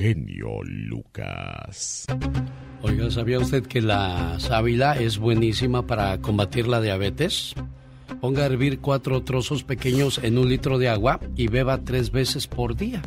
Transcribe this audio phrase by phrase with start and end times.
[0.00, 2.06] genio Lucas.
[2.80, 7.54] Oiga, ¿sabía usted que la sábila es buenísima para combatir la diabetes?
[8.22, 12.46] Ponga a hervir cuatro trozos pequeños en un litro de agua y beba tres veces
[12.46, 13.02] por día.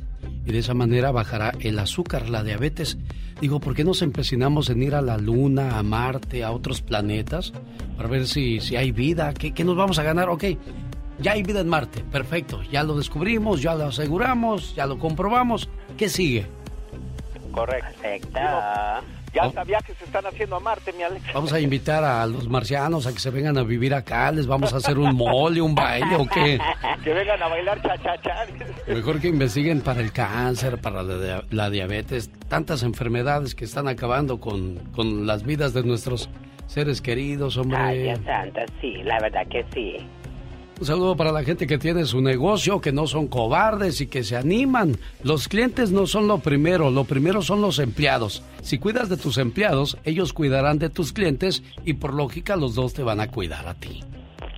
[0.46, 3.00] Y de esa manera bajará el azúcar, la diabetes.
[3.42, 7.54] Digo, ¿por qué nos empecinamos en ir a la Luna, a Marte, a otros planetas?
[7.98, 9.34] Para ver si, si hay vida.
[9.34, 10.30] ¿Qué, ¿Qué nos vamos a ganar?
[10.30, 10.44] Ok,
[11.20, 12.04] ya hay vida en Marte.
[12.12, 12.62] Perfecto.
[12.72, 15.70] Ya lo descubrimos, ya lo aseguramos, ya lo comprobamos.
[15.98, 16.46] ¿Qué sigue?
[17.54, 18.40] Correcto.
[19.34, 21.34] Ya hasta viajes se están haciendo a Marte, mi Alex.
[21.34, 24.32] Vamos a invitar a los marcianos a que se vengan a vivir acá.
[24.32, 26.60] Les vamos a hacer un mole, un baile o qué.
[27.04, 28.46] Que vengan a bailar cha-cha-cha.
[28.88, 34.76] Mejor que investiguen para el cáncer, para la, diabetes, tantas enfermedades que están acabando con,
[34.94, 36.30] con las vidas de nuestros
[36.68, 37.78] seres queridos, hombre.
[37.78, 39.98] Ay, Dios santo, sí, la verdad que sí.
[40.80, 44.24] Un saludo para la gente que tiene su negocio, que no son cobardes y que
[44.24, 44.98] se animan.
[45.24, 48.44] Los clientes no son lo primero, lo primero son los empleados.
[48.62, 52.94] Si cuidas de tus empleados, ellos cuidarán de tus clientes y por lógica los dos
[52.94, 54.02] te van a cuidar a ti.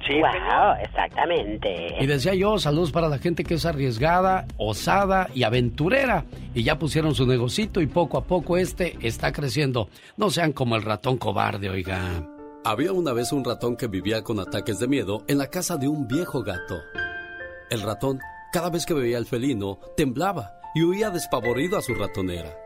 [0.08, 1.96] Sí, wow, exactamente.
[2.00, 6.26] Y decía yo, saludos para la gente que es arriesgada, osada y aventurera.
[6.54, 9.90] Y ya pusieron su negocito y poco a poco este está creciendo.
[10.16, 12.35] No sean como el ratón cobarde, oiga.
[12.68, 15.88] Había una vez un ratón que vivía con ataques de miedo en la casa de
[15.88, 16.82] un viejo gato.
[17.70, 18.20] El ratón,
[18.52, 22.58] cada vez que veía al felino, temblaba y huía despavorido a su ratonera.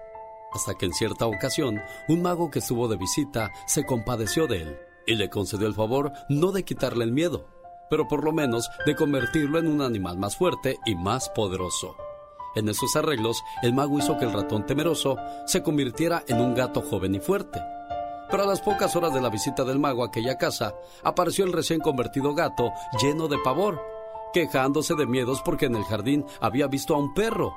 [0.53, 4.77] Hasta que en cierta ocasión, un mago que estuvo de visita se compadeció de él
[5.05, 7.49] y le concedió el favor no de quitarle el miedo,
[7.89, 11.97] pero por lo menos de convertirlo en un animal más fuerte y más poderoso.
[12.55, 16.79] En esos arreglos, el mago hizo que el ratón temeroso se convirtiera en un gato
[16.79, 17.59] joven y fuerte
[18.29, 21.53] pero a las pocas horas de la visita del mago a aquella casa, apareció el
[21.53, 22.71] recién convertido gato
[23.01, 23.81] lleno de pavor,
[24.33, 27.53] quejándose de miedos porque en el jardín había visto a un perro.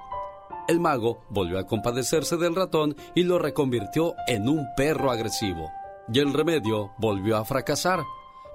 [0.68, 5.70] El mago volvió a compadecerse del ratón y lo reconvirtió en un perro agresivo.
[6.12, 8.00] Y el remedio volvió a fracasar,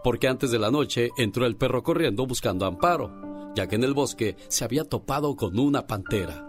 [0.03, 3.93] porque antes de la noche entró el perro corriendo buscando amparo, ya que en el
[3.93, 6.47] bosque se había topado con una pantera.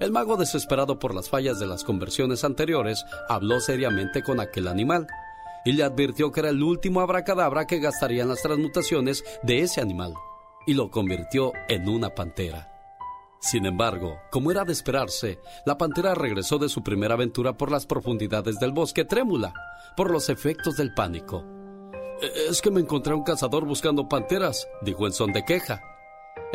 [0.00, 5.06] El mago, desesperado por las fallas de las conversiones anteriores, habló seriamente con aquel animal
[5.64, 9.80] y le advirtió que era el último abracadabra que gastaría en las transmutaciones de ese
[9.80, 10.14] animal,
[10.66, 12.70] y lo convirtió en una pantera.
[13.40, 17.86] Sin embargo, como era de esperarse, la pantera regresó de su primera aventura por las
[17.86, 19.52] profundidades del bosque trémula,
[19.96, 21.44] por los efectos del pánico.
[22.20, 25.82] E-, es que me encontré un cazador buscando panteras, dijo en son de queja.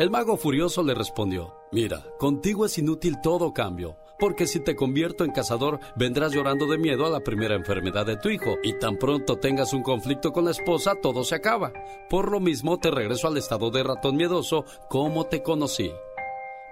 [0.00, 5.24] El mago furioso le respondió, Mira, contigo es inútil todo cambio, porque si te convierto
[5.24, 8.96] en cazador vendrás llorando de miedo a la primera enfermedad de tu hijo, y tan
[8.96, 11.74] pronto tengas un conflicto con la esposa, todo se acaba.
[12.08, 15.92] Por lo mismo te regreso al estado de ratón miedoso como te conocí.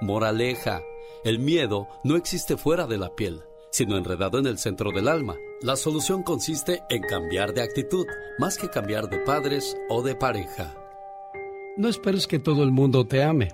[0.00, 0.81] Moraleja,
[1.22, 5.37] el miedo no existe fuera de la piel, sino enredado en el centro del alma.
[5.60, 8.06] La solución consiste en cambiar de actitud,
[8.39, 10.88] más que cambiar de padres o de pareja.
[11.78, 13.53] No esperes que todo el mundo te ame.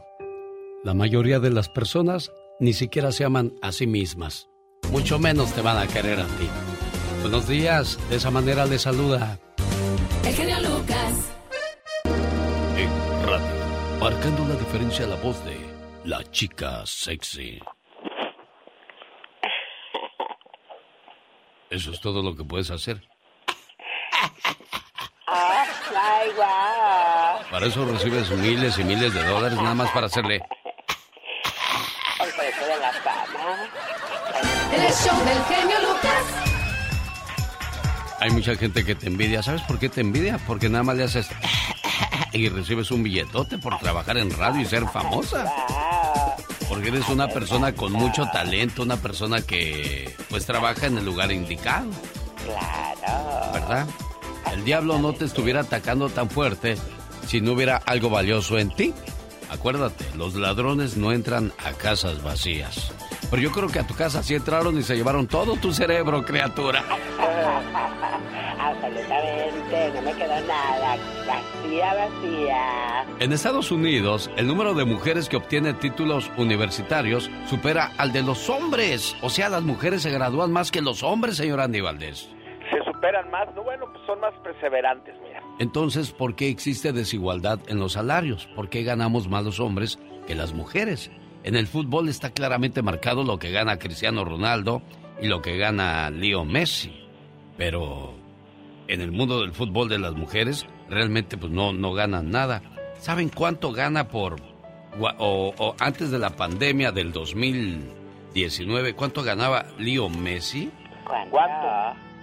[0.82, 4.48] La mayoría de las personas ni siquiera se aman a sí mismas.
[4.90, 6.48] Mucho menos te van a querer a ti.
[7.20, 9.38] Buenos días, de esa manera le saluda.
[10.24, 11.32] El genio Lucas.
[12.78, 15.58] En radio, marcando la diferencia la voz de
[16.06, 17.60] la chica sexy.
[21.68, 23.02] Eso es todo lo que puedes hacer.
[25.26, 27.50] Ay, wow.
[27.50, 30.42] Para eso recibes miles y miles de dólares nada más para hacerle.
[32.20, 33.68] El precio de la fama.
[34.72, 36.24] El show del genio Lucas.
[38.20, 39.42] Hay mucha gente que te envidia.
[39.42, 40.38] ¿Sabes por qué te envidia?
[40.46, 41.28] Porque nada más le haces
[42.32, 45.44] y recibes un billetote por trabajar en radio y ser famosa.
[46.68, 51.30] Porque eres una persona con mucho talento, una persona que pues trabaja en el lugar
[51.32, 51.90] indicado.
[52.44, 53.52] Claro.
[53.52, 53.86] ¿Verdad?
[54.52, 56.76] El diablo no te estuviera atacando tan fuerte
[57.26, 58.92] si no hubiera algo valioso en ti.
[59.50, 62.92] Acuérdate, los ladrones no entran a casas vacías.
[63.30, 66.24] Pero yo creo que a tu casa sí entraron y se llevaron todo tu cerebro,
[66.24, 66.84] criatura.
[68.58, 70.96] Absolutamente, no me quedó nada.
[71.26, 73.06] Vacía, vacía.
[73.20, 78.48] En Estados Unidos, el número de mujeres que obtienen títulos universitarios supera al de los
[78.48, 79.14] hombres.
[79.22, 82.28] O sea, las mujeres se gradúan más que los hombres, señor Andy Valdés.
[83.34, 85.42] Más, no bueno, pues son más perseverantes, mira.
[85.58, 88.46] Entonces, ¿por qué existe desigualdad en los salarios?
[88.54, 89.98] ¿Por qué ganamos más los hombres
[90.28, 91.10] que las mujeres?
[91.42, 94.82] En el fútbol está claramente marcado lo que gana Cristiano Ronaldo
[95.20, 97.08] y lo que gana Leo Messi.
[97.56, 98.14] Pero
[98.86, 102.62] en el mundo del fútbol de las mujeres realmente pues no, no ganan nada.
[102.98, 104.36] ¿Saben cuánto gana por...
[105.18, 108.94] O, o antes de la pandemia del 19.
[108.94, 110.70] ¿Cuánto ganaba Leo Messi?
[111.32, 112.13] ¿Cuánto?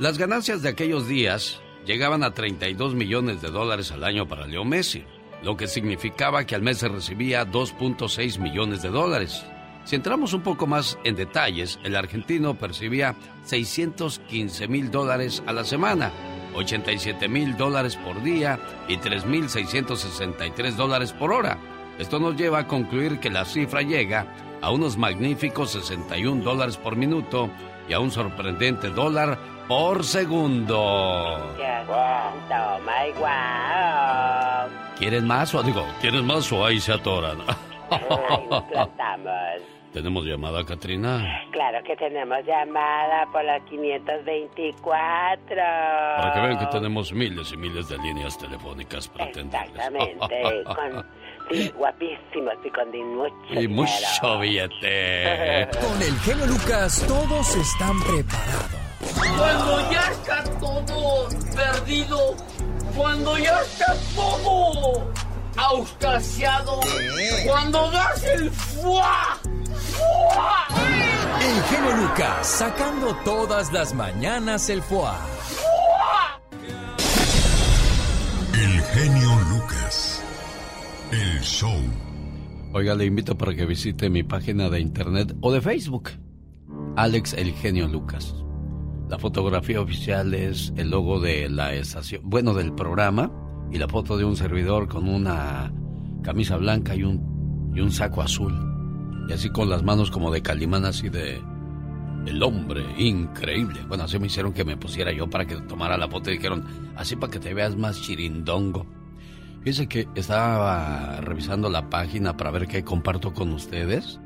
[0.00, 4.64] Las ganancias de aquellos días llegaban a 32 millones de dólares al año para Leo
[4.64, 5.04] Messi,
[5.42, 9.44] lo que significaba que al mes se recibía 2.6 millones de dólares.
[9.84, 13.14] Si entramos un poco más en detalles, el argentino percibía
[13.44, 16.10] 615 mil dólares a la semana,
[16.54, 18.58] 87 mil dólares por día
[18.88, 21.58] y 3.663 dólares por hora.
[21.98, 26.96] Esto nos lleva a concluir que la cifra llega a unos magníficos 61 dólares por
[26.96, 27.50] minuto
[27.86, 31.54] y a un sorprendente dólar por segundo.
[34.98, 37.38] ¿Quieren más o digo, ¿quieren más o ahí se atoran?
[39.92, 41.44] ¿Tenemos llamada, Katrina?
[41.52, 45.54] Claro que tenemos llamada por la 524.
[45.54, 51.06] Para que vean que tenemos miles y miles de líneas telefónicas para Exactamente, con
[51.50, 55.68] sí, guapísimos y con mucho Y mucho billete.
[55.80, 58.89] Con el genio Lucas todos están preparados.
[59.00, 62.36] Cuando ya está todo perdido,
[62.94, 65.10] cuando ya está todo
[65.56, 66.80] auscasiado,
[67.46, 69.38] cuando das el fuá,
[69.72, 70.66] fuá.
[71.40, 75.18] El genio Lucas sacando todas las mañanas el fuá.
[78.52, 80.22] El genio Lucas.
[81.10, 81.80] El show.
[82.72, 86.10] Oiga, le invito para que visite mi página de internet o de Facebook.
[86.96, 88.34] Alex El Genio Lucas.
[89.10, 93.32] La fotografía oficial es el logo de la estación, bueno, del programa
[93.72, 95.72] y la foto de un servidor con una
[96.22, 98.54] camisa blanca y un, y un saco azul.
[99.28, 101.42] Y así con las manos como de calimán, así de...
[102.24, 103.80] El hombre, increíble.
[103.88, 106.64] Bueno, así me hicieron que me pusiera yo para que tomara la foto y dijeron,
[106.94, 108.86] así para que te veas más chirindongo.
[109.62, 114.20] Fíjense que estaba revisando la página para ver qué comparto con ustedes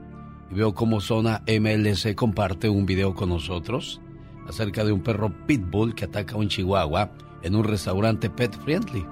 [0.50, 4.02] y veo cómo Zona MLC comparte un video con nosotros
[4.48, 7.10] acerca de un perro pitbull que ataca a un chihuahua
[7.42, 9.06] en un restaurante pet friendly.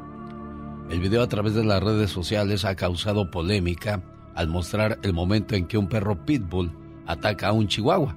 [0.90, 4.02] El video a través de las redes sociales ha causado polémica
[4.34, 6.72] al mostrar el momento en que un perro pitbull
[7.06, 8.16] ataca a un chihuahua.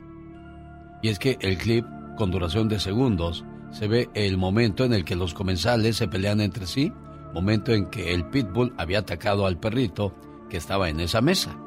[1.01, 1.85] Y es que el clip,
[2.17, 6.41] con duración de segundos, se ve el momento en el que los comensales se pelean
[6.41, 6.91] entre sí,
[7.33, 10.15] momento en que el pitbull había atacado al perrito
[10.50, 11.57] que estaba en esa mesa.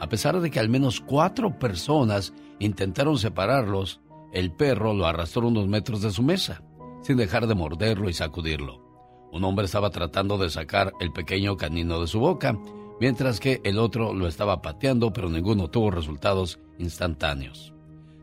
[0.00, 4.00] A pesar de que al menos cuatro personas intentaron separarlos,
[4.32, 6.62] el perro lo arrastró unos metros de su mesa,
[7.02, 8.82] sin dejar de morderlo y sacudirlo.
[9.32, 12.58] Un hombre estaba tratando de sacar el pequeño canino de su boca,
[13.00, 17.72] mientras que el otro lo estaba pateando, pero ninguno tuvo resultados instantáneos.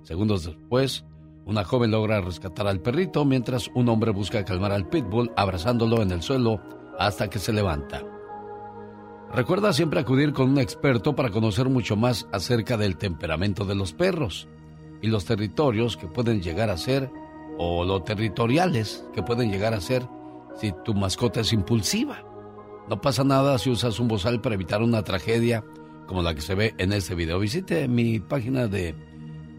[0.03, 1.05] Segundos después,
[1.45, 6.11] una joven logra rescatar al perrito, mientras un hombre busca calmar al pitbull abrazándolo en
[6.11, 6.61] el suelo
[6.97, 8.03] hasta que se levanta.
[9.31, 13.93] Recuerda siempre acudir con un experto para conocer mucho más acerca del temperamento de los
[13.93, 14.47] perros
[15.05, 17.11] y los territorios que pueden llegar a ser,
[17.59, 20.07] o lo territoriales que pueden llegar a ser
[20.59, 22.23] si tu mascota es impulsiva.
[22.89, 25.63] No pasa nada si usas un bozal para evitar una tragedia
[26.07, 27.39] como la que se ve en este video.
[27.39, 28.95] Visite mi página de,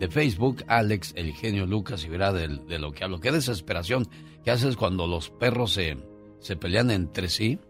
[0.01, 2.49] de Facebook, Alex El Genio Lucas, y verá de,
[2.79, 3.21] lo que hablo.
[3.21, 4.09] Qué desesperación
[4.45, 5.97] que haces cuando los perros se,
[6.41, 7.61] se pelean entre sí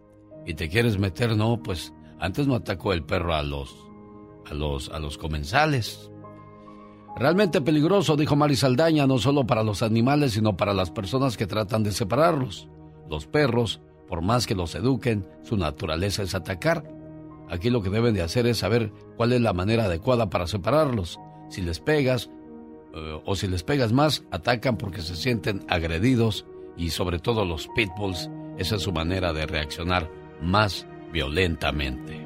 [0.46, 3.76] y te quieres meter, no, pues antes no atacó el perro a los,
[4.46, 6.10] a los, a los comensales.
[7.16, 11.46] Realmente peligroso, dijo Mari Saldaña, no solo para los animales, sino para las personas que
[11.46, 12.68] tratan de separarlos.
[13.08, 16.84] Los perros, por más que los eduquen, su naturaleza es atacar.
[17.48, 21.18] Aquí lo que deben de hacer es saber cuál es la manera adecuada para separarlos.
[21.48, 22.28] Si les pegas
[22.94, 26.44] eh, o si les pegas más, atacan porque se sienten agredidos
[26.76, 30.10] y sobre todo los pitbulls, esa es su manera de reaccionar
[30.42, 32.20] más violentamente.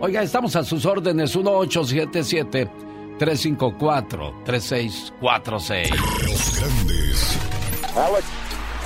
[0.00, 5.90] Oiga, estamos a sus órdenes 1877 354-3646.
[6.26, 7.38] Los grandes.
[7.96, 8.24] Alex.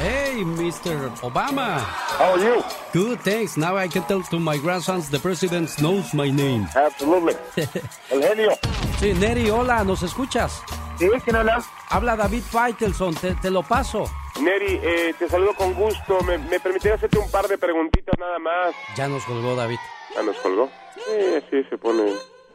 [0.01, 1.11] Hey, Mr.
[1.21, 1.79] Obama.
[2.19, 2.63] How are you?
[2.95, 3.57] Good, thanks.
[3.59, 6.67] Now I can tell to my grandsons the president knows my name.
[6.75, 7.35] Absolutely.
[8.11, 8.53] El genio.
[8.99, 10.63] Sí, Neri, hola, ¿nos escuchas?
[10.99, 11.07] ¿Sí?
[11.25, 11.63] ¿Quién habla?
[11.91, 14.05] Habla David Faitelson, te, te lo paso.
[14.41, 16.19] Neri, eh, te saludo con gusto.
[16.23, 18.75] ¿Me, ¿Me permitiría hacerte un par de preguntitas nada más?
[18.97, 19.79] Ya nos colgó David.
[20.15, 20.71] ¿Ya nos colgó?
[20.95, 22.11] Sí, sí, se pone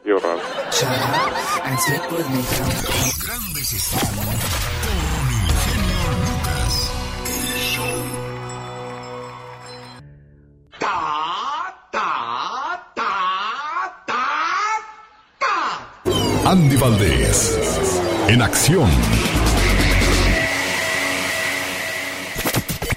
[0.05, 0.39] yo raro.
[2.81, 4.27] Los grandes están con
[5.33, 6.73] el genio Lucas.
[7.25, 8.25] El show.
[16.45, 17.57] Andy Valdés,
[18.27, 18.89] en acción.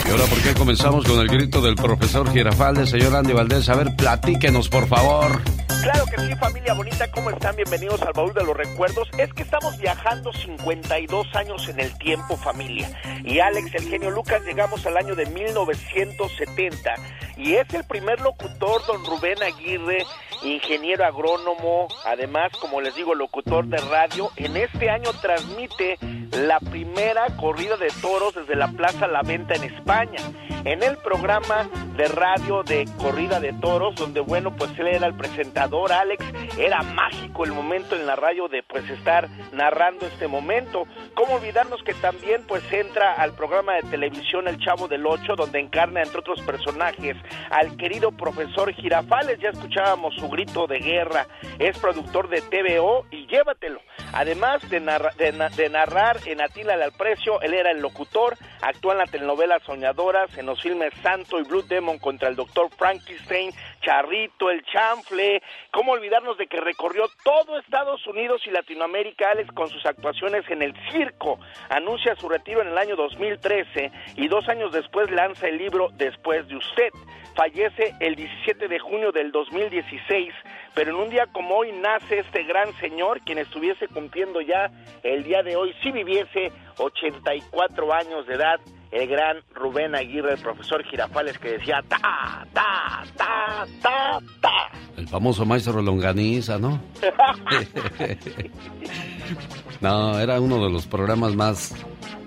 [0.09, 3.69] ¿Y ahora por qué comenzamos con el grito del profesor Girafaldes, señor Andy Valdés?
[3.69, 5.43] A ver, platíquenos, por favor.
[5.83, 7.55] Claro que sí, familia bonita, ¿cómo están?
[7.57, 9.07] Bienvenidos al baúl de los recuerdos.
[9.19, 12.91] Es que estamos viajando 52 años en el tiempo, familia.
[13.23, 16.95] Y Alex, el genio Lucas, llegamos al año de 1970
[17.39, 20.05] y es el primer locutor, don Rubén Aguirre,
[20.43, 24.31] ingeniero agrónomo, además, como les digo, locutor de radio.
[24.37, 25.99] En este año transmite
[26.33, 30.19] la primera corrida de toros desde la Plaza La Venta en España.
[30.65, 35.15] En el programa de radio de corrida de toros, donde, bueno, pues él era el
[35.15, 36.25] presentador Alex,
[36.59, 40.85] era mágico el momento en la radio de pues estar narrando este momento.
[41.15, 45.61] ¿Cómo olvidarnos que también pues entra al programa de televisión El Chavo del Ocho, donde
[45.61, 47.17] encarna entre otros personajes
[47.51, 51.27] al querido profesor Girafales, ya escuchábamos su grito de guerra,
[51.59, 53.81] es productor de TVO y llévatelo.
[54.13, 59.07] Además de, de, narrar en Atila al Precio, él era el locutor, actúa en la
[59.07, 64.65] telenovela Soñadoras, en los filmes Santo y Blue Demon contra el doctor Frankenstein, Charrito, El
[64.65, 65.43] Chanfle.
[65.71, 70.63] ¿Cómo olvidarnos de que recorrió todo Estados Unidos y Latinoamérica, Alex, con sus actuaciones en
[70.63, 71.39] el circo?
[71.69, 76.47] Anuncia su retiro en el año 2013 y dos años después lanza el libro Después
[76.49, 76.91] de usted.
[77.35, 80.35] Fallece el 17 de junio del 2016
[80.79, 84.71] pero en un día como hoy nace este gran señor, quien estuviese cumpliendo ya
[85.03, 90.39] el día de hoy, si viviese 84 años de edad, el gran Rubén Aguirre, el
[90.39, 94.71] profesor Girafales, que decía ta, ta, ta, ta, ta.
[94.97, 96.81] El famoso maestro Longaniza, ¿no?
[99.81, 101.75] no, era uno de los programas más,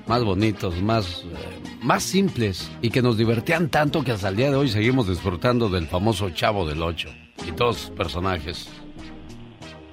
[0.08, 4.52] más bonitos, más, eh, más simples y que nos divertían tanto que hasta el día
[4.52, 7.10] de hoy seguimos disfrutando del famoso Chavo del Ocho
[7.46, 8.81] y sus personajes.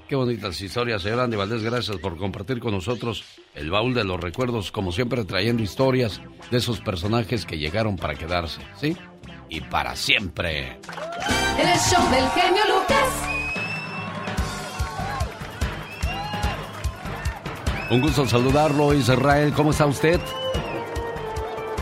[0.09, 1.63] Qué bonitas historias, señor Andy Valdés.
[1.63, 3.25] Gracias por compartir con nosotros
[3.55, 8.15] el baúl de los recuerdos, como siempre trayendo historias de esos personajes que llegaron para
[8.15, 8.97] quedarse, ¿sí?
[9.51, 10.79] Y para siempre.
[11.59, 13.29] El show del genio Lucas.
[17.91, 19.53] Un gusto saludarlo, Israel.
[19.55, 20.19] ¿Cómo está usted?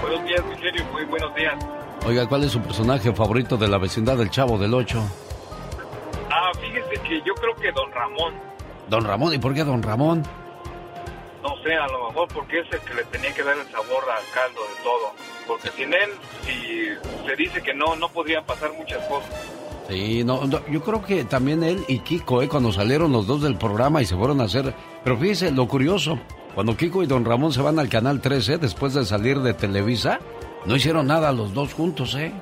[0.00, 0.84] Buenos días, mi genio.
[0.92, 1.54] Muy buenos días.
[2.04, 5.00] Oiga, ¿cuál es su personaje favorito de la vecindad del Chavo del Ocho?
[7.02, 8.34] Que yo creo que Don Ramón.
[8.88, 10.22] Don Ramón, ¿y por qué Don Ramón?
[11.42, 14.04] No sé, a lo mejor porque es el que le tenía que dar el sabor
[14.10, 15.12] al caldo de todo.
[15.46, 16.10] Porque sin él,
[16.42, 16.88] si
[17.26, 19.30] se dice que no, no podrían pasar muchas cosas.
[19.88, 23.56] Sí, no, yo creo que también él y Kiko, eh, cuando salieron los dos del
[23.56, 24.74] programa y se fueron a hacer...
[25.04, 26.18] Pero fíjese, lo curioso,
[26.56, 30.18] cuando Kiko y Don Ramón se van al Canal 13, después de salir de Televisa,
[30.64, 32.32] no hicieron nada los dos juntos, ¿eh?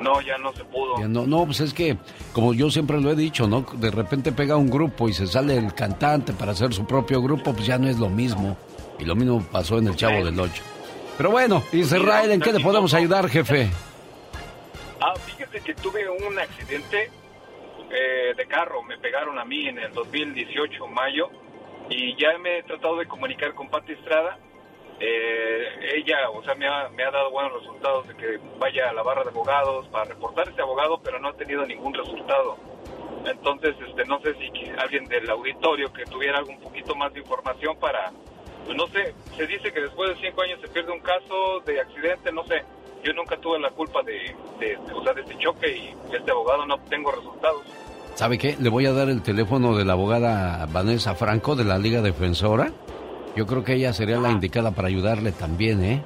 [0.00, 1.06] No, ya no se pudo.
[1.06, 1.96] no, no, pues es que,
[2.32, 3.66] como yo siempre lo he dicho, ¿no?
[3.74, 7.52] De repente pega un grupo y se sale el cantante para hacer su propio grupo,
[7.52, 8.56] pues ya no es lo mismo.
[8.98, 10.62] Y lo mismo pasó en el Chavo del Ocho.
[11.16, 13.68] Pero bueno, Israel, ¿en qué le podemos ayudar, jefe?
[15.00, 17.10] Ah, fíjese que tuve un accidente
[17.90, 21.30] eh, de carro, me pegaron a mí en el 2018, mayo,
[21.88, 24.38] y ya me he tratado de comunicar con Pati Estrada
[25.00, 28.92] eh, ella, o sea, me ha, me ha dado buenos resultados de que vaya a
[28.92, 32.58] la barra de abogados para reportar a este abogado, pero no ha tenido ningún resultado.
[33.24, 37.76] Entonces, este, no sé si alguien del auditorio que tuviera algún poquito más de información
[37.78, 38.12] para,
[38.66, 41.80] pues no sé, se dice que después de cinco años se pierde un caso de
[41.80, 42.62] accidente, no sé.
[43.02, 46.66] Yo nunca tuve la culpa de, de, o sea, de este choque y este abogado
[46.66, 47.62] no tengo resultados.
[48.16, 48.56] ¿Sabe qué?
[48.60, 52.70] Le voy a dar el teléfono de la abogada Vanessa Franco de la Liga Defensora
[53.40, 56.02] yo creo que ella sería la indicada para ayudarle también, ¿eh?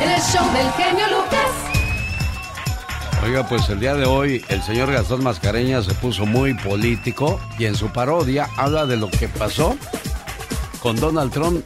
[0.00, 1.72] El show del genio Lucas.
[3.24, 7.66] Oiga, pues el día de hoy el señor Gastón Mascareña se puso muy político y
[7.66, 9.76] en su parodia habla de lo que pasó
[10.80, 11.64] con Donald Trump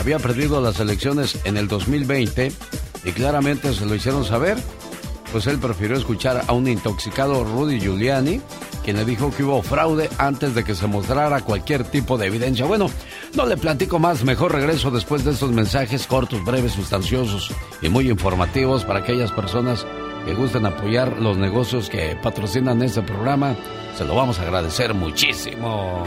[0.00, 2.52] había perdido las elecciones en el 2020
[3.04, 4.56] y claramente se lo hicieron saber,
[5.30, 8.40] pues él prefirió escuchar a un intoxicado Rudy Giuliani,
[8.84, 12.66] quien le dijo que hubo fraude antes de que se mostrara cualquier tipo de evidencia.
[12.66, 12.90] Bueno,
[13.34, 18.10] no le platico más, mejor regreso después de estos mensajes cortos, breves, sustanciosos y muy
[18.10, 19.86] informativos para aquellas personas
[20.24, 23.56] que gusten apoyar los negocios que patrocinan este programa.
[23.96, 26.06] Se lo vamos a agradecer muchísimo.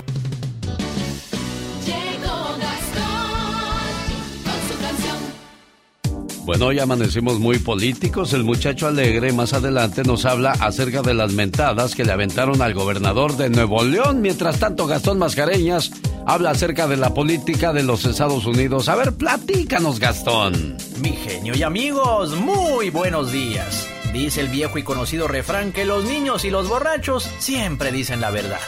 [6.46, 8.32] Bueno, hoy amanecimos muy políticos.
[8.34, 12.76] El muchacho alegre más adelante nos habla acerca de las mentadas que le aventaron al
[12.76, 14.22] gobernador de Nuevo León.
[14.22, 15.92] Mientras tanto, Gastón Mascareñas
[16.28, 18.90] habla acerca de la política de los Estados Unidos.
[18.90, 20.78] A ver, platícanos, Gastón.
[21.02, 23.88] Mi genio y amigos, muy buenos días.
[24.14, 28.30] Dice el viejo y conocido refrán que los niños y los borrachos siempre dicen la
[28.30, 28.60] verdad.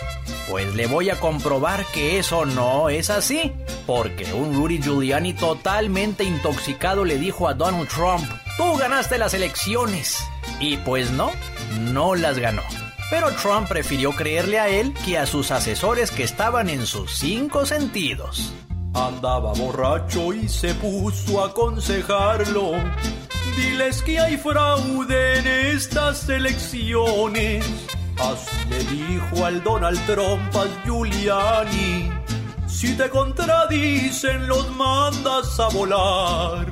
[0.50, 3.52] Pues le voy a comprobar que eso no es así,
[3.86, 8.26] porque un Rudy Giuliani totalmente intoxicado le dijo a Donald Trump,
[8.56, 10.24] tú ganaste las elecciones.
[10.62, 11.32] Y pues no,
[11.92, 12.64] no las ganó.
[13.10, 17.66] Pero Trump prefirió creerle a él que a sus asesores que estaban en sus cinco
[17.66, 18.54] sentidos.
[18.94, 22.72] Andaba borracho y se puso a aconsejarlo.
[23.58, 27.66] Diles que hay fraude en estas elecciones
[28.20, 32.12] Así le dijo al Donald Trump al Giuliani.
[32.68, 36.66] Si te contradicen, los mandas a volar.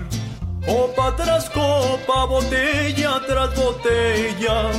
[0.65, 4.71] Copa tras copa, botella tras botella.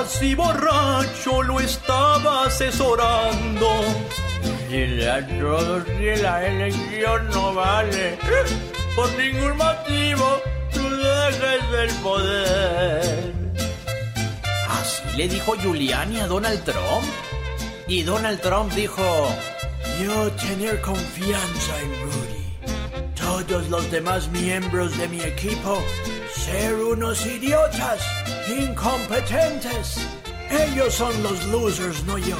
[0.00, 3.68] Así borracho lo estaba asesorando.
[4.68, 8.18] Dile a todos que la elección no vale.
[8.96, 10.40] Por ningún motivo
[10.72, 13.41] tú dejes el poder.
[15.16, 17.04] Le dijo Giuliani a Donald Trump.
[17.86, 19.02] Y Donald Trump dijo,
[20.02, 23.12] yo tener confianza en Rudy.
[23.14, 25.82] Todos los demás miembros de mi equipo
[26.34, 28.00] ser unos idiotas,
[28.48, 30.06] incompetentes.
[30.50, 32.36] Ellos son los losers, no yo.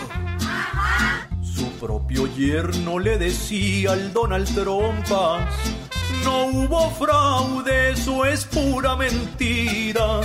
[1.42, 5.06] Su propio yerno le decía al Donald Trump,
[6.24, 10.20] no hubo fraude, eso es pura mentira.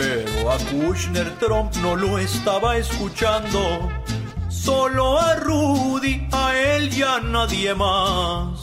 [0.00, 3.90] Pero a Kushner Trump no lo estaba escuchando.
[4.48, 8.58] Solo a Rudy, a él y a nadie más.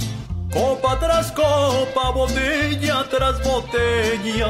[0.52, 4.50] Copa tras copa, botella tras botella.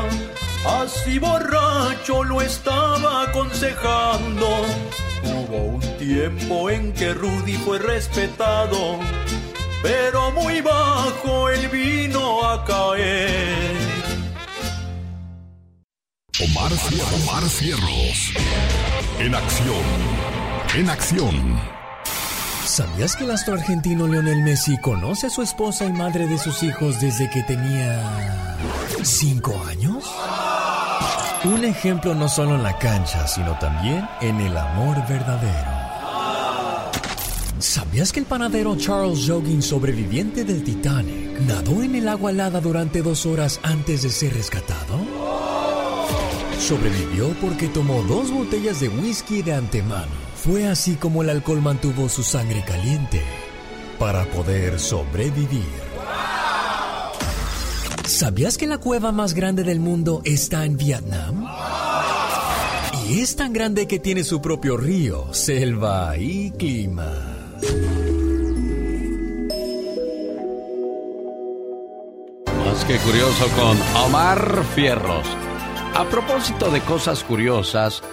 [0.81, 4.47] Así borracho lo estaba aconsejando.
[5.25, 8.99] Hubo un tiempo en que Rudy fue respetado,
[9.83, 14.06] pero muy bajo él vino a caer.
[16.39, 17.43] Omar, Omar.
[19.19, 19.75] En acción.
[20.75, 21.59] En acción.
[22.63, 26.61] ¿Sabías que el astro argentino Lionel Messi conoce a su esposa y madre de sus
[26.61, 28.55] hijos desde que tenía...
[29.01, 30.05] cinco años?
[31.43, 35.71] Un ejemplo no solo en la cancha, sino también en el amor verdadero.
[37.57, 43.01] ¿Sabías que el panadero Charles Jogging, sobreviviente del Titanic, nadó en el agua helada durante
[43.01, 45.26] dos horas antes de ser rescatado?
[46.59, 50.11] Sobrevivió porque tomó dos botellas de whisky de antemano.
[50.35, 53.21] Fue así como el alcohol mantuvo su sangre caliente
[53.99, 55.87] para poder sobrevivir.
[58.05, 61.45] ¿Sabías que la cueva más grande del mundo está en Vietnam?
[63.09, 67.11] Y es tan grande que tiene su propio río, selva y clima.
[72.65, 75.46] Más que curioso con Omar Fierros.
[75.97, 78.03] A propósito de cosas curiosas,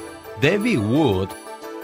[0.41, 1.29] Debbie Wood,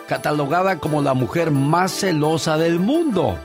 [0.08, 3.38] catalogada como la mujer más celosa del mundo.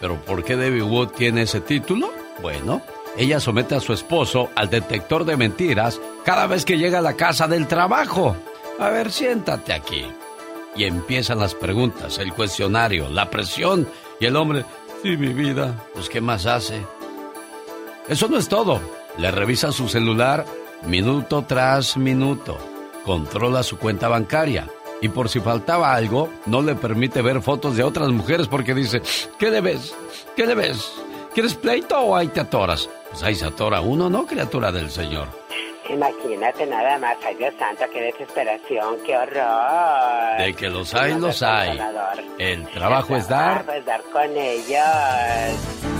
[0.00, 2.10] ¿Pero por qué Debbie Wood tiene ese título?
[2.42, 2.82] Bueno,
[3.16, 7.14] ella somete a su esposo al detector de mentiras cada vez que llega a la
[7.14, 8.34] casa del trabajo.
[8.80, 10.04] A ver, siéntate aquí.
[10.74, 13.86] Y empiezan las preguntas, el cuestionario, la presión
[14.18, 14.64] y el hombre,
[15.04, 16.84] sí, mi vida, pues ¿qué más hace?
[18.08, 18.80] Eso no es todo.
[19.16, 20.44] Le revisa su celular
[20.84, 22.58] minuto tras minuto.
[23.04, 24.66] Controla su cuenta bancaria.
[25.00, 29.00] Y por si faltaba algo, no le permite ver fotos de otras mujeres porque dice,
[29.38, 29.94] ¿qué le ves?
[30.36, 30.92] ¿Qué le ves?
[31.32, 32.88] ¿Quieres pleito o ahí te atoras?
[33.10, 35.28] Pues ahí se atora uno, ¿no, criatura del Señor?
[35.88, 40.38] Imagínate nada más, ay Dios santo, qué desesperación, qué horror.
[40.38, 41.80] De que los hay, los hay.
[42.38, 43.64] El trabajo es dar.
[43.74, 45.99] es dar con ellos.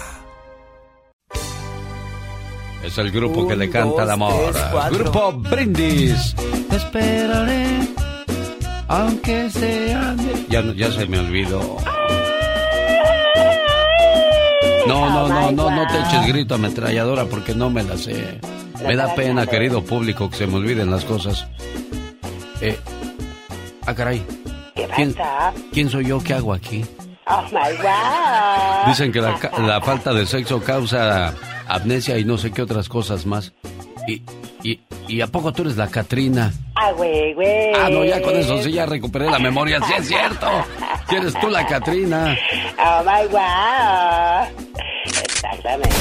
[2.83, 4.53] Es el grupo que le canta el amor.
[4.91, 6.35] grupo Brindis.
[6.69, 7.67] Te esperaré,
[8.87, 10.15] aunque sea...
[10.49, 11.77] Ya, ya se me olvidó.
[14.87, 18.39] No, no, no, no, no te eches grito ametralladora porque no me la sé.
[18.85, 21.45] Me da pena, querido público, que se me olviden las cosas.
[22.61, 22.79] Eh,
[23.85, 24.25] ah, caray.
[24.75, 25.15] ¿Qué ¿Quién,
[25.71, 26.19] quién soy yo?
[26.23, 26.83] ¿Qué hago aquí?
[27.27, 28.87] Oh my God.
[28.87, 31.33] Dicen que la, la falta de sexo causa
[31.75, 33.53] amnesia y no sé qué otras cosas más.
[34.07, 34.21] Y,
[34.63, 36.51] y, y ¿a poco tú eres la Catrina?
[36.75, 37.73] Ah, güey, güey.
[37.75, 39.79] Ah, no, ya con eso sí ya recuperé la memoria.
[39.85, 40.47] Sí es cierto.
[41.09, 42.35] Si eres tú la Catrina.
[42.79, 44.47] Oh my God.
[45.05, 45.95] Exactamente.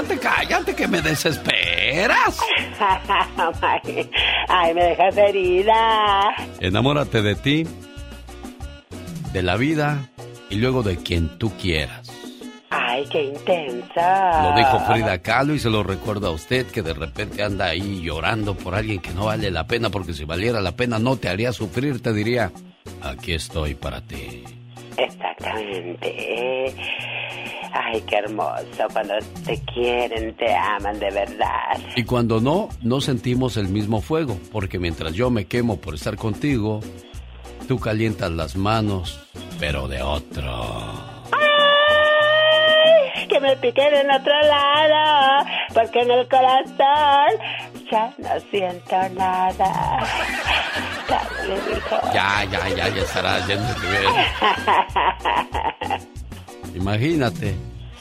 [0.00, 2.40] Cállate, cállate, que me desesperas.
[4.48, 6.34] Ay, me dejas herida.
[6.58, 7.66] Enamórate de ti,
[9.34, 10.08] de la vida
[10.48, 12.10] y luego de quien tú quieras.
[12.70, 14.42] Ay, qué intensa.
[14.42, 18.00] Lo dijo Frida Kahlo y se lo recuerdo a usted que de repente anda ahí
[18.00, 21.28] llorando por alguien que no vale la pena porque si valiera la pena no te
[21.28, 22.52] haría sufrir, te diría,
[23.02, 24.44] aquí estoy para ti.
[24.96, 26.74] Exactamente.
[27.72, 31.78] Ay, qué hermoso cuando te quieren, te aman de verdad.
[31.96, 36.16] Y cuando no, no sentimos el mismo fuego, porque mientras yo me quemo por estar
[36.16, 36.80] contigo,
[37.68, 39.20] tú calientas las manos,
[39.58, 40.64] pero de otro.
[41.32, 47.28] Ay, que me piquen en otro lado, porque en el corazón
[47.90, 50.00] ya no siento nada.
[52.12, 54.04] Ya, ya, ya, ya estará yendo ver.
[56.74, 57.54] Imagínate,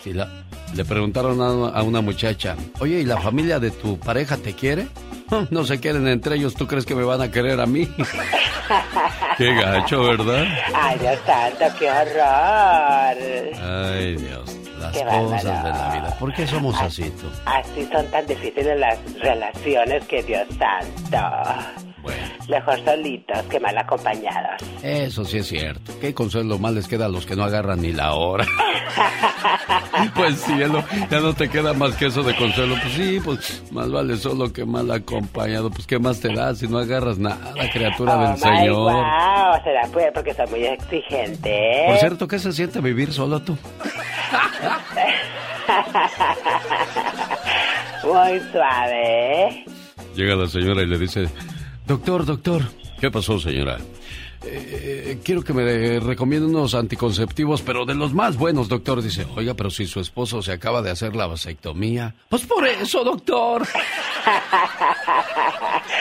[0.04, 0.44] si la-
[0.76, 4.88] le preguntaron a, a una muchacha, oye, ¿y la familia de tu pareja te quiere?
[5.52, 7.88] No se quieren entre ellos, ¿tú crees que me van a querer a mí?
[9.38, 10.44] Qué gacho, ¿verdad?
[10.74, 13.62] Ay, Dios santo, qué horror.
[13.64, 15.64] Ay, Dios, las Qué cosas bárbaro.
[15.66, 16.16] de la vida.
[16.20, 17.28] ¿Por qué somos así tú?
[17.46, 21.28] Así son tan difíciles las relaciones que Dios santo.
[22.50, 24.62] Mejor solitos que mal acompañados.
[24.84, 25.94] Eso sí es cierto.
[26.02, 28.46] ¿Qué consuelo más les queda a los que no agarran ni la hora?
[30.16, 32.76] Pues cielo, ya no te queda más que eso de consuelo.
[32.82, 35.70] Pues sí, pues más vale solo que mal acompañado.
[35.70, 38.76] Pues qué más te da si no agarras nada, criatura oh del my Señor.
[38.76, 41.84] wow, será pues porque soy muy exigente.
[41.88, 43.58] Por cierto, ¿qué se siente vivir solo tú?
[48.04, 49.66] muy suave.
[50.16, 51.28] Llega la señora y le dice,
[51.90, 52.62] doctor, doctor.
[53.02, 53.78] ¿Qué pasó, señora?
[54.46, 59.02] "Eh, quiero que me recomiende unos anticonceptivos, pero de los más buenos, doctor.
[59.02, 62.16] Dice, oiga, pero si su esposo se acaba de hacer la vasectomía.
[62.30, 63.64] Pues por eso, doctor.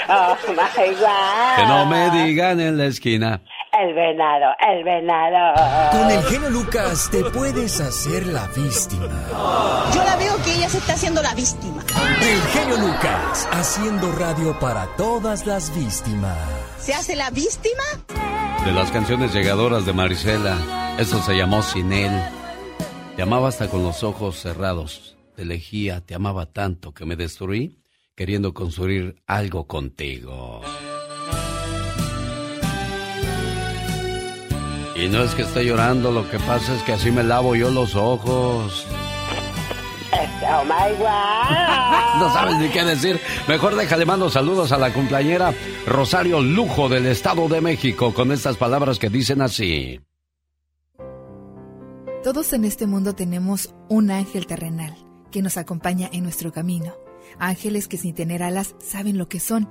[0.08, 1.56] oh my wow.
[1.56, 3.40] Que no me digan en la esquina.
[3.80, 5.54] El venado, el venado.
[5.92, 9.06] Con el genio Lucas te puedes hacer la víctima.
[9.94, 11.84] Yo la veo que ella se está haciendo la víctima.
[12.20, 16.36] El genio Lucas haciendo radio para todas las víctimas.
[16.78, 17.84] ¿Se hace la víctima?
[18.64, 20.96] De las canciones llegadoras de Marisela.
[20.98, 22.10] Eso se llamó Sin él.
[23.14, 25.16] Te amaba hasta con los ojos cerrados.
[25.36, 27.78] Te elegía, te amaba tanto que me destruí
[28.16, 30.62] queriendo construir algo contigo.
[34.98, 37.70] Y no es que esté llorando, lo que pasa es que así me lavo yo
[37.70, 38.84] los ojos.
[40.50, 42.18] Oh my wow.
[42.18, 43.20] No sabes ni qué decir.
[43.46, 45.54] Mejor déjale mando saludos a la cumpleañera
[45.86, 50.00] Rosario Lujo del Estado de México con estas palabras que dicen así.
[52.24, 54.94] Todos en este mundo tenemos un ángel terrenal
[55.30, 56.94] que nos acompaña en nuestro camino.
[57.38, 59.68] Ángeles que sin tener alas saben lo que son.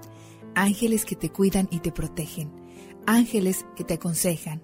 [0.56, 2.54] Ángeles que te cuidan y te protegen.
[3.06, 4.64] Ángeles que te aconsejan,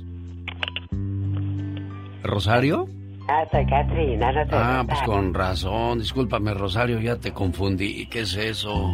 [2.23, 2.87] ¿Rosario?
[3.27, 5.99] Ah, soy Catrina, no te Ah, pues con razón.
[5.99, 8.05] Discúlpame, Rosario, ya te confundí.
[8.07, 8.89] ¿Qué es eso?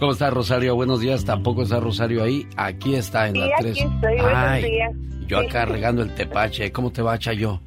[0.00, 0.74] ¿Cómo está Rosario?
[0.74, 1.24] Buenos días.
[1.24, 2.46] ¿Tampoco está Rosario ahí?
[2.56, 3.76] Aquí está en Sí, la aquí 3.
[3.76, 4.92] estoy, buenos Ay, días.
[5.28, 6.72] yo acá regando el tepache.
[6.72, 7.60] ¿Cómo te va, Chayo?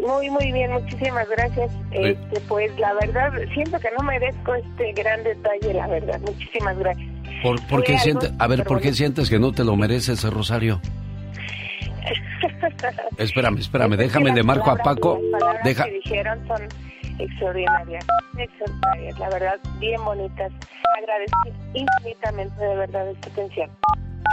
[0.00, 1.70] Muy, muy bien, muchísimas gracias.
[1.90, 6.20] Este, pues la verdad, siento que no merezco este gran detalle, la verdad.
[6.20, 7.08] Muchísimas gracias.
[7.42, 10.80] ¿Por, por qué sientes, a ver, ¿por qué sientes que no te lo mereces, Rosario?
[13.18, 15.20] Espérame, espérame, déjame, le marco a Paco.
[15.22, 16.62] Las palabras Deja, que dijeron son
[17.18, 18.04] extraordinarias,
[18.38, 20.52] extraordinarias, la verdad, bien bonitas.
[20.98, 21.38] Agradezco
[21.74, 23.70] infinitamente de verdad esta atención.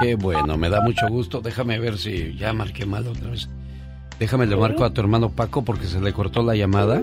[0.02, 1.42] Qué bueno, me da mucho gusto.
[1.42, 3.50] Déjame ver si ya marqué mal otra vez.
[4.20, 7.02] Déjame le marco a tu hermano Paco porque se le cortó la llamada.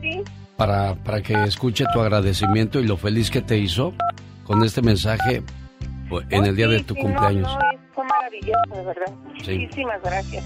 [0.00, 0.22] Sí.
[0.56, 3.94] Para, para que escuche tu agradecimiento y lo feliz que te hizo
[4.44, 5.42] con este mensaje
[6.30, 7.50] en el día de tu cumpleaños.
[7.52, 7.81] No,
[8.22, 9.12] maravilloso, de verdad.
[9.24, 10.44] Muchísimas gracias.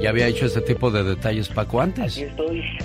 [0.00, 2.24] ¿Ya había hecho este tipo de detalles Paco antes?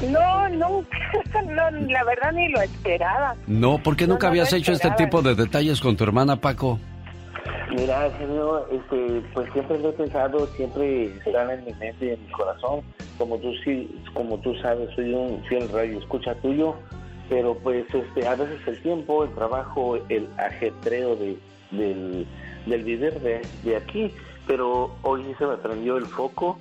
[0.09, 0.97] No, nunca,
[1.45, 3.35] no, la verdad ni lo esperaba.
[3.47, 6.03] No, ¿por qué No, nunca no lo habías hecho este tipo de detalles con tu
[6.03, 6.79] hermana Paco?
[7.71, 12.25] Mira, genio, este, pues siempre lo he pensado, siempre están en mi mente y en
[12.25, 12.81] mi corazón.
[13.17, 16.75] Como tú sí, como tú sabes, soy un fiel radio escucha tuyo,
[17.29, 21.37] pero pues este, a veces el tiempo, el trabajo, el ajetreo de,
[21.71, 22.27] del,
[22.65, 24.11] del vivir de, de aquí,
[24.47, 26.59] pero hoy sí se me prendió el foco,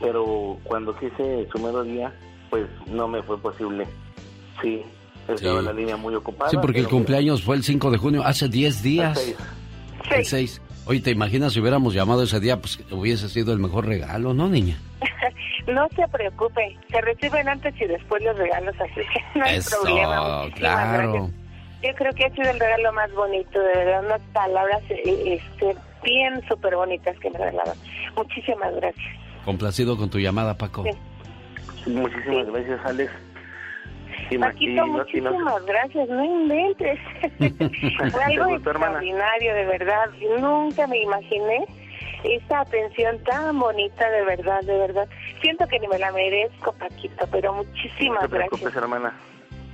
[0.00, 2.12] pero cuando quise su melodía,
[2.50, 3.86] pues no me fue posible.
[4.60, 4.82] Sí,
[5.28, 5.66] estaba Sí.
[5.66, 6.50] la línea muy ocupada.
[6.50, 9.34] Sí, porque el cumpleaños fue el 5 de junio, hace 10 días.
[10.10, 10.60] El 6.
[10.86, 12.60] Oye, ¿te imaginas si hubiéramos llamado ese día?
[12.60, 14.76] Pues hubiese sido el mejor regalo, ¿no, niña?
[15.68, 19.80] No se preocupe, se reciben antes y después los regalos, así que no hay Eso,
[19.80, 20.38] problema.
[20.42, 21.12] Muchísimas claro.
[21.12, 21.41] gracias.
[21.82, 25.76] Yo creo que ha sido el regalo más bonito, de verdad, unas palabras eh, este,
[26.04, 27.74] bien súper bonitas que me regalaron.
[28.16, 29.04] Muchísimas gracias.
[29.44, 30.84] Complacido con tu llamada, Paco.
[31.86, 33.12] Muchísimas gracias, Alex.
[34.30, 36.98] Y Paquito, no- no- muchísimas gracias, no inventes.
[38.12, 38.92] Fue algo ¿Te hermana?
[38.92, 40.04] extraordinario, de verdad.
[40.38, 41.64] Nunca me imaginé
[42.24, 45.08] esta atención tan bonita, de verdad, de verdad.
[45.40, 48.82] Siento que ni me la merezco, Paquito, pero No muchísimas te preocupes, gracias.
[48.82, 49.12] hermana.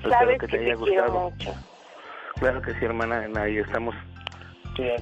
[0.08, 1.54] Sabes que que te haya te quiero mucho.
[2.38, 3.26] Claro que sí, hermana.
[3.40, 3.94] Ahí estamos.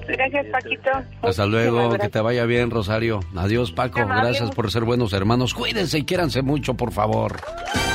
[0.09, 0.91] Gracias, Paquito.
[1.23, 3.21] Hasta luego, que te vaya bien, Rosario.
[3.37, 4.01] Adiós, Paco.
[4.07, 5.53] Gracias por ser buenos hermanos.
[5.53, 7.37] Cuídense y quiéranse mucho, por favor.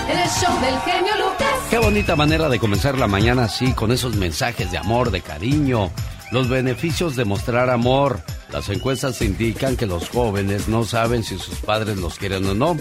[0.07, 1.67] El show del genio Lucas.
[1.69, 5.89] Qué bonita manera de comenzar la mañana así, con esos mensajes de amor, de cariño.
[6.31, 8.19] Los beneficios de mostrar amor.
[8.51, 12.77] Las encuestas indican que los jóvenes no saben si sus padres los quieren o no.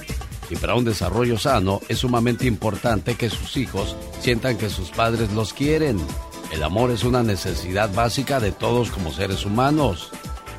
[0.51, 5.33] Y para un desarrollo sano es sumamente importante que sus hijos sientan que sus padres
[5.33, 5.99] los quieren.
[6.53, 10.11] El amor es una necesidad básica de todos como seres humanos.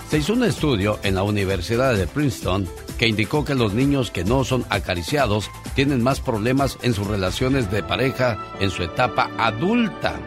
[0.09, 4.23] Se hizo un estudio en la Universidad de Princeton que indicó que los niños que
[4.23, 10.19] no son acariciados tienen más problemas en sus relaciones de pareja en su etapa adulta.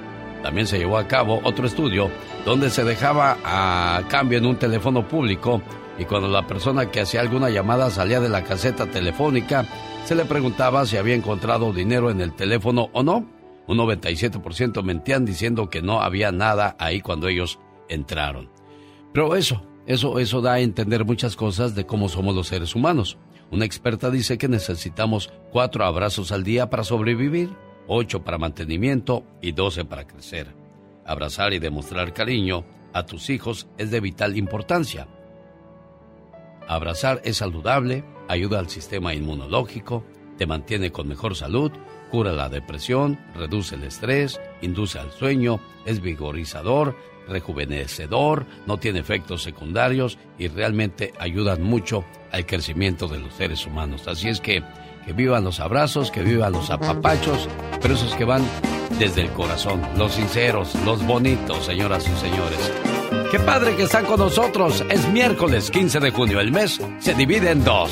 [0.42, 2.10] También se llevó a cabo otro estudio
[2.44, 5.62] donde se dejaba a cambio en un teléfono público
[5.98, 9.64] y cuando la persona que hacía alguna llamada salía de la caseta telefónica,
[10.04, 13.33] se le preguntaba si había encontrado dinero en el teléfono o no.
[13.66, 18.50] Un 97% mentían diciendo que no había nada ahí cuando ellos entraron.
[19.12, 23.18] Pero eso, eso, eso da a entender muchas cosas de cómo somos los seres humanos.
[23.50, 27.50] Una experta dice que necesitamos cuatro abrazos al día para sobrevivir,
[27.86, 30.54] ocho para mantenimiento y doce para crecer.
[31.06, 35.06] Abrazar y demostrar cariño a tus hijos es de vital importancia.
[36.66, 40.04] Abrazar es saludable, ayuda al sistema inmunológico,
[40.38, 41.70] te mantiene con mejor salud,
[42.14, 46.96] cura la depresión, reduce el estrés, induce al sueño, es vigorizador,
[47.26, 54.06] rejuvenecedor, no tiene efectos secundarios y realmente ayudan mucho al crecimiento de los seres humanos.
[54.06, 54.62] Así es que
[55.04, 57.48] que vivan los abrazos, que vivan los apapachos,
[57.82, 58.44] pero esos que van
[58.96, 62.72] desde el corazón, los sinceros, los bonitos, señoras y señores.
[63.32, 64.84] Qué padre que están con nosotros.
[64.88, 66.38] Es miércoles 15 de junio.
[66.38, 67.90] El mes se divide en dos.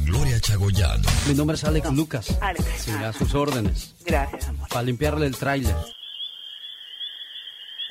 [0.00, 1.02] Gloria Chagoyán.
[1.28, 2.36] Mi nombre es Alex Lucas.
[2.40, 2.64] Alex.
[2.78, 3.94] Sí, a sus órdenes.
[4.04, 4.68] Gracias, amor.
[4.68, 5.74] Para limpiarle el tráiler.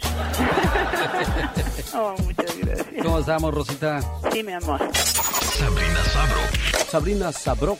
[1.95, 2.87] Oh, muchas gracias.
[3.03, 4.01] ¿Cómo estamos, Rosita?
[4.31, 4.79] Sí, mi amor.
[4.95, 6.41] Sabrina Sabro.
[6.89, 7.79] Sabrina Sabrok,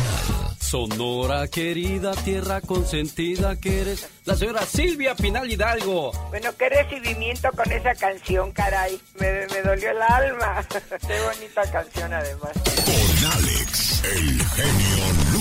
[0.71, 4.07] Sonora querida, tierra consentida que eres.
[4.23, 6.13] La señora Silvia Pinal Hidalgo.
[6.29, 8.97] Bueno, qué recibimiento con esa canción, caray.
[9.19, 10.65] Me, me dolió el alma.
[11.07, 12.53] qué bonita canción, además.
[12.85, 15.40] Con Alex, el genio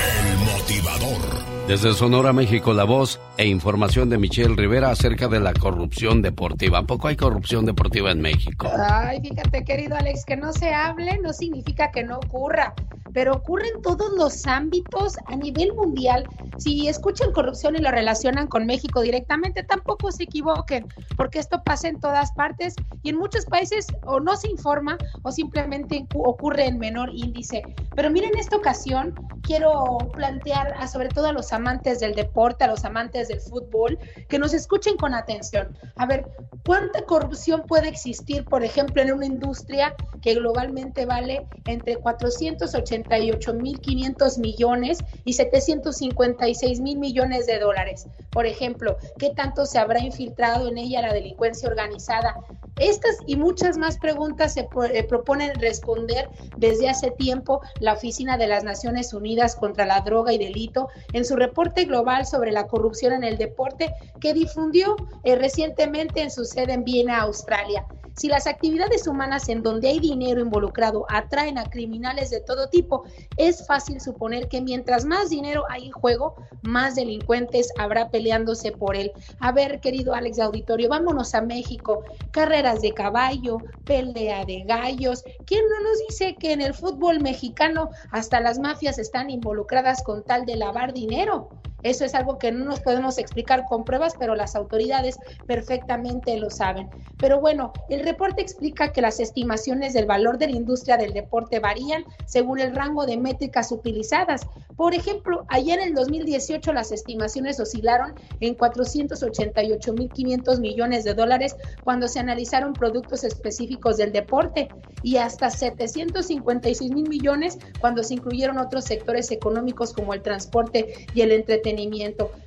[0.00, 1.44] el motivador.
[1.66, 6.78] Desde Sonora, México, la voz e información de Michelle Rivera acerca de la corrupción deportiva.
[6.80, 8.68] ¿A poco hay corrupción deportiva en México?
[8.78, 12.74] Ay, fíjate, querido Alex, que no se hable no significa que no ocurra.
[13.14, 16.26] pero ocurre en todos los ámbitos a nivel mundial.
[16.58, 21.88] Si escuchan corrupción y lo relacionan con México directamente, tampoco se equivoquen, porque esto pasa
[21.88, 26.78] en todas partes y en muchos países o no se informa o simplemente ocurre en
[26.78, 27.62] menor índice.
[27.94, 32.64] Pero miren, en esta ocasión quiero plantear a, sobre todo a los amantes del deporte,
[32.64, 35.76] a los amantes del fútbol, que nos escuchen con atención.
[35.96, 36.24] A ver,
[36.64, 44.98] ¿cuánta corrupción puede existir, por ejemplo, en una industria que globalmente vale entre 488.500 millones
[45.24, 48.06] y 756 mil millones de dólares?
[48.30, 52.36] Por ejemplo, ¿qué tanto se habrá infiltrado en ella la delincuencia organizada?
[52.78, 58.48] Estas y muchas más preguntas se eh, proponen responder desde hace tiempo la Oficina de
[58.48, 63.12] las Naciones Unidas contra la Droga y Delito en su reporte global sobre la corrupción
[63.12, 67.84] en el deporte que difundió eh, recientemente en su sede en Viena, Australia.
[68.16, 73.02] Si las actividades humanas en donde hay dinero involucrado atraen a criminales de todo tipo,
[73.36, 78.94] es fácil suponer que mientras más dinero hay en juego, más delincuentes habrá peleándose por
[78.94, 79.10] él.
[79.40, 82.04] A ver, querido Alex de Auditorio, vámonos a México.
[82.30, 85.24] Carreras de caballo, pelea de gallos.
[85.44, 90.22] ¿Quién no nos dice que en el fútbol mexicano hasta las mafias están involucradas con
[90.22, 91.48] tal de lavar dinero?
[91.84, 96.48] Eso es algo que no nos podemos explicar con pruebas, pero las autoridades perfectamente lo
[96.48, 96.88] saben.
[97.18, 101.60] Pero bueno, el reporte explica que las estimaciones del valor de la industria del deporte
[101.60, 104.46] varían según el rango de métricas utilizadas.
[104.76, 112.08] Por ejemplo, ayer en el 2018 las estimaciones oscilaron en 488.500 millones de dólares cuando
[112.08, 114.68] se analizaron productos específicos del deporte
[115.02, 121.20] y hasta 756 mil millones cuando se incluyeron otros sectores económicos como el transporte y
[121.20, 121.73] el entretenimiento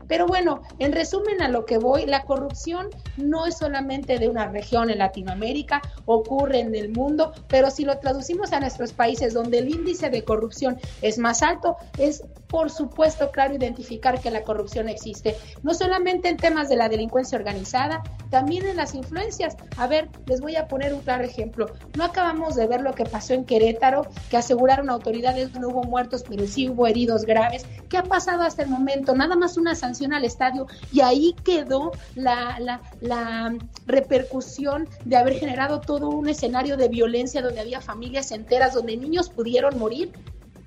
[0.07, 4.47] pero bueno, en resumen a lo que voy, la corrupción no es solamente de una
[4.47, 9.59] región en Latinoamérica, ocurre en el mundo, pero si lo traducimos a nuestros países donde
[9.59, 14.87] el índice de corrupción es más alto, es por supuesto claro identificar que la corrupción
[14.87, 19.57] existe, no solamente en temas de la delincuencia organizada, también en las influencias.
[19.77, 21.67] A ver, les voy a poner un claro ejemplo.
[21.97, 26.23] No acabamos de ver lo que pasó en Querétaro, que aseguraron autoridades no hubo muertos,
[26.27, 27.65] pero sí hubo heridos graves.
[27.89, 29.15] ¿Qué ha pasado hasta el momento?
[29.17, 35.33] Nada más una sanción al estadio y ahí quedó la, la, la repercusión de haber
[35.33, 40.11] generado todo un escenario de violencia donde había familias enteras, donde niños pudieron morir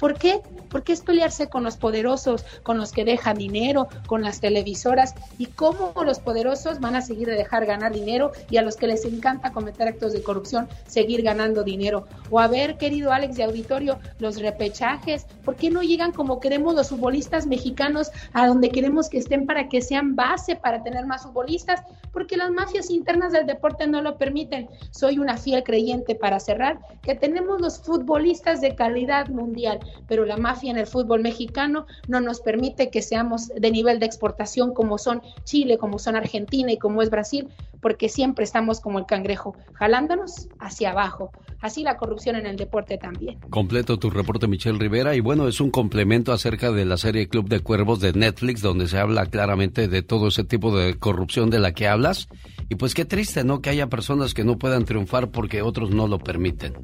[0.01, 0.41] ¿Por qué?
[0.71, 5.47] Porque es pelearse con los poderosos, con los que dejan dinero, con las televisoras y
[5.47, 9.05] cómo los poderosos van a seguir de dejar ganar dinero y a los que les
[9.05, 12.07] encanta cometer actos de corrupción seguir ganando dinero.
[12.31, 16.75] O a ver, querido Alex de Auditorio, los repechajes, ¿por qué no llegan como queremos
[16.75, 21.25] los futbolistas mexicanos a donde queremos que estén para que sean base para tener más
[21.25, 21.83] futbolistas?
[22.11, 24.69] Porque las mafias internas del deporte no lo permiten.
[24.93, 30.37] Soy una fiel creyente para cerrar que tenemos los futbolistas de calidad mundial pero la
[30.37, 34.99] mafia en el fútbol mexicano no nos permite que seamos de nivel de exportación como
[34.99, 37.49] son Chile, como son Argentina y como es Brasil,
[37.81, 41.31] porque siempre estamos como el cangrejo, jalándonos hacia abajo.
[41.61, 43.39] Así la corrupción en el deporte también.
[43.51, 47.49] Completo tu reporte, Michelle Rivera, y bueno, es un complemento acerca de la serie Club
[47.49, 51.59] de Cuervos de Netflix, donde se habla claramente de todo ese tipo de corrupción de
[51.59, 52.29] la que hablas.
[52.69, 53.61] Y pues qué triste, ¿no?
[53.61, 56.75] Que haya personas que no puedan triunfar porque otros no lo permiten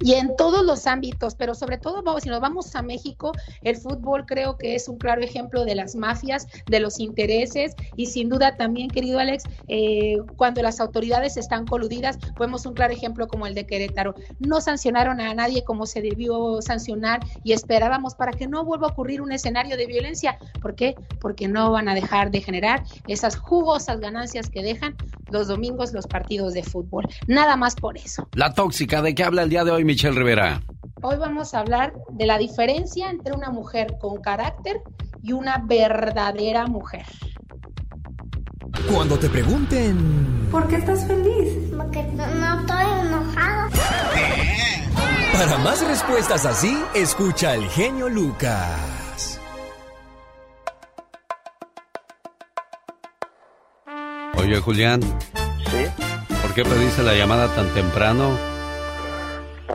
[0.00, 4.26] y en todos los ámbitos, pero sobre todo si nos vamos a México, el fútbol
[4.26, 8.56] creo que es un claro ejemplo de las mafias, de los intereses y sin duda
[8.56, 13.54] también, querido Alex, eh, cuando las autoridades están coludidas, vemos un claro ejemplo como el
[13.54, 14.14] de Querétaro.
[14.38, 18.90] No sancionaron a nadie como se debió sancionar y esperábamos para que no vuelva a
[18.90, 20.38] ocurrir un escenario de violencia.
[20.60, 20.94] ¿Por qué?
[21.20, 24.96] Porque no van a dejar de generar esas jugosas ganancias que dejan
[25.30, 27.08] los domingos los partidos de fútbol.
[27.26, 28.28] Nada más por eso.
[28.34, 30.62] La tóxica, ¿de qué habla el día de hoy, Michelle Rivera?
[31.02, 34.80] Hoy vamos a hablar de la diferencia entre una mujer con carácter
[35.22, 37.06] y una verdadera mujer.
[38.92, 40.48] Cuando te pregunten...
[40.50, 41.72] ¿Por qué estás feliz?
[41.76, 43.70] Porque no, estoy enojada.
[45.32, 49.40] Para más respuestas así, escucha al genio Lucas.
[54.36, 55.00] Oye, Julián.
[55.00, 55.84] ¿Sí?
[56.42, 58.51] ¿Por qué pediste la llamada tan temprano?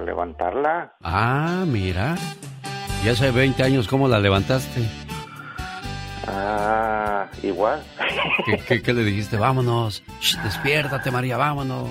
[0.01, 0.95] Levantarla.
[1.01, 2.15] Ah, mira.
[3.03, 4.81] Y hace 20 años, ¿cómo la levantaste?
[6.27, 7.81] Ah, igual.
[8.67, 9.37] ¿Qué, le dijiste?
[9.37, 10.03] Vámonos.
[10.43, 11.87] despiértate, María, vámonos.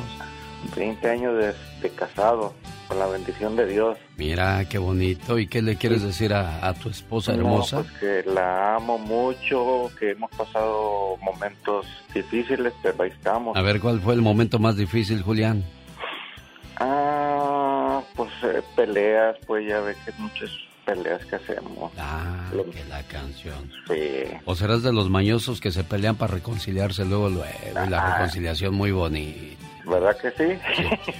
[0.77, 1.35] 20 años
[1.81, 2.55] de, casado,
[2.89, 3.99] con la bendición de Dios.
[4.17, 5.39] Mira, qué bonito.
[5.39, 7.79] ¿Y qué le quieres decir a, tu esposa hermosa?
[7.83, 7.93] pues
[8.25, 13.57] que la amo mucho, que hemos pasado momentos difíciles, pero ahí estamos.
[13.57, 15.65] A ver, ¿cuál fue el momento más difícil, Julián?
[16.79, 17.36] Ah,
[18.15, 20.51] pues eh, peleas, pues ya ve que muchas
[20.85, 21.93] peleas que hacemos.
[21.99, 23.71] Ah, que la canción.
[23.89, 24.25] Sí.
[24.45, 27.49] O serás de los mañosos que se pelean para reconciliarse luego, luego,
[27.87, 28.15] y la Ah.
[28.19, 29.57] reconciliación muy bonita.
[29.85, 30.59] ¿Verdad que sí?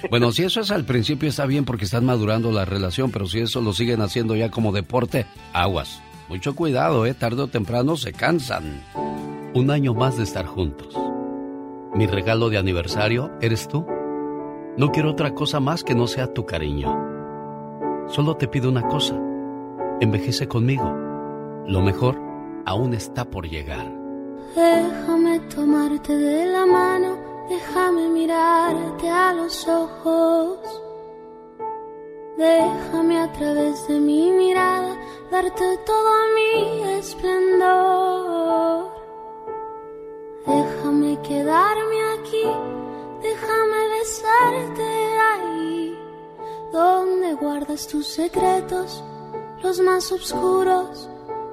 [0.09, 3.39] Bueno, si eso es al principio está bien porque están madurando la relación, pero si
[3.39, 6.01] eso lo siguen haciendo ya como deporte, aguas.
[6.27, 7.13] Mucho cuidado, ¿eh?
[7.13, 8.83] Tarde o temprano se cansan.
[9.53, 10.93] Un año más de estar juntos.
[11.95, 13.87] Mi regalo de aniversario eres tú.
[14.77, 16.95] No quiero otra cosa más que no sea tu cariño.
[18.09, 19.19] Solo te pido una cosa.
[19.99, 20.93] Envejece conmigo.
[21.65, 22.15] Lo mejor
[22.65, 23.91] aún está por llegar.
[24.55, 27.17] Déjame tomarte de la mano,
[27.49, 30.59] déjame mirarte a los ojos.
[32.37, 34.95] Déjame a través de mi mirada
[35.31, 38.91] darte todo mi esplendor.
[40.45, 42.43] Déjame quedarme aquí,
[43.27, 45.99] déjame besarte ahí,
[46.71, 49.03] donde guardas tus secretos,
[49.61, 51.09] los más oscuros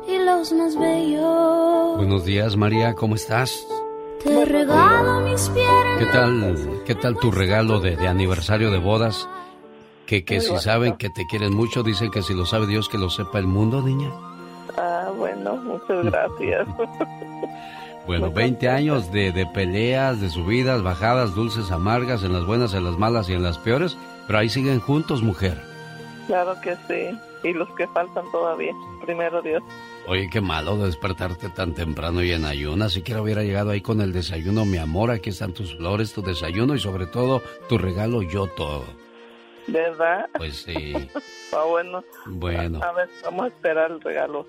[0.07, 1.97] y los más bellos.
[1.97, 3.67] Buenos días, María, ¿cómo estás?
[4.23, 5.99] Te regalo mis piernas.
[5.99, 9.29] ¿Qué tal, qué tal tu regalo de, de aniversario de bodas?
[10.07, 10.63] Que, que Muy si bonito.
[10.65, 13.47] saben que te quieren mucho, dicen que si lo sabe Dios, que lo sepa el
[13.47, 14.11] mundo, niña.
[14.77, 16.69] Ah, bueno, muchas gracias.
[18.07, 22.85] Bueno, 20 años de, de peleas, de subidas, bajadas, dulces, amargas, en las buenas, en
[22.85, 23.97] las malas y en las peores,
[24.27, 25.59] pero ahí siguen juntos, mujer.
[26.27, 27.19] claro que sí.
[27.43, 28.73] Y los que faltan todavía.
[29.05, 29.63] Primero Dios.
[30.07, 32.93] Oye, qué malo despertarte tan temprano y en ayunas.
[32.95, 35.11] Siquiera hubiera llegado ahí con el desayuno, mi amor.
[35.11, 38.85] Aquí están tus flores, tu desayuno y sobre todo tu regalo, yo todo.
[39.67, 40.27] ¿Verdad?
[40.37, 40.95] Pues sí.
[41.53, 42.03] Ah, bueno.
[42.27, 42.81] Bueno.
[42.83, 44.45] A ver, vamos a esperar el regalo.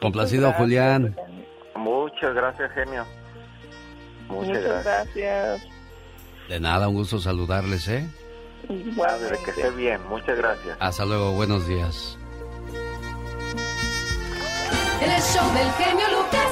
[0.00, 1.16] Complacido, Gracias, Julián.
[1.76, 3.04] Muchas gracias, genio.
[4.28, 4.84] Muchas, Muchas gracias.
[5.14, 5.62] gracias.
[6.48, 8.08] De nada, un gusto saludarles, ¿eh?
[8.96, 10.00] Padre, que esté bien.
[10.08, 10.76] Muchas gracias.
[10.80, 12.18] Hasta luego, buenos días.
[15.02, 16.50] El show del genio Lucas.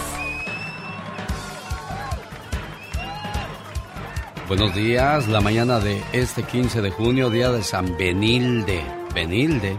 [4.49, 8.83] Buenos días, la mañana de este 15 de junio, día de San Benilde.
[9.15, 9.79] Benilde.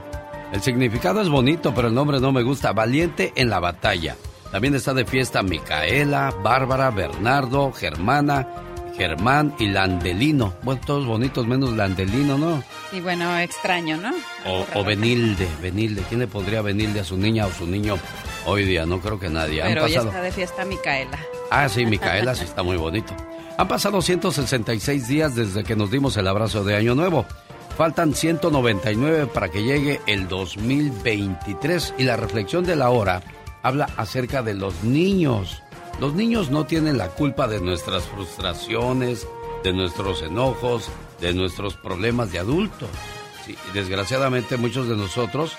[0.51, 2.71] El significado es bonito, pero el nombre no me gusta.
[2.73, 4.15] Valiente en la batalla.
[4.53, 8.47] También está de fiesta Micaela, Bárbara, Bernardo, Germana,
[8.95, 10.53] Germán y Landelino.
[10.61, 12.63] Bueno, todos bonitos menos Landelino, ¿no?
[12.91, 14.11] Y bueno, extraño, ¿no?
[14.45, 16.03] O, o Benilde, Benilde.
[16.07, 17.97] ¿Quién le pondría Benilde a su niña o su niño
[18.45, 18.85] hoy día?
[18.85, 19.63] No creo que nadie.
[19.63, 20.09] Han Pero hoy pasado...
[20.09, 21.17] está de fiesta Micaela.
[21.49, 23.15] Ah, sí, Micaela sí está muy bonito.
[23.57, 27.25] Han pasado 166 días desde que nos dimos el abrazo de Año Nuevo.
[27.75, 33.23] Faltan 199 para que llegue el 2023 y la reflexión de la hora
[33.64, 35.64] habla acerca de los niños.
[35.99, 39.28] Los niños no tienen la culpa de nuestras frustraciones,
[39.64, 40.89] de nuestros enojos,
[41.22, 42.89] de nuestros problemas de adultos.
[43.74, 45.53] Desgraciadamente muchos de nosotros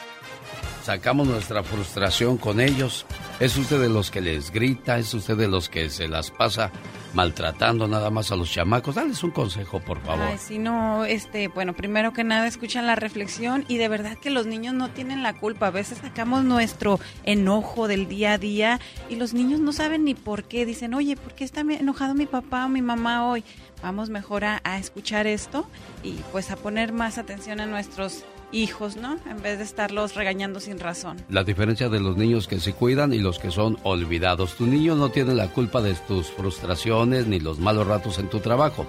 [0.85, 3.07] sacamos nuestra frustración con ellos.
[3.41, 4.97] ¿Es usted de los que les grita?
[4.97, 6.71] ¿Es usted de los que se las pasa
[7.15, 8.95] maltratando nada más a los chamacos?
[8.95, 10.39] Dales un consejo, por favor.
[10.39, 14.47] Si no, este, bueno, primero que nada escuchan la reflexión y de verdad que los
[14.47, 15.67] niños no tienen la culpa.
[15.67, 18.81] A veces sacamos nuestro enojo del día a día
[19.11, 20.65] y los niños no saben ni por qué.
[20.65, 23.43] Dicen, oye, ¿por qué está enojado mi papá o mi mamá hoy?
[23.83, 25.67] Vamos mejor a escuchar esto
[26.05, 28.25] y pues a poner más atención a nuestros
[28.55, 29.17] hijos, ¿no?
[29.29, 31.19] En vez de estarlos regañando sin razón.
[31.29, 34.55] La diferencia de los niños que se cuidan y los que son olvidados.
[34.55, 38.41] Tu niño no tiene la culpa de tus frustraciones ni los malos ratos en tu
[38.41, 38.87] trabajo.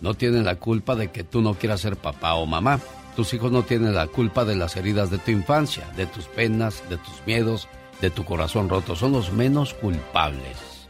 [0.00, 2.80] No tienen la culpa de que tú no quieras ser papá o mamá.
[3.16, 6.88] Tus hijos no tienen la culpa de las heridas de tu infancia, de tus penas,
[6.88, 7.66] de tus miedos,
[8.00, 8.94] de tu corazón roto.
[8.94, 10.88] Son los menos culpables.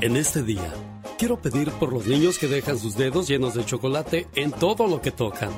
[0.00, 0.72] En este día,
[1.18, 5.00] quiero pedir por los niños que dejan sus dedos llenos de chocolate en todo lo
[5.00, 5.50] que tocan,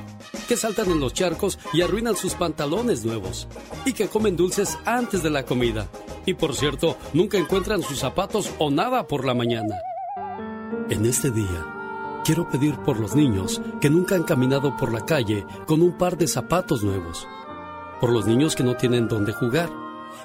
[0.49, 3.49] que saltan en los charcos y arruinan sus pantalones nuevos,
[3.85, 5.89] y que comen dulces antes de la comida.
[6.25, 9.77] Y por cierto, nunca encuentran sus zapatos o nada por la mañana.
[10.91, 15.45] En este día, quiero pedir por los niños que nunca han caminado por la calle
[15.67, 17.27] con un par de zapatos nuevos,
[18.01, 19.71] por los niños que no tienen dónde jugar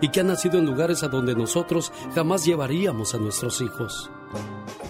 [0.02, 4.12] y que han nacido en lugares a donde nosotros jamás llevaríamos a nuestros hijos.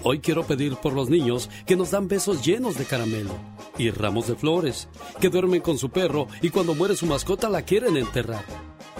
[0.04, 3.30] Hoy quiero pedir por los niños que nos dan besos llenos de caramelo
[3.78, 4.88] y ramos de flores,
[5.20, 8.44] que duermen con su perro y cuando muere su mascota la quieren enterrar.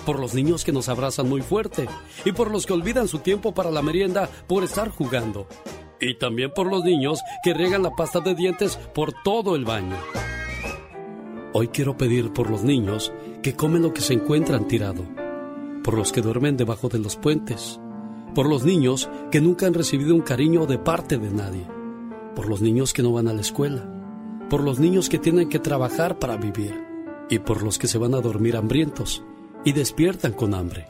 [0.06, 1.88] Por los niños que nos abrazan muy fuerte
[2.24, 5.48] y por los que olvidan su tiempo para la merienda por estar jugando.
[6.00, 9.96] Y también por los niños que riegan la pasta de dientes por todo el baño.
[11.52, 15.04] Hoy quiero pedir por los niños que comen lo que se encuentran tirado,
[15.82, 17.80] por los que duermen debajo de los puentes,
[18.34, 21.66] por los niños que nunca han recibido un cariño de parte de nadie,
[22.34, 23.84] por los niños que no van a la escuela,
[24.48, 26.82] por los niños que tienen que trabajar para vivir
[27.28, 29.22] y por los que se van a dormir hambrientos
[29.64, 30.86] y despiertan con hambre,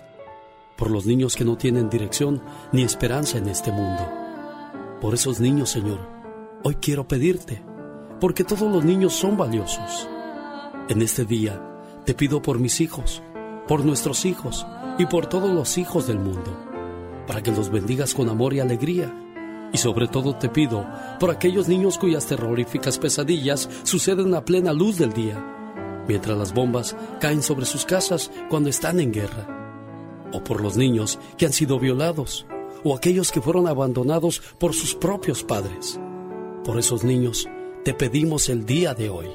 [0.77, 4.09] por los niños que no tienen dirección ni esperanza en este mundo.
[5.01, 5.99] Por esos niños, Señor,
[6.63, 7.63] hoy quiero pedirte,
[8.21, 10.09] porque todos los niños son valiosos.
[10.89, 11.61] En este día
[12.05, 13.23] te pido por mis hijos,
[13.67, 14.67] por nuestros hijos
[14.99, 16.72] y por todos los hijos del mundo,
[17.27, 19.13] para que los bendigas con amor y alegría.
[19.73, 20.87] Y sobre todo te pido
[21.19, 25.43] por aquellos niños cuyas terroríficas pesadillas suceden a plena luz del día,
[26.07, 30.29] mientras las bombas caen sobre sus casas cuando están en guerra.
[30.33, 32.47] O por los niños que han sido violados,
[32.85, 35.99] o aquellos que fueron abandonados por sus propios padres.
[36.65, 37.49] Por esos niños
[37.85, 39.29] te pedimos el día de hoy.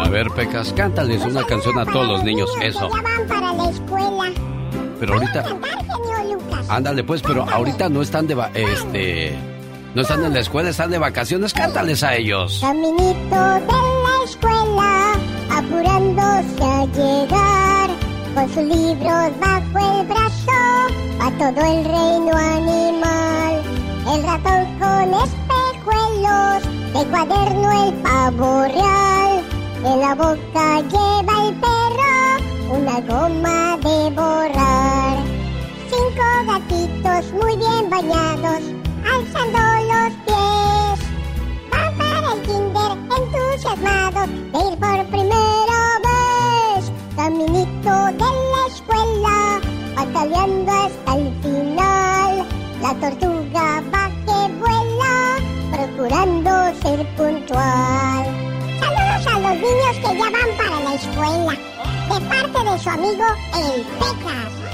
[0.00, 2.88] A ver, Pecas, cántales una canción a todos los niños, eso.
[4.98, 5.44] Pero ahorita,
[6.68, 9.36] ándale pues, pero ahorita no están de, este,
[9.94, 12.58] no están en la escuela, están de vacaciones, cántales a ellos.
[12.60, 15.12] Caminito de la escuela,
[15.50, 17.90] apurándose a llegar,
[18.34, 20.52] con sus libros bajo el brazo,
[21.20, 23.62] a todo el reino animal.
[24.14, 29.42] El ratón con espejuelos, de cuaderno el pavo real,
[29.84, 32.16] en la boca lleva el perro,
[32.70, 35.16] una goma de borrar.
[35.88, 38.62] Cinco gatitos muy bien bañados,
[39.04, 39.58] alzando
[39.90, 40.98] los pies.
[41.70, 46.92] Van para el kinder entusiasmados de ir por primera vez.
[47.16, 49.60] Caminito de la escuela,
[49.96, 52.46] bataleando hasta el final.
[52.82, 55.14] La tortuga va que vuela,
[55.72, 56.50] procurando
[56.82, 58.26] ser puntual.
[58.80, 61.56] Saludos a los niños que ya van para la escuela,
[62.08, 64.66] de parte de su amigo el Pecas.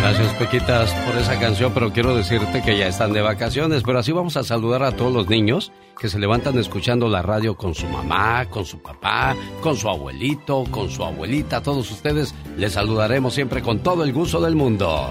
[0.00, 3.82] Gracias, Pequitas, por esa canción, pero quiero decirte que ya están de vacaciones.
[3.84, 7.54] Pero así vamos a saludar a todos los niños que se levantan escuchando la radio
[7.54, 11.58] con su mamá, con su papá, con su abuelito, con su abuelita.
[11.58, 15.10] A todos ustedes les saludaremos siempre con todo el gusto del mundo.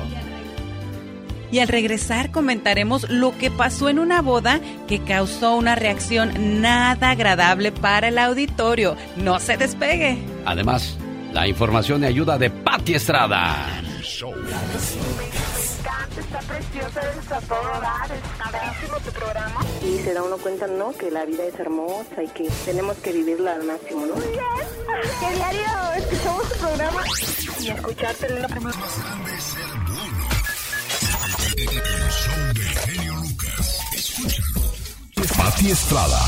[1.52, 7.12] Y al regresar comentaremos lo que pasó en una boda que causó una reacción nada
[7.12, 8.96] agradable para el auditorio.
[9.18, 10.18] No se despegue.
[10.46, 10.98] Además,
[11.34, 13.82] la información y ayuda de Patti Estrada.
[16.18, 19.62] Está preciosa, está a todo dar, está buenísimo tu programa.
[19.84, 20.92] Y se da uno cuenta, ¿no?
[20.92, 24.16] Que la vida es hermosa y que tenemos que vivirla al máximo, ¿no?
[24.16, 25.62] Que diario
[25.98, 27.04] escuchamos tu programa
[27.62, 28.78] y escucharte en la primera.
[31.58, 33.80] El show del genio Lucas.
[33.94, 34.62] Escúchalo.
[35.38, 36.20] Pati Estrada.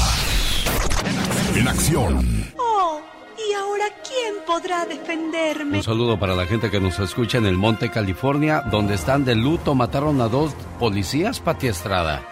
[1.55, 2.53] En acción.
[2.57, 3.01] Oh,
[3.49, 5.77] ¿y ahora quién podrá defenderme?
[5.77, 9.35] Un saludo para la gente que nos escucha en el Monte, California, donde están de
[9.35, 9.75] luto.
[9.75, 12.23] Mataron a dos policías, Pati Estrada.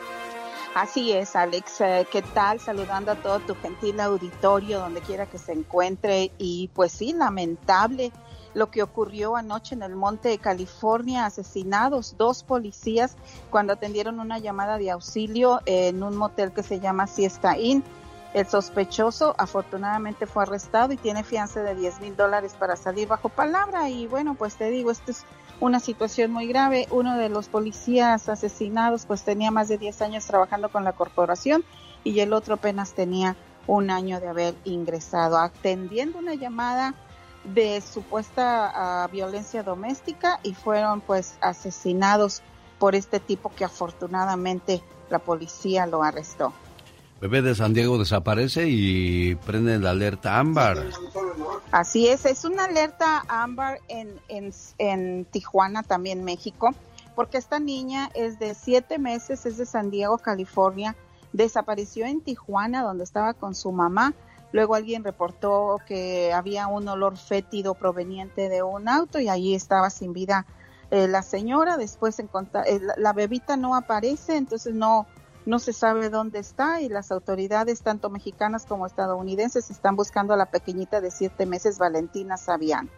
[0.76, 1.82] Así es, Alex.
[1.82, 2.60] Eh, ¿Qué tal?
[2.60, 6.32] Saludando a todo tu gentil auditorio, donde quiera que se encuentre.
[6.38, 8.12] Y pues sí, lamentable
[8.54, 13.16] lo que ocurrió anoche en el Monte de California, asesinados dos policías
[13.50, 17.84] cuando atendieron una llamada de auxilio en un motel que se llama Siesta Inn.
[18.34, 23.30] El sospechoso afortunadamente fue arrestado y tiene fianza de 10 mil dólares para salir bajo
[23.30, 23.90] palabra.
[23.90, 25.26] Y bueno, pues te digo, esto es
[25.60, 26.88] una situación muy grave.
[26.92, 31.64] Uno de los policías asesinados pues tenía más de 10 años trabajando con la corporación
[32.04, 36.94] y el otro apenas tenía un año de haber ingresado atendiendo una llamada
[37.44, 38.72] de supuesta
[39.04, 42.42] ah, violencia doméstica y fueron pues asesinados
[42.78, 46.54] por este tipo que afortunadamente la policía lo arrestó.
[47.22, 50.78] Bebé de San Diego desaparece y prende la alerta ámbar.
[51.72, 54.20] Así es, es una alerta ámbar en,
[54.78, 56.70] en, Tijuana, también México,
[57.16, 60.96] porque esta niña es de siete meses, es de San Diego, California,
[61.34, 64.14] desapareció en Tijuana donde estaba con su mamá.
[64.54, 69.90] Luego alguien reportó que había un olor fétido proveniente de un auto y allí estaba
[69.90, 70.46] sin vida
[70.90, 71.78] eh, la señora.
[71.78, 72.26] Después eh,
[72.98, 75.06] la bebita no aparece, entonces no,
[75.50, 80.38] no se sabe dónde está y las autoridades, tanto mexicanas como estadounidenses, están buscando a
[80.38, 82.90] la pequeñita de siete meses, Valentina Sabián.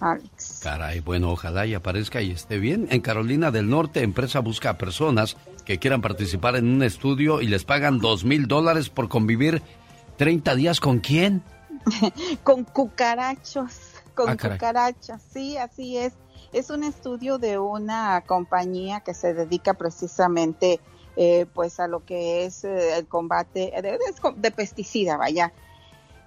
[0.00, 0.60] Alex.
[0.62, 2.86] Caray, bueno, ojalá y aparezca y esté bien.
[2.90, 7.48] En Carolina del Norte, empresa busca a personas que quieran participar en un estudio y
[7.48, 9.62] les pagan dos mil dólares por convivir
[10.16, 11.42] 30 días con quién.
[12.44, 13.72] con cucarachos,
[14.14, 16.12] con Ah, cucarachas, sí, así es.
[16.52, 20.80] Es un estudio de una compañía que se dedica precisamente
[21.16, 23.98] eh, pues a lo que es eh, el combate de, de-
[24.36, 25.52] de pesticida, vaya.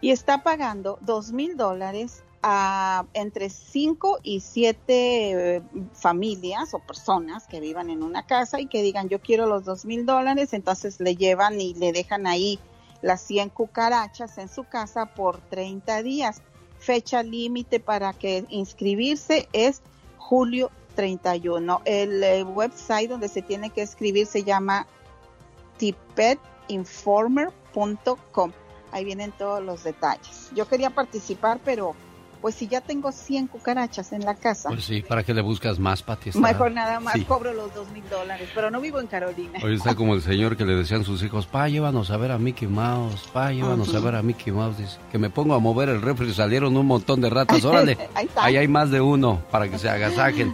[0.01, 5.61] Y está pagando dos mil dólares a entre cinco y siete eh,
[5.93, 9.85] familias o personas que vivan en una casa y que digan yo quiero los dos
[9.85, 12.59] mil dólares, entonces le llevan y le dejan ahí
[13.01, 16.41] las 100 cucarachas en su casa por 30 días.
[16.79, 19.81] Fecha límite para que inscribirse es
[20.17, 21.81] julio 31.
[21.85, 24.85] El eh, website donde se tiene que escribir se llama
[25.77, 28.51] tipetinformer.com.
[28.91, 30.49] Ahí vienen todos los detalles.
[30.55, 31.95] Yo quería participar, pero
[32.41, 34.69] pues si ya tengo 100 cucarachas en la casa.
[34.69, 36.31] Pues sí, ¿para qué le buscas más, Pati?
[36.39, 39.59] Mejor nada más cobro los dos mil dólares, pero no vivo en Carolina.
[39.63, 42.37] Hoy está como el señor que le decían sus hijos, pa, llévanos a ver a
[42.37, 44.77] Mickey Mouse, pa, llévanos a ver a Mickey Mouse.
[44.77, 47.97] Dice, que me pongo a mover el refri, salieron un montón de ratas, órale.
[48.35, 50.53] ahí, hay más de uno para que se agasajen.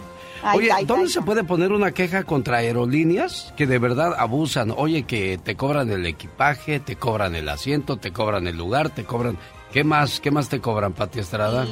[0.55, 4.73] Oye, ¿dónde se puede poner una queja contra aerolíneas que de verdad abusan?
[4.75, 9.05] Oye, que te cobran el equipaje, te cobran el asiento, te cobran el lugar, te
[9.05, 9.37] cobran...
[9.71, 11.65] ¿Qué más, qué más te cobran, Pati Estrada?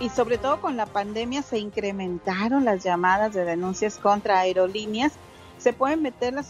[0.00, 5.12] Y, sobre todo con la pandemia se incrementaron las llamadas de denuncias contra aerolíneas.
[5.58, 6.44] Se puede meter la,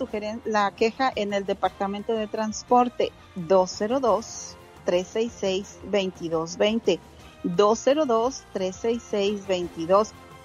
[0.46, 4.56] la queja en el Departamento de Transporte 202
[4.86, 5.78] 366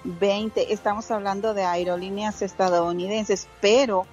[0.00, 0.72] 202 366 2220 20.
[0.72, 4.06] Estamos hablando de aerolíneas estadounidenses, pero,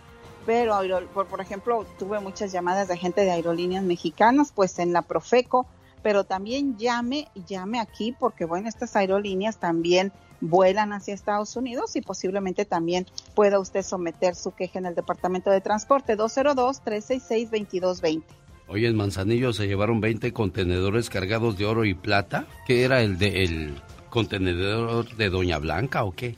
[0.45, 0.79] pero,
[1.13, 5.65] por, por ejemplo, tuve muchas llamadas de gente de aerolíneas mexicanas, pues en la Profeco,
[6.03, 12.01] pero también llame, llame aquí, porque bueno, estas aerolíneas también vuelan hacia Estados Unidos y
[12.01, 18.21] posiblemente también pueda usted someter su queja en el Departamento de Transporte 202-366-2220.
[18.69, 23.17] Hoy en Manzanillo se llevaron 20 contenedores cargados de oro y plata, que era el
[23.17, 26.37] de el contenedor de Doña Blanca o qué?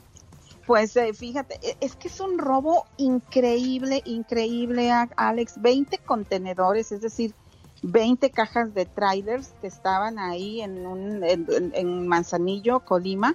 [0.66, 5.60] Pues eh, fíjate, e, es que es un robo increíble, increíble, Alex.
[5.60, 7.34] 20 contenedores, es decir,
[7.82, 13.34] 20 cajas de trailers que estaban ahí en, un, en, Manzanillo, Colima.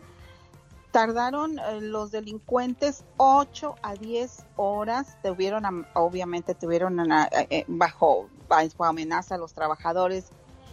[0.91, 5.17] Tardaron eh, los delincuentes 8 a 10 horas.
[5.21, 10.31] Tuvieron, obviamente, tuvieron eh, bajo, bajo amenaza a los trabajadores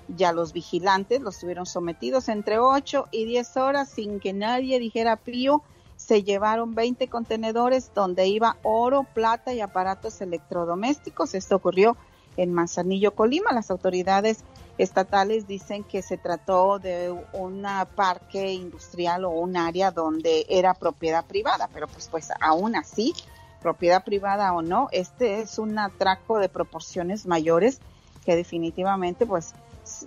[0.09, 5.17] ya los vigilantes los tuvieron sometidos entre 8 y 10 horas sin que nadie dijera
[5.17, 5.63] pío.
[5.97, 11.35] Se llevaron 20 contenedores donde iba oro, plata y aparatos electrodomésticos.
[11.35, 11.97] Esto ocurrió
[12.37, 13.53] en Manzanillo, Colima.
[13.53, 14.45] Las autoridades
[14.79, 21.25] estatales dicen que se trató de un parque industrial o un área donde era propiedad
[21.25, 23.15] privada, pero pues, pues aún así,
[23.61, 27.81] propiedad privada o no, este es un atraco de proporciones mayores
[28.25, 29.55] que definitivamente pues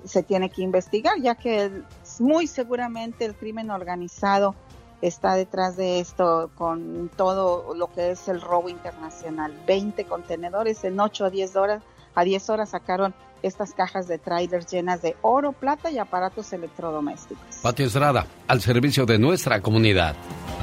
[0.03, 1.71] se tiene que investigar, ya que
[2.19, 4.55] muy seguramente el crimen organizado
[5.01, 9.53] está detrás de esto con todo lo que es el robo internacional.
[9.67, 11.83] 20 contenedores en 8 a 10 horas,
[12.15, 17.57] a 10 horas sacaron estas cajas de trailers llenas de oro, plata y aparatos electrodomésticos.
[17.61, 20.15] Pati Estrada, al servicio de nuestra comunidad.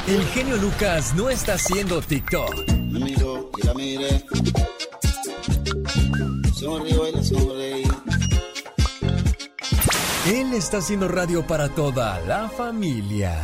[0.08, 2.72] El genio Lucas no está haciendo TikTok.
[2.90, 4.24] Me y la mire.
[10.24, 13.34] Él está haciendo radio para toda la familia.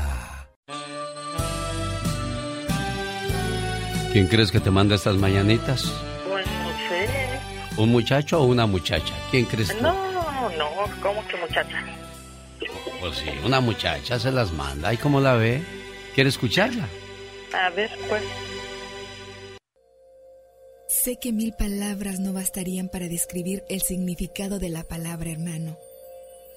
[4.13, 5.93] ¿Quién crees que te manda estas mañanitas?
[6.29, 7.81] Pues no sé.
[7.83, 9.13] ¿Un muchacho o una muchacha?
[9.33, 9.83] ¿Quién crees tú?
[9.83, 9.93] No,
[10.51, 10.71] no,
[11.03, 11.85] ¿cómo que muchacha?
[13.01, 14.95] Pues sí, una muchacha se las manda.
[14.95, 15.61] ¿Y cómo la ve?
[16.15, 16.87] ¿Quiere escucharla?
[17.61, 18.23] A ver, pues.
[20.87, 25.77] Sé que mil palabras no bastarían para describir el significado de la palabra hermano.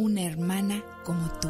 [0.00, 1.48] una hermana como tú.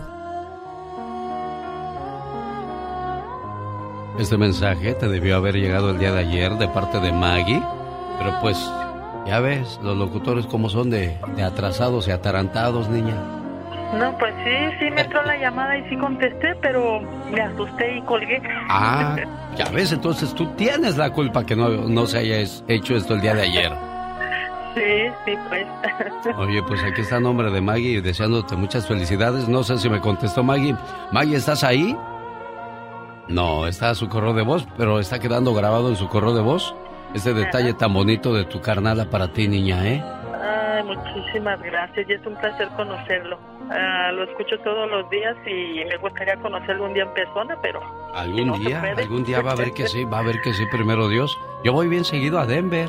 [4.19, 7.63] Este mensaje te debió haber llegado el día de ayer de parte de Maggie,
[8.19, 8.59] pero pues
[9.25, 13.15] ya ves, los locutores como son de, atrasados y atarantados, niña.
[13.97, 18.03] No, pues sí, sí me entró la llamada y sí contesté, pero me asusté y
[18.03, 18.43] colgué.
[18.69, 19.17] Ah,
[19.57, 23.21] ya ves, entonces tú tienes la culpa que no, no se haya hecho esto el
[23.21, 23.90] día de ayer.
[24.75, 25.67] Sí, sí, pues.
[26.37, 29.49] Oye, pues aquí está el nombre de Maggie deseándote muchas felicidades.
[29.49, 30.77] No sé si me contestó Maggie.
[31.13, 31.97] Maggie, ¿estás ahí?
[33.29, 36.75] No, está su correo de voz, pero está quedando grabado en su correo de voz
[37.15, 40.03] ese detalle tan bonito de tu carnala para ti, niña, ¿eh?
[40.43, 43.39] Ay, muchísimas gracias y es un placer conocerlo.
[43.71, 47.81] Ah, lo escucho todos los días y me gustaría conocerlo un día en persona, pero...
[48.15, 51.09] Algún día, algún día va a ver que sí, va a ver que sí, primero
[51.09, 51.37] Dios.
[51.65, 52.89] Yo voy bien seguido a Denver.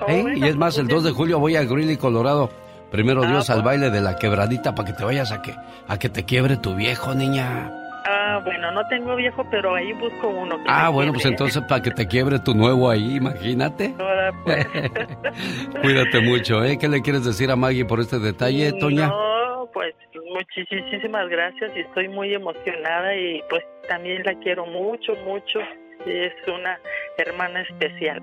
[0.00, 2.50] Oh, y es más, el 2 de julio voy a Greeley, Colorado
[2.90, 3.64] Primero Ah, Dios al pues.
[3.66, 5.52] baile de la quebradita para que te vayas a que,
[5.88, 7.70] a que te quiebre tu viejo, niña.
[8.06, 10.56] Ah, bueno, no tengo viejo, pero ahí busco uno.
[10.58, 11.34] que Ah, bueno, pues quiebre.
[11.36, 13.94] entonces para que te quiebre tu nuevo ahí, imagínate.
[13.98, 14.66] Ahora, pues.
[15.82, 16.78] Cuídate mucho, ¿eh?
[16.78, 19.08] ¿Qué le quieres decir a Maggie por este detalle, Toña?
[19.08, 19.94] No, pues
[20.32, 25.58] muchísimas gracias y estoy muy emocionada y pues también la quiero mucho, mucho.
[26.06, 26.78] Es una
[27.16, 28.22] hermana especial.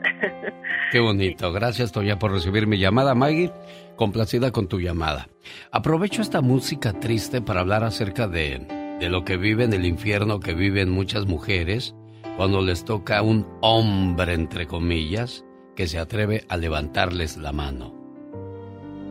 [0.92, 1.52] Qué bonito.
[1.52, 3.52] Gracias, Toña, por recibir mi llamada, Maggie.
[3.96, 5.30] Complacida con tu llamada.
[5.72, 8.60] Aprovecho esta música triste para hablar acerca de,
[9.00, 11.96] de lo que vive en el infierno que viven muchas mujeres
[12.38, 15.44] cuando les toca un hombre, entre comillas,
[15.76, 17.94] que se atreve a levantarles la mano.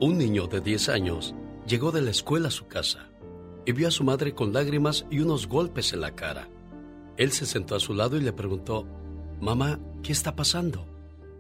[0.01, 1.35] Un niño de 10 años
[1.67, 3.11] llegó de la escuela a su casa
[3.67, 6.49] y vio a su madre con lágrimas y unos golpes en la cara.
[7.17, 8.87] Él se sentó a su lado y le preguntó,
[9.41, 10.87] Mamá, ¿qué está pasando?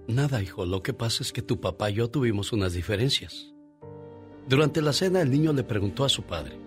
[0.06, 3.52] Nada, hijo, lo que pasa es que tu papá y yo tuvimos unas diferencias.
[4.48, 6.58] Durante la cena el niño le preguntó a su padre,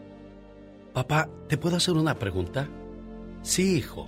[0.94, 2.70] Papá, ¿te puedo hacer una pregunta?
[3.42, 4.08] Sí, hijo.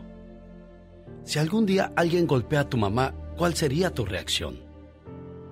[1.24, 4.60] Si algún día alguien golpea a tu mamá, ¿cuál sería tu reacción?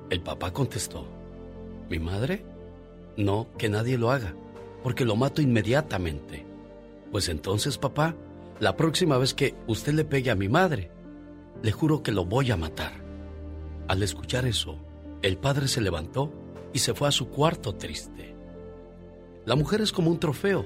[0.10, 1.08] El papá contestó,
[1.90, 2.46] ¿mi madre?
[3.18, 4.36] No, que nadie lo haga,
[4.84, 6.46] porque lo mato inmediatamente.
[7.12, 8.16] Pues entonces, papá,
[8.64, 10.90] la próxima vez que usted le pegue a mi madre,
[11.62, 12.94] le juro que lo voy a matar.
[13.90, 14.78] Al escuchar eso,
[15.22, 16.32] el padre se levantó
[16.72, 18.34] y se fue a su cuarto triste.
[19.46, 20.66] La mujer es como un trofeo,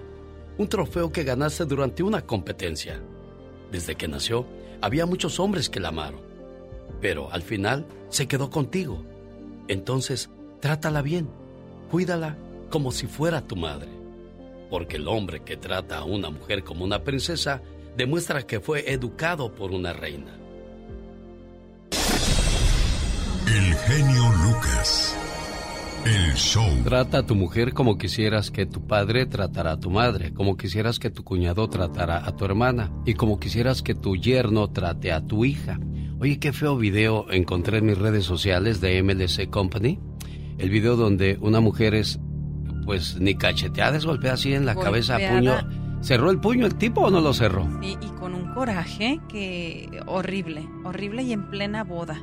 [0.60, 3.02] un trofeo que ganaste durante una competencia.
[3.72, 4.46] Desde que nació,
[4.80, 6.22] había muchos hombres que la amaron,
[7.02, 9.04] pero al final se quedó contigo.
[9.68, 10.30] Entonces,
[10.60, 11.28] trátala bien,
[11.90, 12.38] cuídala
[12.70, 13.90] como si fuera tu madre,
[14.70, 17.64] porque el hombre que trata a una mujer como una princesa
[17.98, 20.38] demuestra que fue educado por una reina.
[23.48, 25.18] El genio Lucas.
[26.06, 26.70] El show.
[26.84, 31.00] Trata a tu mujer como quisieras que tu padre tratara a tu madre, como quisieras
[31.00, 35.26] que tu cuñado tratara a tu hermana y como quisieras que tu yerno trate a
[35.26, 35.80] tu hija.
[36.20, 40.00] Oye, qué feo video encontré en mis redes sociales de MLC Company.
[40.60, 42.20] El video donde una mujer es,
[42.86, 45.56] pues, ni cacheteada, es golpeada así en la cabeza a puño.
[46.02, 47.68] ¿Cerró el puño el tipo o no lo cerró?
[47.82, 52.22] Sí, y con un coraje que horrible, horrible y en plena boda.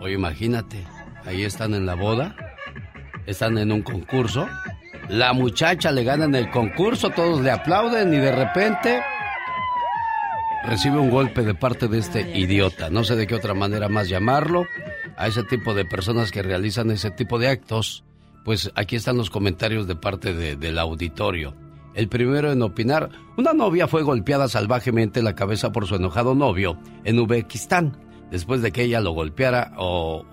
[0.00, 0.84] Oye, imagínate,
[1.26, 2.34] ahí están en la boda,
[3.26, 4.48] están en un concurso,
[5.08, 9.02] la muchacha le gana en el concurso, todos le aplauden y de repente
[10.64, 12.88] recibe un golpe de parte de este idiota.
[12.90, 14.64] No sé de qué otra manera más llamarlo,
[15.16, 18.02] a ese tipo de personas que realizan ese tipo de actos.
[18.44, 21.54] Pues aquí están los comentarios de parte de- del auditorio.
[21.94, 26.34] El primero en opinar, una novia fue golpeada salvajemente en la cabeza por su enojado
[26.34, 27.96] novio en Uzbekistán,
[28.30, 30.24] después de que ella lo golpeara o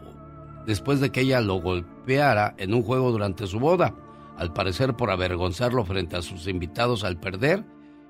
[0.66, 3.96] después de que ella lo golpeara en un juego durante su boda.
[4.38, 7.64] Al parecer por avergonzarlo frente a sus invitados al perder,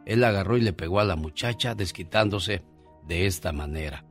[0.05, 2.63] él agarró y le pegó a la muchacha desquitándose
[3.05, 4.05] de esta manera.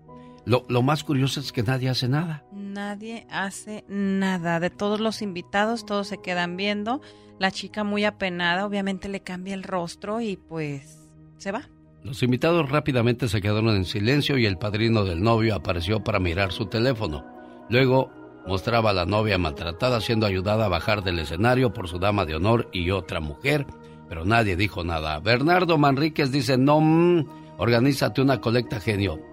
[0.50, 2.42] Lo, lo más curioso es que nadie hace nada.
[2.50, 4.58] Nadie hace nada.
[4.58, 7.00] De todos los invitados, todos se quedan viendo.
[7.38, 11.68] La chica muy apenada, obviamente le cambia el rostro y pues se va.
[12.02, 16.50] Los invitados rápidamente se quedaron en silencio y el padrino del novio apareció para mirar
[16.50, 17.24] su teléfono.
[17.68, 18.10] Luego
[18.44, 22.34] mostraba a la novia maltratada siendo ayudada a bajar del escenario por su dama de
[22.34, 23.68] honor y otra mujer,
[24.08, 25.20] pero nadie dijo nada.
[25.20, 27.26] Bernardo Manríquez dice, no, mm,
[27.58, 29.29] organízate una colecta genio.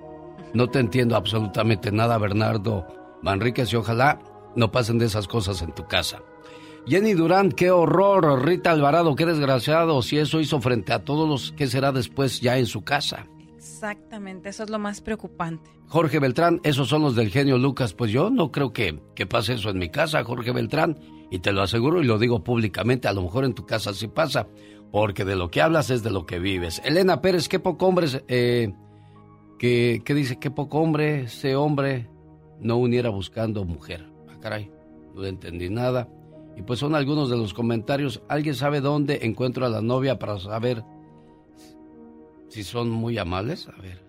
[0.54, 2.88] No te entiendo absolutamente nada, Bernardo
[3.22, 4.20] Manríquez, y ojalá
[4.56, 6.22] no pasen de esas cosas en tu casa.
[6.88, 8.46] Jenny Durán, qué horror.
[8.46, 10.02] Rita Alvarado, qué desgraciado.
[10.02, 13.28] Si eso hizo frente a todos los, ¿qué será después ya en su casa?
[13.58, 15.70] Exactamente, eso es lo más preocupante.
[15.88, 17.94] Jorge Beltrán, esos son los del genio Lucas.
[17.94, 20.98] Pues yo no creo que, que pase eso en mi casa, Jorge Beltrán.
[21.30, 24.08] Y te lo aseguro y lo digo públicamente, a lo mejor en tu casa sí
[24.08, 24.48] pasa.
[24.92, 26.82] Porque de lo que hablas es de lo que vives.
[26.86, 28.74] Elena Pérez, qué poco hombre, eh,
[29.58, 32.10] que, que dice, qué poco hombre, ese hombre
[32.60, 34.08] no uniera buscando mujer.
[34.30, 34.72] Ah, caray,
[35.14, 36.10] no entendí nada.
[36.56, 38.22] Y pues son algunos de los comentarios.
[38.28, 40.84] ¿Alguien sabe dónde encuentro a la novia para saber
[42.50, 43.68] si son muy amables?
[43.68, 44.04] A ver,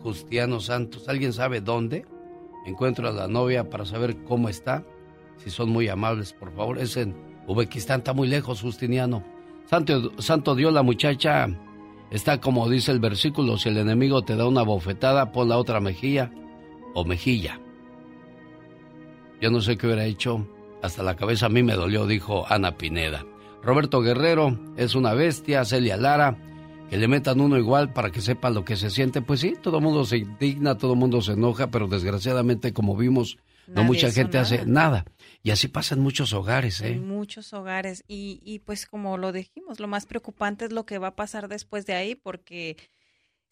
[0.00, 2.04] Justiano Santos, ¿alguien sabe dónde
[2.66, 4.84] encuentro a la novia para saber cómo está?
[5.36, 6.78] Si son muy amables, por favor.
[6.78, 7.14] Es en
[7.46, 9.24] Uzbekistán, está muy lejos, Justiniano.
[9.66, 11.48] Santo, Santo Dios, la muchacha
[12.14, 15.80] está como dice el versículo, si el enemigo te da una bofetada, pon la otra
[15.80, 16.30] mejilla
[16.94, 17.60] o mejilla.
[19.40, 20.46] Yo no sé qué hubiera hecho,
[20.80, 23.26] hasta la cabeza a mí me dolió, dijo Ana Pineda.
[23.62, 26.38] Roberto Guerrero es una bestia, Celia Lara,
[26.88, 29.20] que le metan uno igual para que sepan lo que se siente.
[29.20, 32.96] Pues sí, todo el mundo se indigna, todo el mundo se enoja, pero desgraciadamente como
[32.96, 35.04] vimos no mucha gente hace nada.
[35.44, 36.94] Y así pasa en muchos hogares, ¿eh?
[36.94, 38.02] En muchos hogares.
[38.08, 41.48] Y, y pues como lo dijimos, lo más preocupante es lo que va a pasar
[41.48, 42.78] después de ahí, porque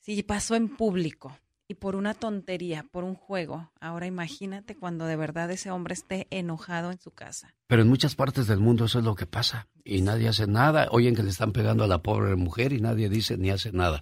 [0.01, 1.39] si pasó en público
[1.69, 6.29] y por una tontería, por un juego, ahora imagínate cuando de verdad ese hombre esté
[6.31, 7.55] enojado en su casa.
[7.67, 9.69] Pero en muchas partes del mundo eso es lo que pasa.
[9.85, 10.89] Y nadie hace nada.
[10.93, 14.01] Oyen que le están pegando a la pobre mujer y nadie dice ni hace nada.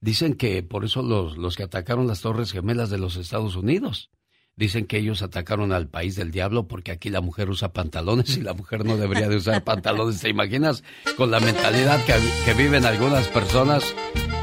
[0.00, 4.12] Dicen que por eso los, los que atacaron las Torres Gemelas de los Estados Unidos,
[4.56, 8.42] dicen que ellos atacaron al país del diablo porque aquí la mujer usa pantalones y
[8.42, 10.20] la mujer no debería de usar pantalones.
[10.20, 10.84] ¿Te imaginas?
[11.16, 13.94] Con la mentalidad que, que viven algunas personas.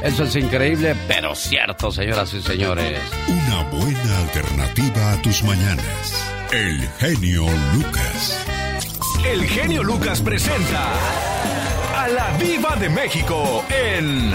[0.02, 3.00] Eso es increíble, pero cierto, señoras y señores.
[3.28, 6.34] Una buena alternativa a tus mañanas.
[6.52, 8.46] El genio Lucas.
[9.26, 10.92] El genio Lucas presenta
[11.96, 14.32] a la Viva de México en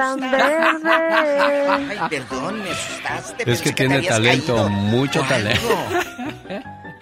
[0.00, 1.68] tan verde!
[1.90, 3.42] Ay, perdón, me asustaste.
[3.42, 4.68] Es pensé que tiene habías talento, caído.
[4.70, 5.86] mucho talento.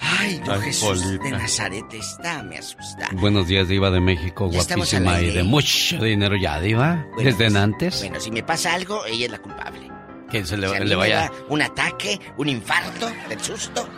[0.00, 1.24] Ay, no, Ay, Jesús Polita.
[1.24, 3.08] de Nazaret está, me asusta.
[3.12, 7.04] Buenos días, Diva de México, Ya guapísima y de mucho dinero ya, Diva.
[7.14, 8.00] Bueno, Desde pues, antes.
[8.00, 9.90] Bueno, si me pasa algo, ella es la culpable.
[10.30, 11.16] que se le, Si a mí le me vaya.
[11.22, 13.88] da un ataque, un infarto del susto,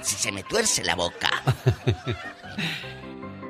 [0.00, 1.30] si se me tuerce la boca.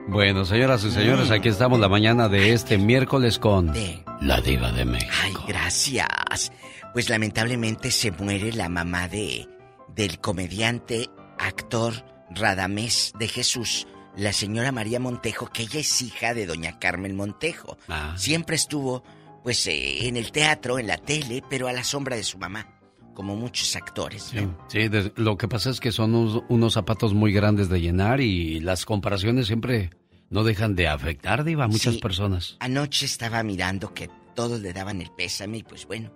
[0.09, 3.73] Bueno, señoras y señores, aquí estamos la mañana de este miércoles con
[4.21, 5.13] la Diva de México.
[5.23, 6.53] Ay, gracias.
[6.93, 9.49] Pues lamentablemente se muere la mamá de
[9.95, 11.93] del comediante, actor
[12.31, 13.87] Radamés de Jesús,
[14.17, 17.79] la señora María Montejo, que ella es hija de doña Carmen Montejo.
[17.89, 18.15] Ah.
[18.17, 19.05] Siempre estuvo,
[19.43, 22.67] pues, eh, en el teatro, en la tele, pero a la sombra de su mamá,
[23.15, 24.23] como muchos actores.
[24.25, 24.39] Sí,
[24.69, 28.21] sí, de- lo que pasa es que son unos, unos zapatos muy grandes de llenar
[28.21, 29.91] y las comparaciones siempre
[30.31, 32.01] no dejan de afectar, Diva, a muchas Sí.
[32.01, 32.57] personas.
[32.61, 36.11] Anoche estaba mirando que todos le daban el pésame y pues bueno,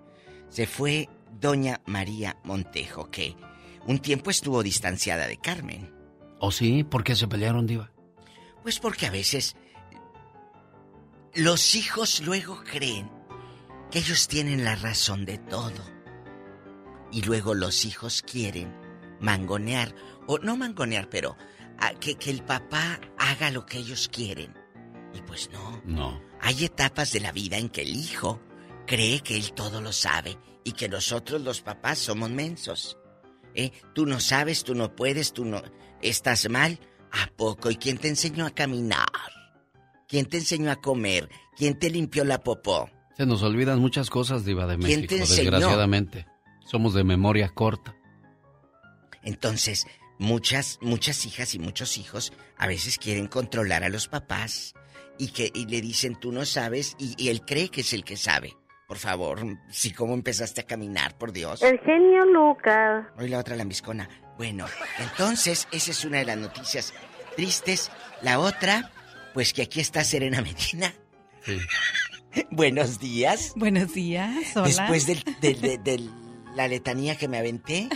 [0.49, 1.09] se fue
[1.40, 3.36] doña María Montejo, que
[3.86, 5.92] un tiempo estuvo distanciada de Carmen.
[6.40, 6.82] ¿O sí?
[6.82, 7.90] ¿Por qué se pelearon, Diva?
[8.62, 9.55] Pues porque a veces
[11.34, 13.11] los hijos luego creen
[13.90, 15.95] que ellos tienen la razón de todo.
[17.12, 18.74] Y luego los hijos quieren
[19.20, 19.94] mangonear,
[20.26, 21.36] o no mangonear, pero
[21.78, 24.54] a- que, que el papá haga lo que ellos quieren.
[25.14, 25.80] Y pues no.
[25.84, 26.20] No.
[26.40, 28.40] Hay etapas de la vida en que el hijo
[28.86, 32.98] cree que él todo lo sabe y que nosotros los papás somos mensos.
[33.54, 33.72] ¿Eh?
[33.94, 35.62] Tú no sabes, tú no puedes, tú no...
[36.02, 36.78] ¿Estás mal?
[37.11, 37.70] ¿A poco?
[37.70, 39.07] ¿Y quién te enseñó a caminar?
[40.09, 41.30] ¿Quién te enseñó a comer?
[41.57, 42.90] ¿Quién te limpió la popó?
[43.16, 45.50] Se nos olvidan muchas cosas, Diva de ¿Quién México, te enseñó?
[45.52, 46.26] desgraciadamente.
[46.66, 47.96] Somos de memoria corta.
[49.22, 49.86] Entonces,
[50.18, 54.74] muchas, muchas hijas y muchos hijos a veces quieren controlar a los papás
[55.18, 58.04] y que y le dicen tú no sabes y, y él cree que es el
[58.04, 58.54] que sabe.
[58.86, 59.40] Por favor,
[59.70, 61.60] si cómo empezaste a caminar, por Dios.
[61.62, 63.06] El genio Lucas.
[63.18, 64.08] Hoy la otra lambiscona.
[64.36, 64.66] Bueno,
[64.98, 66.92] entonces esa es una de las noticias
[67.34, 67.90] tristes.
[68.22, 68.92] La otra,
[69.34, 70.92] pues que aquí está Serena Medina.
[71.42, 71.58] Sí.
[72.50, 73.54] Buenos días.
[73.56, 74.66] Buenos días, hola.
[74.68, 76.10] Después del- del- de, de
[76.57, 77.88] la letanía que me aventé.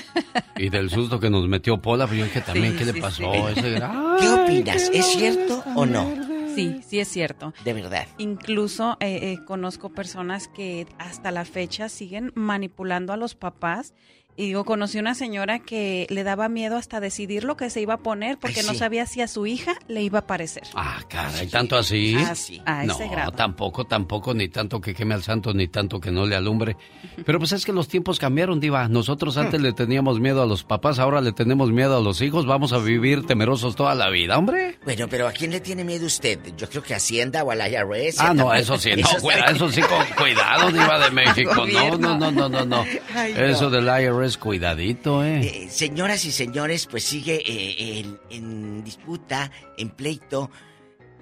[0.56, 3.00] Y del susto que nos metió Pola, pero yo dije también, Sí, ¿qué sí, le
[3.00, 3.32] pasó?
[3.32, 3.40] sí.
[3.56, 3.74] Ese
[4.20, 4.90] ¿Qué opinas?
[4.90, 6.06] qué ¿Es cierto o no?
[6.54, 7.54] Sí, sí es cierto.
[7.64, 8.06] De verdad.
[8.18, 13.94] Incluso eh, eh, conozco personas que hasta la fecha siguen manipulando a los papás.
[14.40, 17.94] Y digo, conocí una señora que le daba miedo hasta decidir lo que se iba
[17.94, 20.62] a poner porque Ay, no sabía si a su hija le iba a parecer.
[20.74, 22.16] Ah, caray, ¿tanto así?
[22.18, 22.62] Ah, sí.
[22.64, 23.32] A no, ese grado.
[23.32, 26.78] tampoco, tampoco, ni tanto que queme al santo, ni tanto que no le alumbre.
[27.26, 28.88] Pero pues es que los tiempos cambiaron, Diva.
[28.88, 29.40] Nosotros Hmm.
[29.40, 32.46] antes le teníamos miedo a los papás, ahora le tenemos miedo a los hijos.
[32.46, 34.78] Vamos a vivir temerosos toda la vida, hombre.
[34.86, 36.38] Bueno, pero ¿a quién le tiene miedo usted?
[36.56, 38.18] Yo creo que a Hacienda o al IRS.
[38.18, 41.66] Ah, no, eso sí, no, Eso cuida- eso sí, con cuidado, Diva de México.
[41.66, 42.84] No, no, no, no, no, no.
[43.14, 43.40] Ay, no.
[43.44, 45.40] Eso del IRS, cuidadito, eh.
[45.64, 50.50] Eh, señoras y señores, pues sigue eh, en disputa, en pleito.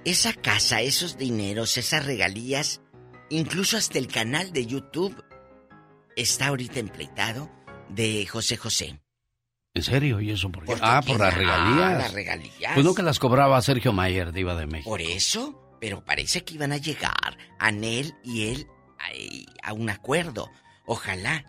[0.04, 2.80] Esa casa, esos dineros, esas regalías,
[3.30, 5.24] incluso hasta el canal de YouTube
[6.16, 7.50] está ahorita empleitado
[7.88, 9.00] de José José.
[9.74, 10.20] ¿En serio?
[10.20, 10.66] ¿Y eso por qué?
[10.66, 11.80] Porque Ah, por las quién- regalías.
[11.94, 12.74] Ah, las regalías.
[12.74, 14.90] Pues no que las cobraba Sergio Mayer, Diva de México.
[14.90, 18.66] Por eso, pero parece que iban a llegar Anel y él
[19.62, 20.50] a, a un acuerdo.
[20.86, 21.44] Ojalá.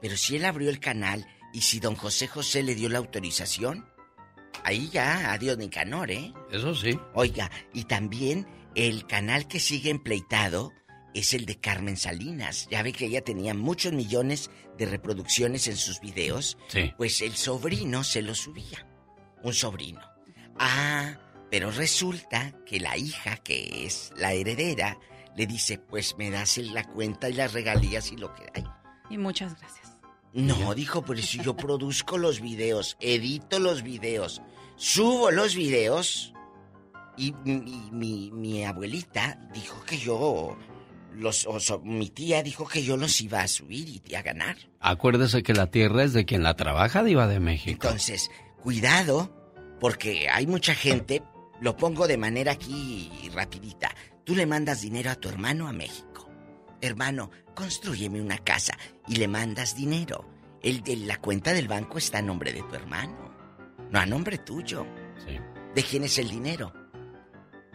[0.00, 3.88] Pero si él abrió el canal y si don José José le dio la autorización,
[4.64, 6.32] ahí ya, adiós Nicanor, ¿eh?
[6.50, 6.98] Eso sí.
[7.14, 10.72] Oiga, y también el canal que sigue empleitado
[11.14, 12.68] es el de Carmen Salinas.
[12.70, 16.56] Ya ve que ella tenía muchos millones de reproducciones en sus videos.
[16.68, 16.92] Sí.
[16.96, 18.86] Pues el sobrino se lo subía.
[19.42, 20.00] Un sobrino.
[20.58, 21.16] Ah,
[21.50, 24.98] Pero resulta que la hija, que es la heredera,
[25.34, 28.64] le dice, pues me das la cuenta y las regalías y lo que hay.
[29.08, 29.87] Y muchas gracias.
[30.34, 34.42] No, dijo, por eso yo produzco los videos, edito los videos,
[34.76, 36.32] subo los videos.
[37.16, 40.56] Y mi, mi- mi abuelita dijo que yo,
[41.14, 44.56] los, o so- mi tía dijo que yo los iba a subir y a ganar.
[44.78, 47.88] Acuérdese que la tierra es de quien la trabaja, Diva de México.
[47.88, 48.30] Entonces,
[48.62, 49.34] cuidado,
[49.80, 51.22] porque hay mucha gente,
[51.60, 53.92] lo pongo de manera aquí rapidita.
[54.24, 56.07] Tú le mandas dinero a tu hermano a México.
[56.80, 58.76] Hermano, construyeme una casa
[59.06, 60.28] y le mandas dinero.
[60.62, 63.34] El de la cuenta del banco está a nombre de tu hermano,
[63.90, 64.86] no a nombre tuyo.
[65.74, 66.72] ¿De quién es el dinero?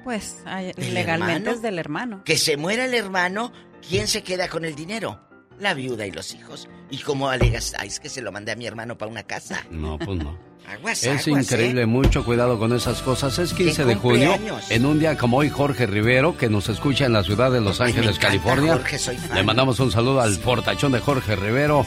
[0.04, 1.52] Pues hay- ¿Del legalmente hermano?
[1.52, 2.24] es del hermano.
[2.26, 3.54] Que se muera el hermano,
[3.88, 5.22] ¿quién se queda con el dinero?
[5.60, 6.68] La viuda y los hijos.
[6.90, 9.64] Y como alegas, "Ay, es que se lo mandé a mi hermano para una casa.
[9.72, 10.38] No, pues no.
[10.68, 11.86] Aguas, Es aguas, increíble, ¿eh?
[11.86, 13.38] mucho cuidado con esas cosas.
[13.38, 14.38] Es 15 de junio,
[14.70, 17.82] en un día como hoy, Jorge Rivero, que nos escucha en la ciudad de Los
[17.82, 18.74] Ángeles, encanta, California.
[18.74, 19.36] Jorge, soy fan.
[19.36, 21.86] Le mandamos un saludo al fortachón de Jorge Rivero.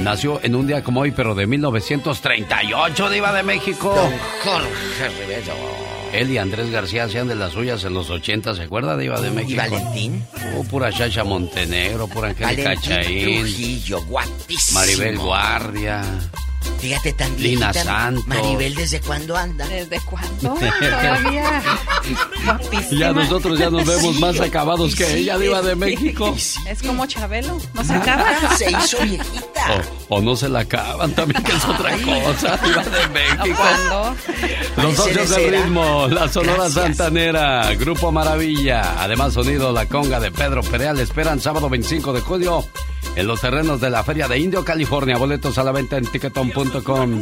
[0.00, 3.94] Nació en un día como hoy, pero de 1938, Diva de México.
[3.94, 4.12] Don
[4.44, 5.87] Jorge Rivero.
[6.12, 9.30] Él y Andrés García hacían de las suyas en los 80, ¿se acuerda, Diva de
[9.30, 9.60] México?
[9.60, 10.24] Valentín?
[10.56, 13.40] Oh, pura Chacha Montenegro, pura Angélica Chaín.
[13.40, 14.80] Trujillo, guapísimo.
[14.80, 16.02] Maribel Guardia.
[16.78, 18.26] Fíjate tan Lina viejita, Santos.
[18.26, 19.66] Maribel, ¿desde cuándo anda?
[19.66, 20.54] ¿Desde cuándo?
[20.80, 21.62] Todavía.
[22.44, 23.00] Guapísima.
[23.00, 26.34] Ya nosotros ya nos vemos más acabados que ella, Diva de México.
[26.36, 28.56] Es como Chabelo, no se acaba.
[28.56, 29.82] Se hizo viejita.
[30.08, 33.56] O, o no se la acaban también, que es otra cosa, Diva de México.
[33.56, 34.16] ¿Cuándo?
[34.76, 36.84] Los socios del ritmo, la Sonora Gracias.
[36.96, 42.20] Santanera, Grupo Maravilla, además sonido La Conga de Pedro Perea, le esperan sábado 25 de
[42.20, 42.64] julio
[43.16, 45.16] en los terrenos de la Feria de Indio, California.
[45.16, 46.04] Boletos a la venta en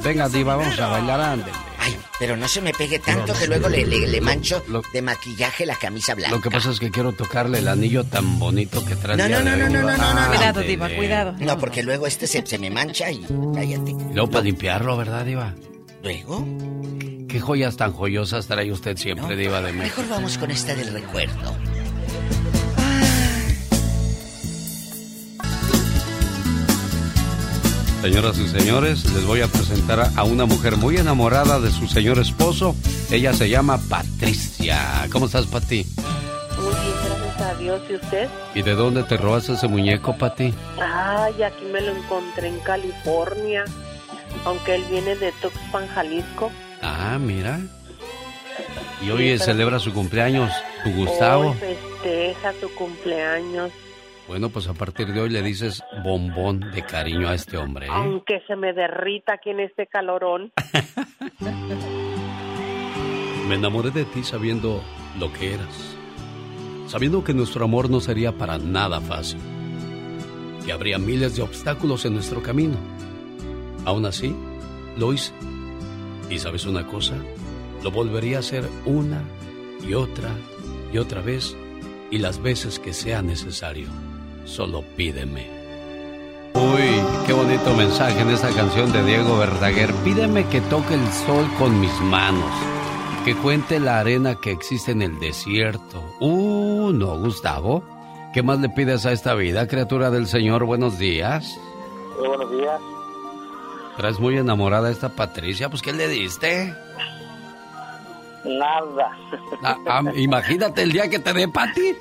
[0.02, 1.52] Venga, Diva, vamos a bailar, ándele.
[1.78, 5.64] Ay, pero no se me pegue tanto que luego le, le- le mancho de maquillaje
[5.66, 6.34] la camisa blanca.
[6.34, 9.16] Lo que pasa es que quiero tocarle el anillo tan bonito que trae.
[9.16, 10.26] No, no, no, no, no, no, no, no.
[10.28, 10.60] Cuidado.
[10.62, 11.34] Diva, cuidado.
[11.38, 13.24] No, porque luego este se, se me mancha y
[13.54, 13.92] cállate.
[14.12, 15.54] Luego para limpiarlo, ¿verdad, Diva?
[16.02, 16.44] ¿Luego?
[17.28, 20.00] ¿Qué joyas tan joyosas trae usted siempre, Diva de México?
[20.00, 21.56] Mejor vamos con esta del recuerdo.
[28.06, 32.20] Señoras y señores, les voy a presentar a una mujer muy enamorada de su señor
[32.20, 32.76] esposo.
[33.10, 35.08] Ella se llama Patricia.
[35.10, 35.84] ¿Cómo estás, Pati?
[36.56, 37.82] Muy bien, gracias a Dios.
[37.90, 38.28] ¿Y usted?
[38.54, 40.54] ¿Y de dónde te robas ese muñeco, Pati?
[40.80, 43.64] Ay, aquí me lo encontré en California.
[44.44, 46.52] Aunque él viene de Tuxpan, Jalisco.
[46.82, 47.58] Ah, mira.
[49.04, 50.52] Y hoy Sí, celebra su cumpleaños,
[50.84, 51.50] tu Gustavo.
[51.50, 53.72] Hoy festeja su cumpleaños.
[54.28, 57.86] Bueno, pues a partir de hoy le dices bombón de cariño a este hombre.
[57.86, 57.90] ¿eh?
[57.92, 60.52] Aunque se me derrita aquí en este calorón.
[63.48, 64.82] Me enamoré de ti sabiendo
[65.20, 65.96] lo que eras.
[66.88, 69.38] Sabiendo que nuestro amor no sería para nada fácil.
[70.64, 72.74] Que habría miles de obstáculos en nuestro camino.
[73.84, 74.34] Aún así,
[74.98, 75.32] lo hice.
[76.28, 77.14] Y sabes una cosa,
[77.84, 79.22] lo volvería a hacer una
[79.86, 80.30] y otra
[80.92, 81.56] y otra vez
[82.10, 83.86] y las veces que sea necesario.
[84.46, 85.46] Solo pídeme.
[86.54, 89.92] Uy, qué bonito mensaje en esta canción de Diego Verdaguer.
[90.04, 92.50] Pídeme que toque el sol con mis manos.
[93.24, 96.02] Que cuente la arena que existe en el desierto.
[96.20, 97.84] Uh, no, Gustavo.
[98.32, 100.64] ¿Qué más le pides a esta vida, criatura del Señor?
[100.64, 101.58] Buenos días.
[102.18, 102.80] Muy buenos días.
[103.96, 105.68] Traes muy enamorada a esta Patricia.
[105.68, 106.74] Pues, ¿qué le diste?
[108.46, 109.10] Nada.
[109.62, 111.94] Ah, ah, imagínate el día que te dé Pati.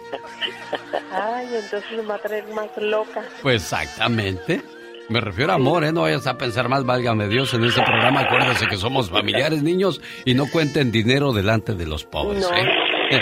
[1.12, 3.24] Ay, entonces me va a traer más loca.
[3.42, 4.62] Pues exactamente.
[5.10, 5.92] Me refiero a amor, ¿eh?
[5.92, 8.22] No vayas a pensar mal, válgame Dios, en este programa.
[8.22, 12.56] Acuérdense que somos familiares, niños, y no cuenten dinero delante de los pobres, No.
[12.58, 12.68] ¿eh?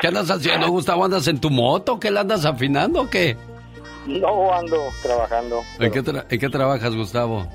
[0.00, 1.04] ¿Qué andas haciendo, Gustavo?
[1.04, 1.98] ¿Andas en tu moto?
[1.98, 3.36] ¿Qué la andas afinando o qué?
[4.06, 5.62] No ando trabajando.
[5.78, 7.46] ¿En qué, tra- en qué trabajas, Gustavo?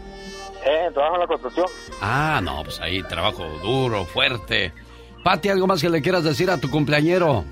[0.65, 1.65] Eh, trabajo en la construcción.
[2.01, 4.71] Ah, no, pues ahí trabajo duro, fuerte.
[5.23, 7.43] Pati, ¿algo más que le quieras decir a tu cumpleañero?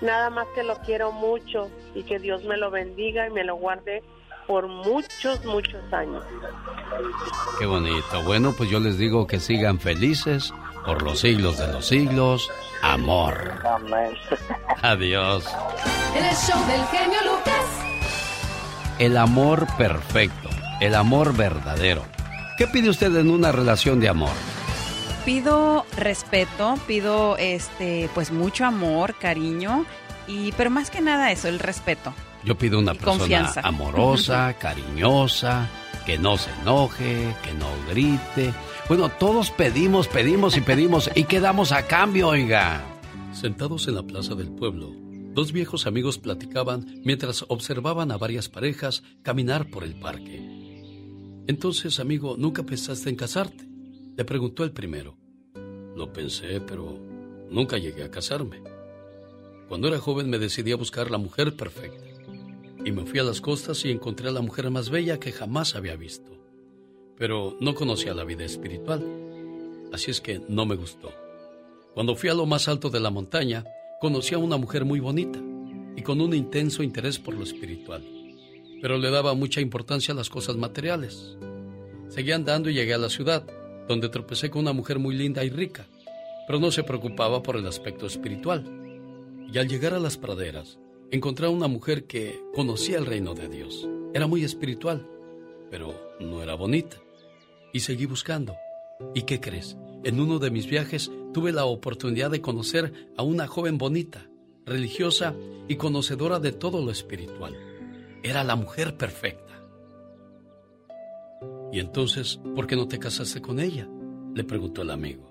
[0.00, 3.56] Nada más que lo quiero mucho y que Dios me lo bendiga y me lo
[3.56, 4.02] guarde
[4.46, 6.24] por muchos, muchos años.
[7.58, 8.22] Qué bonito.
[8.24, 10.52] Bueno, pues yo les digo que sigan felices
[10.84, 12.50] por los siglos de los siglos.
[12.82, 13.60] Amor.
[13.64, 14.16] Amén.
[14.82, 15.44] Adiós.
[16.16, 17.90] En el show del genio Lucas.
[18.98, 20.48] El amor perfecto,
[20.80, 22.02] el amor verdadero.
[22.60, 24.34] ¿Qué pide usted en una relación de amor?
[25.24, 29.86] Pido respeto, pido este, pues mucho amor, cariño
[30.28, 32.12] y, pero más que nada eso, el respeto.
[32.44, 33.60] Yo pido una persona confianza.
[33.62, 35.70] amorosa, cariñosa,
[36.04, 38.52] que no se enoje, que no grite.
[38.88, 41.10] Bueno, todos pedimos, pedimos y pedimos.
[41.14, 42.82] ¿Y qué damos a cambio, oiga?
[43.32, 44.92] Sentados en la plaza del pueblo,
[45.32, 50.59] dos viejos amigos platicaban mientras observaban a varias parejas caminar por el parque.
[51.46, 53.66] Entonces, amigo, ¿nunca pensaste en casarte?
[54.16, 55.16] Le preguntó el primero.
[55.96, 56.98] Lo pensé, pero
[57.50, 58.62] nunca llegué a casarme.
[59.68, 62.04] Cuando era joven me decidí a buscar la mujer perfecta.
[62.84, 65.74] Y me fui a las costas y encontré a la mujer más bella que jamás
[65.74, 66.30] había visto.
[67.16, 69.04] Pero no conocía la vida espiritual.
[69.92, 71.10] Así es que no me gustó.
[71.94, 73.64] Cuando fui a lo más alto de la montaña,
[74.00, 75.38] conocí a una mujer muy bonita
[75.96, 78.02] y con un intenso interés por lo espiritual.
[78.80, 81.36] Pero le daba mucha importancia a las cosas materiales.
[82.08, 83.46] Seguí andando y llegué a la ciudad,
[83.88, 85.86] donde tropecé con una mujer muy linda y rica,
[86.46, 88.80] pero no se preocupaba por el aspecto espiritual
[89.52, 90.78] y al llegar a las praderas,
[91.10, 93.88] encontré a una mujer que conocía el reino de Dios.
[94.14, 95.06] Era muy espiritual,
[95.70, 96.98] pero no era bonita.
[97.72, 98.54] Y seguí buscando.
[99.14, 99.76] ¿Y qué crees?
[100.04, 104.28] En uno de mis viajes tuve la oportunidad de conocer a una joven bonita,
[104.66, 105.34] religiosa
[105.68, 107.56] y conocedora de todo lo espiritual.
[108.22, 109.62] Era la mujer perfecta.
[111.72, 113.88] ¿Y entonces por qué no te casaste con ella?
[114.34, 115.30] Le preguntó el amigo.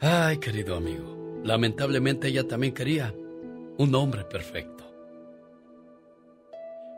[0.00, 3.12] Ay, querido amigo, Lamentablemente ella también quería
[3.76, 4.84] un hombre perfecto.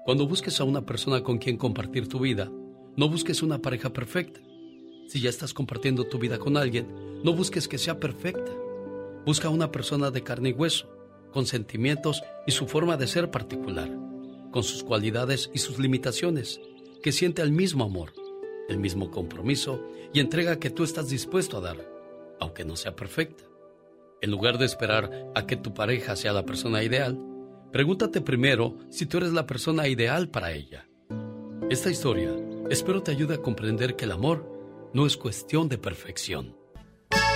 [0.05, 2.51] Cuando busques a una persona con quien compartir tu vida,
[2.95, 4.40] no busques una pareja perfecta.
[5.09, 8.53] Si ya estás compartiendo tu vida con alguien, no busques que sea perfecta.
[9.24, 10.90] Busca a una persona de carne y hueso,
[11.32, 13.88] con sentimientos y su forma de ser particular,
[14.55, 16.61] con sus cualidades y sus limitaciones,
[17.02, 18.12] que siente el mismo amor,
[18.68, 19.82] el mismo compromiso
[20.12, 21.90] y entrega que tú estás dispuesto a dar,
[22.38, 23.42] aunque no sea perfecta.
[24.22, 27.18] En lugar de esperar a que tu pareja sea la persona ideal,
[27.72, 30.88] pregúntate primero si tú eres la persona ideal para ella.
[31.68, 32.30] Esta historia
[32.70, 34.48] espero te ayude a comprender que el amor
[34.92, 36.55] no es cuestión de perfección.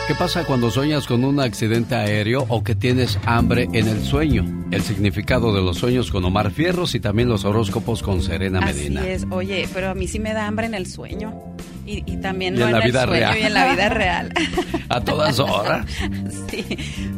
[0.08, 4.42] ¿Qué pasa cuando sueñas con un accidente aéreo o que tienes hambre en el sueño?
[4.70, 9.02] El significado de los sueños con Omar Fierros y también los horóscopos con Serena Medina.
[9.02, 11.34] Así es, oye, pero a mí sí me da hambre en el sueño.
[11.90, 13.38] Y, también en, la vida real.
[13.38, 14.32] y en la vida real.
[14.90, 15.86] A todas horas.
[16.48, 16.64] Sí.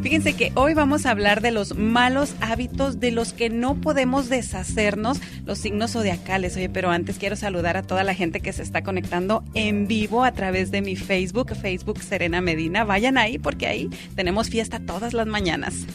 [0.03, 4.29] Fíjense que hoy vamos a hablar de los malos hábitos de los que no podemos
[4.29, 6.57] deshacernos, los signos zodiacales.
[6.57, 10.25] Oye, pero antes quiero saludar a toda la gente que se está conectando en vivo
[10.25, 12.85] a través de mi Facebook, Facebook Serena Medina.
[12.85, 15.87] Vayan ahí porque ahí tenemos fiesta todas las mañanas.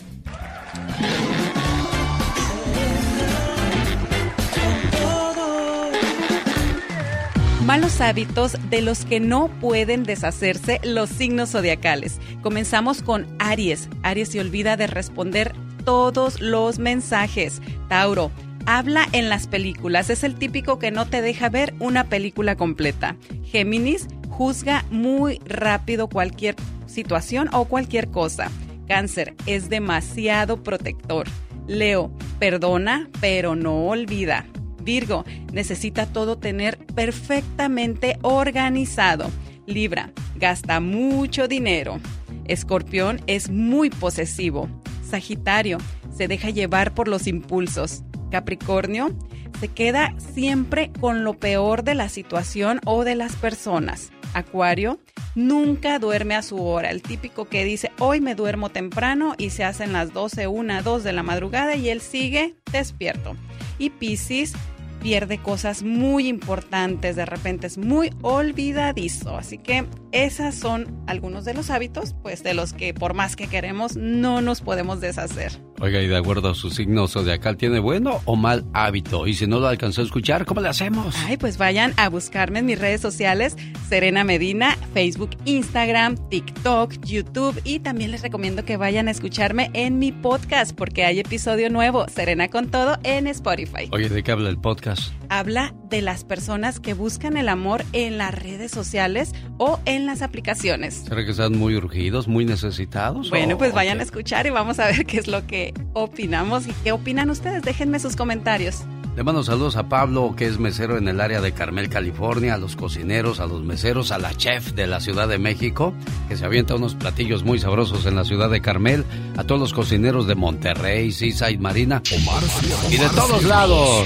[7.66, 12.20] Malos hábitos de los que no pueden deshacerse los signos zodiacales.
[12.44, 13.90] Comenzamos con Aries.
[14.04, 17.64] Aries se olvida de responder todos los mensajes.
[17.90, 18.30] Tauro.
[18.68, 20.12] Habla en las películas.
[20.12, 23.16] Es el típico que no te deja ver una película completa.
[23.44, 26.56] Géminis juzga muy rápido cualquier
[26.86, 28.52] situación o cualquier cosa.
[28.88, 31.28] Cáncer es demasiado protector.
[31.66, 34.46] Leo, perdona, pero no olvida.
[34.86, 39.30] Virgo, necesita todo tener perfectamente organizado.
[39.66, 42.00] Libra, gasta mucho dinero.
[42.46, 44.70] Escorpión es muy posesivo.
[45.04, 45.80] Sagitario,
[46.16, 48.04] se deja llevar por los impulsos.
[48.32, 49.16] Capricornio,
[49.60, 54.12] se queda siempre con lo peor de la situación o de las personas.
[54.34, 55.00] Acuario,
[55.34, 56.92] nunca duerme a su hora.
[56.92, 61.04] El típico que dice, hoy me duermo temprano y se hacen las 12, 1, 2
[61.04, 63.36] de la madrugada y él sigue despierto.
[63.78, 64.54] Y Piscis,
[65.02, 69.38] pierde cosas muy importantes, de repente es muy olvidadizo.
[69.38, 69.86] Así que
[70.16, 74.42] esas son algunos de los hábitos, pues de los que por más que queremos no
[74.42, 75.52] nos podemos deshacer.
[75.82, 79.28] Oiga, y de acuerdo a su signo zodiacal, ¿tiene bueno o mal hábito?
[79.28, 81.14] Y si no lo alcanzó a escuchar, ¿cómo le hacemos?
[81.26, 83.58] Ay, pues vayan a buscarme en mis redes sociales,
[83.90, 90.00] Serena Medina, Facebook, Instagram, TikTok, YouTube y también les recomiendo que vayan a escucharme en
[90.00, 93.90] mi podcast porque hay episodio nuevo, Serena con todo, en Spotify.
[93.92, 95.12] Oye, ¿de qué habla el podcast?
[95.28, 100.22] Habla de las personas que buscan el amor en las redes sociales o en las
[100.22, 101.04] aplicaciones.
[101.08, 103.30] ¿Será que están muy urgidos, muy necesitados?
[103.30, 106.74] Bueno, pues vayan a escuchar y vamos a ver qué es lo que opinamos y
[106.84, 107.64] qué opinan ustedes.
[107.64, 108.84] Déjenme sus comentarios.
[109.16, 112.58] Le mando saludos a Pablo, que es mesero en el área de Carmel, California, a
[112.58, 115.94] los cocineros, a los meseros, a la chef de la Ciudad de México,
[116.28, 119.06] que se avienta unos platillos muy sabrosos en la Ciudad de Carmel,
[119.38, 122.44] a todos los cocineros de Monterrey, y Marina, Omar,
[122.90, 124.06] y de todos lados.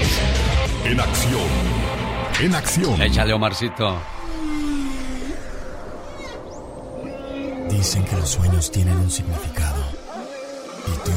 [0.86, 1.42] En acción,
[2.42, 3.02] en acción.
[3.02, 4.19] Échale, Omarcito.
[7.70, 9.84] Dicen que los sueños tienen un significado.
[10.88, 11.12] ¿Y tú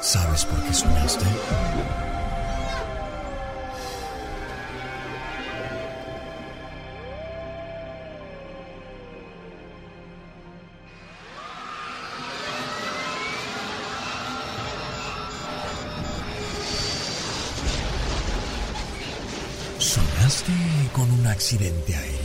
[0.00, 1.24] sabes por qué soñaste?
[19.78, 20.52] ¿Soñaste
[20.92, 22.17] con un accidente aéreo?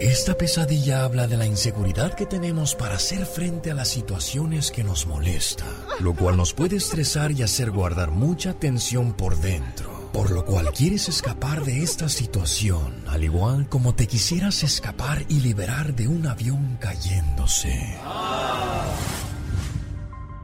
[0.00, 4.84] Esta pesadilla habla de la inseguridad que tenemos para hacer frente a las situaciones que
[4.84, 5.66] nos molestan,
[5.98, 10.72] lo cual nos puede estresar y hacer guardar mucha tensión por dentro por lo cual
[10.72, 16.26] quieres escapar de esta situación, al igual como te quisieras escapar y liberar de un
[16.26, 17.98] avión cayéndose.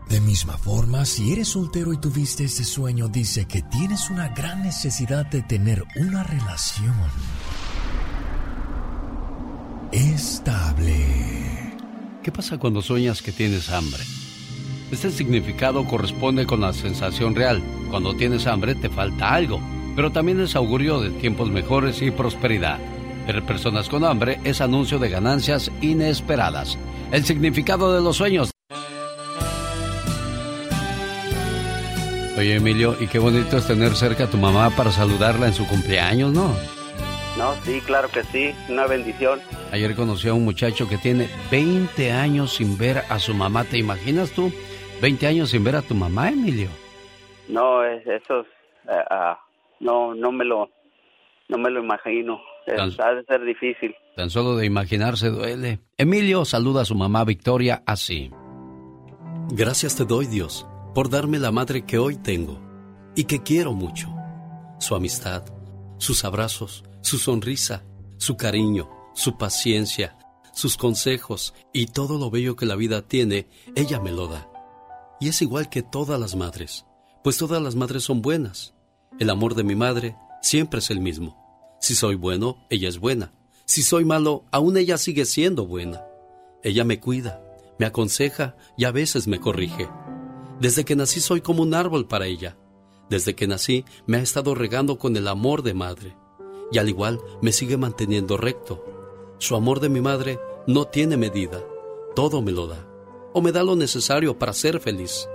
[0.08, 4.62] De misma forma, si eres soltero y tuviste este sueño, dice que tienes una gran
[4.62, 6.94] necesidad de tener una relación
[9.94, 10.96] estable.
[12.22, 14.02] ¿Qué pasa cuando sueñas que tienes hambre?
[14.90, 17.62] Este significado corresponde con la sensación real.
[17.90, 19.60] Cuando tienes hambre te falta algo,
[19.94, 22.78] pero también es augurio de tiempos mejores y prosperidad.
[23.26, 26.76] Ver personas con hambre es anuncio de ganancias inesperadas.
[27.12, 28.50] El significado de los sueños.
[32.36, 35.64] Oye Emilio, y qué bonito es tener cerca a tu mamá para saludarla en su
[35.68, 36.52] cumpleaños, ¿no?
[37.44, 39.38] No, sí, claro que sí, una bendición.
[39.70, 43.76] Ayer conocí a un muchacho que tiene 20 años sin ver a su mamá, ¿te
[43.76, 44.50] imaginas tú?
[45.02, 46.70] 20 años sin ver a tu mamá, Emilio.
[47.48, 48.46] No, eso
[48.88, 49.38] eh, ah,
[49.78, 50.70] no, no me lo,
[51.50, 52.40] no me lo imagino.
[52.66, 53.94] ha de ser difícil.
[54.16, 55.80] Tan solo de imaginarse duele.
[55.98, 58.30] Emilio saluda a su mamá Victoria así.
[59.50, 62.58] Gracias te doy, Dios, por darme la madre que hoy tengo
[63.14, 64.08] y que quiero mucho.
[64.78, 65.44] Su amistad,
[65.98, 67.84] sus abrazos, su sonrisa,
[68.16, 70.16] su cariño, su paciencia,
[70.54, 74.48] sus consejos y todo lo bello que la vida tiene, ella me lo da.
[75.20, 76.86] Y es igual que todas las madres,
[77.22, 78.72] pues todas las madres son buenas.
[79.20, 81.76] El amor de mi madre siempre es el mismo.
[81.78, 83.32] Si soy bueno, ella es buena.
[83.66, 86.02] Si soy malo, aún ella sigue siendo buena.
[86.62, 87.42] Ella me cuida,
[87.78, 89.90] me aconseja y a veces me corrige.
[90.58, 92.56] Desde que nací soy como un árbol para ella.
[93.10, 96.16] Desde que nací me ha estado regando con el amor de madre.
[96.74, 98.84] Y al igual me sigue manteniendo recto.
[99.38, 101.62] Su amor de mi madre no tiene medida.
[102.16, 102.90] Todo me lo da
[103.32, 105.28] o me da lo necesario para ser feliz.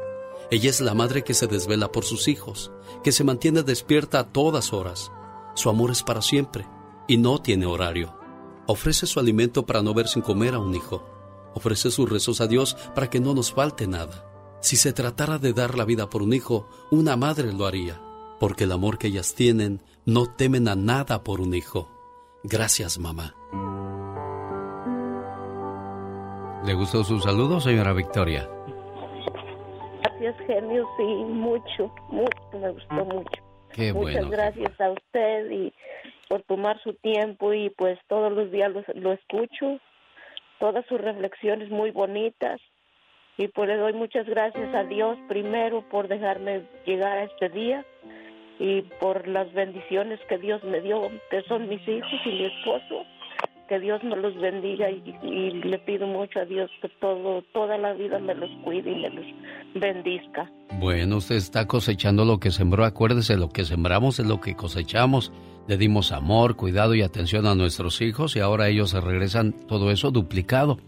[0.51, 2.73] Ella es la madre que se desvela por sus hijos,
[3.05, 5.13] que se mantiene despierta a todas horas.
[5.55, 6.67] Su amor es para siempre
[7.07, 8.13] y no tiene horario.
[8.67, 11.05] Ofrece su alimento para no ver sin comer a un hijo.
[11.55, 14.25] Ofrece sus rezos a Dios para que no nos falte nada.
[14.59, 18.01] Si se tratara de dar la vida por un hijo, una madre lo haría,
[18.41, 21.87] porque el amor que ellas tienen no temen a nada por un hijo.
[22.43, 23.35] Gracias, mamá.
[26.65, 28.49] ¿Le gustó su saludo, señora Victoria?
[30.03, 33.41] Gracias, genio, sí, mucho, mucho, me gustó mucho.
[33.73, 35.73] Qué Muchas gracias a usted y
[36.27, 39.79] por tomar su tiempo y pues todos los días lo, escucho,
[40.59, 42.59] todas sus reflexiones muy bonitas
[43.37, 47.85] y pues le doy muchas gracias a Dios primero por dejarme llegar a este día
[48.59, 53.05] y por las bendiciones que Dios me dio, que son mis hijos y mi esposo
[53.69, 57.93] que Dios me los bendiga y, le pido mucho a Dios que todo, toda la
[57.93, 59.25] vida me los cuide y me los
[59.75, 60.49] bendizca.
[60.79, 65.31] Bueno, usted está cosechando lo que sembró, acuérdese, lo que sembramos es lo que cosechamos.
[65.67, 69.91] Le dimos amor, cuidado y atención a nuestros hijos y ahora ellos se regresan todo
[69.91, 70.79] eso duplicado.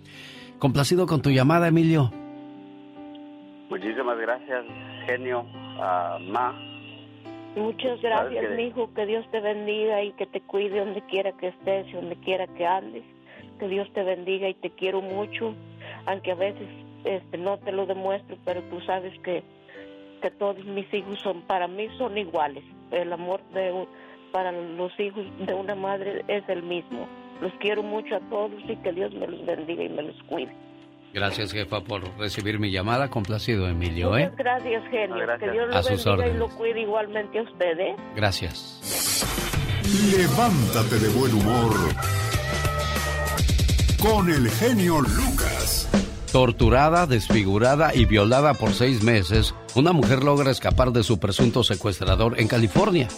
[0.57, 2.11] Complacido con tu llamada, Emilio.
[3.69, 4.65] Muchísimas gracias,
[5.07, 6.70] genio, uh, Ma.
[7.55, 8.93] Muchas gracias, mi hijo.
[8.93, 12.47] Que Dios te bendiga y que te cuide donde quiera que estés y donde quiera
[12.47, 13.03] que andes.
[13.59, 15.53] Que Dios te bendiga y te quiero mucho,
[16.05, 16.67] aunque a veces
[17.03, 19.43] este, no te lo demuestro, pero tú sabes que,
[20.21, 22.63] que todos mis hijos son para mí son iguales.
[22.91, 23.87] El amor de
[24.31, 27.07] para los hijos de una madre es el mismo.
[27.41, 30.55] Los quiero mucho a todos y que Dios me los bendiga y me los cuide.
[31.13, 33.09] Gracias, jefa, por recibir mi llamada.
[33.09, 34.29] Complacido, Emilio, ¿eh?
[34.29, 35.15] Muchas gracias, genio.
[35.39, 37.95] Que Dios lo bendiga y lo cuide igualmente a usted, ¿eh?
[38.15, 38.81] Gracias.
[40.15, 41.73] Levántate de buen humor
[44.01, 45.89] con el genio Lucas.
[46.31, 52.39] Torturada, desfigurada y violada por seis meses, una mujer logra escapar de su presunto secuestrador
[52.39, 53.09] en California.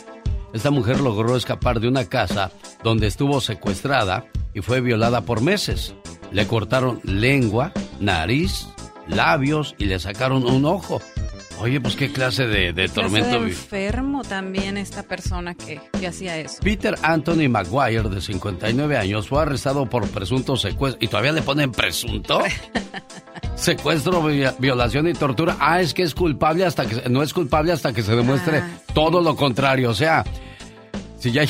[0.51, 2.51] Esta mujer logró escapar de una casa
[2.83, 5.95] donde estuvo secuestrada y fue violada por meses.
[6.33, 8.67] Le cortaron lengua, nariz,
[9.07, 11.01] labios y le sacaron un ojo.
[11.59, 13.39] Oye, pues qué clase de, de tormento.
[13.39, 16.57] De enfermo también esta persona que, que, hacía eso.
[16.61, 21.03] Peter Anthony Maguire, de 59 años, fue arrestado por presunto secuestro.
[21.03, 22.41] ¿Y todavía le ponen presunto?
[23.55, 24.21] Secuestro,
[24.57, 25.55] violación y tortura.
[25.59, 27.07] Ah, es que es culpable hasta que...
[27.09, 29.91] No es culpable hasta que se demuestre ah, todo lo contrario.
[29.91, 30.25] O sea,
[31.19, 31.43] si ya...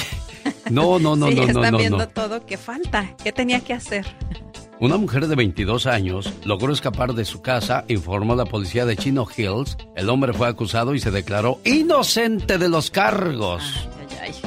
[0.70, 2.46] No, no, no, no, no, están no, viendo todo.
[2.46, 3.16] ¿Qué falta?
[3.24, 4.06] ¿Qué tenía que hacer?
[4.80, 9.26] Una mujer de 22 años logró escapar de su casa, informó la policía de Chino
[9.36, 9.78] Hills.
[9.96, 13.88] El hombre fue acusado y se declaró inocente de los cargos.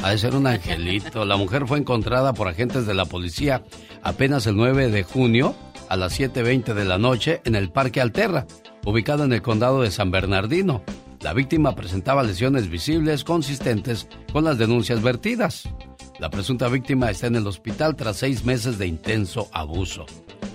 [0.03, 1.24] Ha de ser un angelito.
[1.24, 3.62] La mujer fue encontrada por agentes de la policía
[4.03, 5.55] apenas el 9 de junio
[5.89, 8.47] a las 7.20 de la noche en el Parque Alterra,
[8.85, 10.82] ubicado en el condado de San Bernardino.
[11.20, 15.68] La víctima presentaba lesiones visibles consistentes con las denuncias vertidas.
[16.18, 20.06] La presunta víctima está en el hospital tras seis meses de intenso abuso.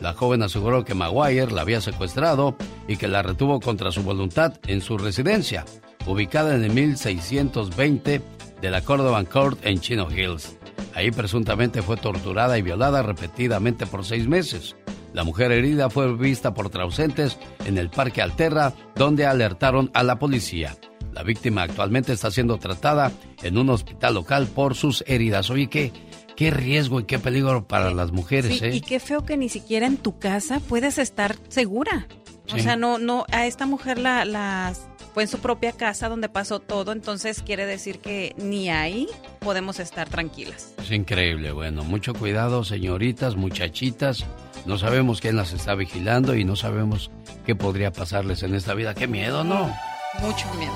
[0.01, 2.55] La joven aseguró que Maguire la había secuestrado
[2.87, 5.65] y que la retuvo contra su voluntad en su residencia,
[6.07, 8.21] ubicada en el 1620
[8.61, 10.57] de la Cordovan Court en Chino Hills.
[10.93, 14.75] Ahí presuntamente fue torturada y violada repetidamente por seis meses.
[15.13, 20.19] La mujer herida fue vista por trausentes en el Parque Alterra, donde alertaron a la
[20.19, 20.77] policía.
[21.11, 23.11] La víctima actualmente está siendo tratada
[23.43, 25.49] en un hospital local por sus heridas.
[25.49, 25.91] Oye, qué,
[26.37, 28.75] qué riesgo y qué peligro para las mujeres, ¿eh?
[28.75, 32.07] Y qué feo que ni siquiera en tu casa puedes estar segura.
[32.53, 34.81] O sea, no, no, a esta mujer la, las
[35.13, 39.07] fue en su propia casa donde pasó todo, entonces quiere decir que ni ahí
[39.39, 40.73] podemos estar tranquilas.
[40.81, 44.25] Es increíble, bueno, mucho cuidado, señoritas, muchachitas.
[44.65, 47.11] No sabemos quién las está vigilando y no sabemos
[47.45, 48.93] qué podría pasarles en esta vida.
[48.93, 49.73] Qué miedo, ¿no?
[50.21, 50.73] Mucho miedo.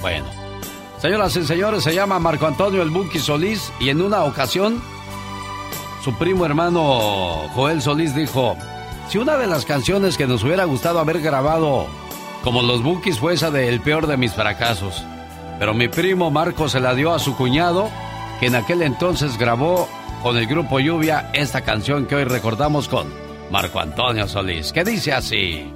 [0.00, 0.26] Bueno,
[1.00, 4.82] señoras y señores, se llama Marco Antonio el Buki Solís y en una ocasión
[6.02, 8.56] su primo hermano Joel Solís dijo,
[9.08, 11.86] si una de las canciones que nos hubiera gustado haber grabado
[12.42, 15.02] como los Bookies fue esa de El peor de mis fracasos.
[15.58, 17.88] Pero mi primo Marco se la dio a su cuñado,
[18.40, 19.88] que en aquel entonces grabó
[20.22, 23.06] con el grupo Lluvia esta canción que hoy recordamos con
[23.50, 25.70] Marco Antonio Solís, que dice así.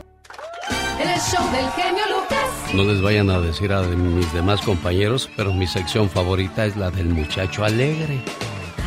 [1.00, 2.74] El show del genio Lucas.
[2.74, 6.90] No les vayan a decir a mis demás compañeros, pero mi sección favorita es la
[6.90, 8.20] del muchacho alegre.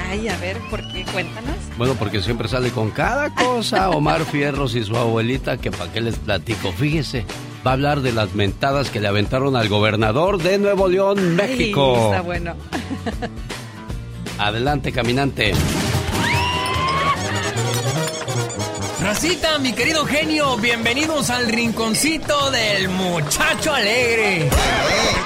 [0.09, 1.05] Ay, a ver, ¿por qué?
[1.05, 1.55] Cuéntanos.
[1.77, 6.01] Bueno, porque siempre sale con cada cosa Omar Fierros y su abuelita, que para qué
[6.01, 6.71] les platico.
[6.71, 7.25] Fíjese,
[7.65, 12.09] va a hablar de las mentadas que le aventaron al gobernador de Nuevo León, México.
[12.11, 12.55] está bueno.
[14.39, 15.53] Adelante, caminante.
[19.01, 24.49] Racita, mi querido genio, bienvenidos al rinconcito del muchacho alegre.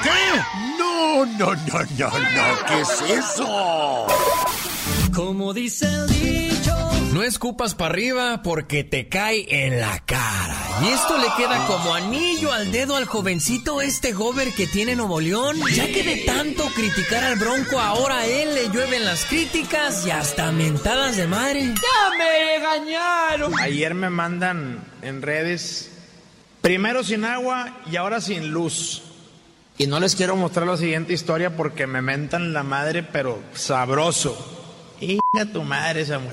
[0.03, 0.39] ¿Qué?
[0.79, 4.07] No, no, no, no, no, ¿qué es eso?
[5.13, 6.72] Como dice el dicho,
[7.13, 10.57] no escupas para arriba porque te cae en la cara.
[10.81, 15.21] Y esto le queda como anillo al dedo al jovencito este gober que tiene Nuevo
[15.21, 20.07] León, ya que de tanto criticar al bronco ahora a él le llueven las críticas
[20.07, 21.73] y hasta mentadas de madre.
[21.75, 23.59] ¡Ya me engañaron!
[23.59, 25.91] Ayer me mandan en redes,
[26.61, 29.03] primero sin agua y ahora sin luz.
[29.77, 34.52] Y no les quiero mostrar la siguiente historia porque me mentan la madre, pero sabroso.
[35.03, 36.31] Hija tu madre, Samuel.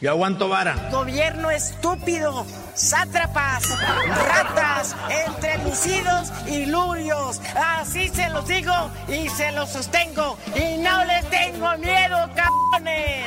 [0.00, 0.88] Yo aguanto vara.
[0.90, 3.68] Gobierno estúpido, sátrapas,
[4.08, 4.96] ratas,
[5.26, 7.38] entremicidos y lurios.
[7.54, 8.72] Así se los digo
[9.08, 10.38] y se los sostengo.
[10.54, 13.26] Y no les tengo miedo, cabrones.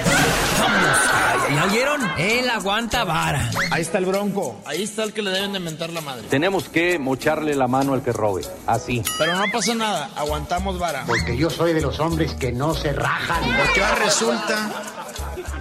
[1.53, 2.01] ¿Ya oyeron?
[2.17, 3.51] Él aguanta vara.
[3.69, 4.59] Ahí está el bronco.
[4.65, 6.23] Ahí está el que le deben de mentar la madre.
[6.27, 8.41] Tenemos que mocharle la mano al que robe.
[8.65, 9.03] Así.
[9.19, 10.09] Pero no pasa nada.
[10.15, 11.03] Aguantamos vara.
[11.05, 13.43] Porque yo soy de los hombres que no se rajan.
[13.57, 14.71] Porque ahora resulta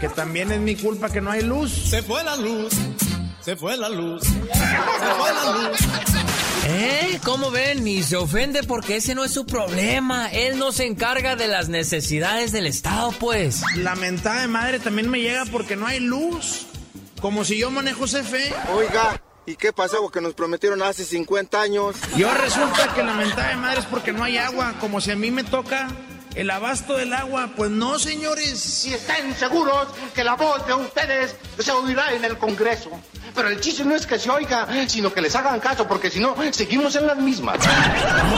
[0.02, 1.70] que también es mi culpa que no hay luz.
[1.70, 2.72] Se fue la luz,
[3.40, 5.78] se fue la luz, se fue la luz.
[6.66, 7.20] ¿Eh?
[7.22, 7.84] ¿Cómo ven?
[7.84, 10.26] Ni se ofende porque ese no es su problema.
[10.32, 13.62] Él no se encarga de las necesidades del Estado, pues.
[13.76, 16.66] La mentada de madre también me llega porque no hay luz.
[17.20, 18.52] Como si yo manejo CFE.
[18.74, 20.10] Oiga, ¿y qué pasó?
[20.10, 21.94] Que nos prometieron hace 50 años.
[22.16, 24.74] Y ahora resulta que la mentada de madre es porque no hay agua.
[24.80, 25.86] Como si a mí me toca
[26.34, 27.50] el abasto del agua.
[27.56, 28.58] Pues no, señores.
[28.58, 32.90] Si están seguros que la voz de ustedes se oirá en el Congreso.
[33.34, 36.20] Pero el chiste no es que se oiga, sino que les hagan caso, porque si
[36.20, 37.58] no, seguimos en las mismas.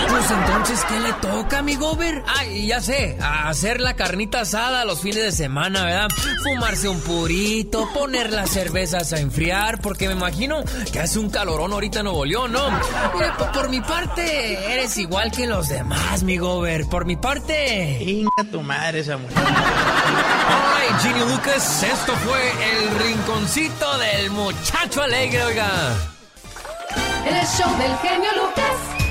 [0.08, 2.22] Pues entonces, ¿qué le toca, mi gober?
[2.28, 6.08] Ay, ya sé, hacer la carnita asada los fines de semana, ¿verdad?
[6.44, 10.62] Fumarse un purito, poner las cervezas a enfriar, porque me imagino
[10.92, 12.70] que hace un calorón ahorita en Nuevo León, ¿no?
[13.14, 16.86] Mira, por, por mi parte, eres igual que los demás, mi gober.
[16.86, 17.83] Por mi parte...
[17.84, 19.36] Inga tu madre esa mujer.
[19.38, 22.40] Ay, Ginny Lucas, esto fue
[22.72, 25.68] el rinconcito del muchacho alegre, oiga.
[27.26, 29.03] El show del genio Lucas.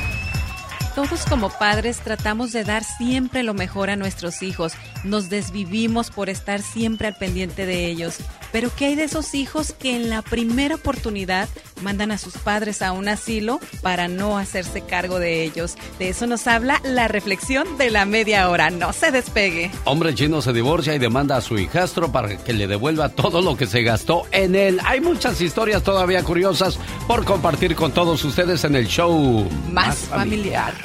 [0.95, 4.73] Todos como padres tratamos de dar siempre lo mejor a nuestros hijos.
[5.03, 8.17] Nos desvivimos por estar siempre al pendiente de ellos.
[8.51, 11.49] Pero ¿qué hay de esos hijos que en la primera oportunidad
[11.81, 15.75] mandan a sus padres a un asilo para no hacerse cargo de ellos?
[15.97, 18.69] De eso nos habla la reflexión de la media hora.
[18.69, 19.71] No se despegue.
[19.85, 23.57] Hombre chino se divorcia y demanda a su hijastro para que le devuelva todo lo
[23.57, 24.79] que se gastó en él.
[24.85, 30.82] Hay muchas historias todavía curiosas por compartir con todos ustedes en el show Más, familiar.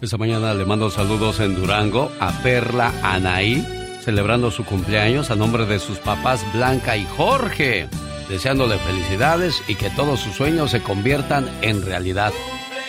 [0.00, 3.66] Esta mañana le mando saludos en Durango a Perla Anaí,
[4.02, 7.88] celebrando su cumpleaños a nombre de sus papás Blanca y Jorge,
[8.28, 12.32] deseándole felicidades y que todos sus sueños se conviertan en realidad.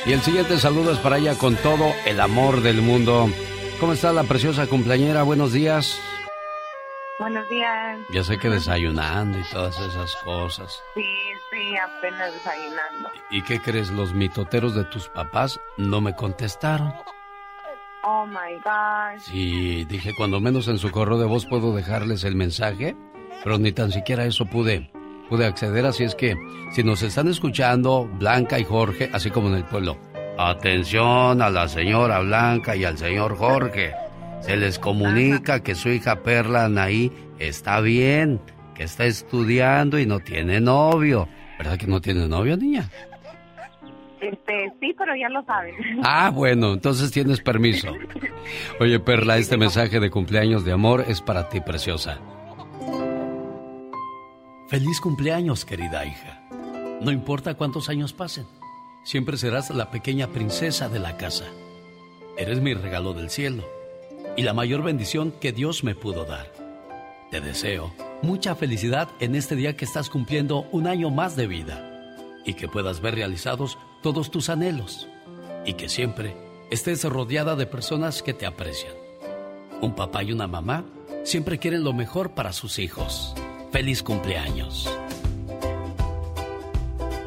[0.05, 3.29] Y el siguiente saludo es para ella con todo el amor del mundo.
[3.79, 5.23] ¿Cómo está la preciosa cumpleañera?
[5.23, 5.97] Buenos días.
[7.17, 7.99] Buenos días.
[8.09, 10.81] Ya sé que desayunando y todas esas cosas.
[10.95, 11.05] Sí,
[11.49, 13.09] sí, apenas desayunando.
[13.31, 13.89] ¿Y qué crees?
[13.91, 16.93] Los mitoteros de tus papás no me contestaron.
[18.03, 19.19] Oh my God.
[19.19, 22.97] Sí, dije, cuando menos en su correo de voz puedo dejarles el mensaje,
[23.43, 24.91] pero ni tan siquiera eso pude,
[25.29, 25.85] pude acceder.
[25.85, 26.35] Así es que,
[26.73, 29.97] si nos están escuchando, Blanca y Jorge, así como en el pueblo,
[30.37, 33.93] atención a la señora Blanca y al señor Jorge.
[34.45, 38.39] Se les comunica que su hija Perla Anaí está bien,
[38.75, 41.27] que está estudiando y no tiene novio.
[41.57, 42.87] ¿Verdad que no tiene novio, niña?
[44.21, 45.73] Este, sí, pero ya lo saben.
[46.03, 47.87] Ah, bueno, entonces tienes permiso.
[48.79, 52.19] Oye, Perla, este mensaje de cumpleaños de amor es para ti, preciosa.
[54.69, 56.43] Feliz cumpleaños, querida hija.
[57.01, 58.45] No importa cuántos años pasen,
[59.03, 61.45] siempre serás la pequeña princesa de la casa.
[62.37, 63.63] Eres mi regalo del cielo
[64.35, 66.51] y la mayor bendición que Dios me pudo dar.
[67.31, 72.13] Te deseo mucha felicidad en este día que estás cumpliendo un año más de vida
[72.45, 75.07] y que puedas ver realizados todos tus anhelos
[75.65, 76.35] y que siempre
[76.69, 78.93] estés rodeada de personas que te aprecian.
[79.81, 80.85] Un papá y una mamá
[81.23, 83.33] siempre quieren lo mejor para sus hijos.
[83.71, 84.89] Feliz cumpleaños.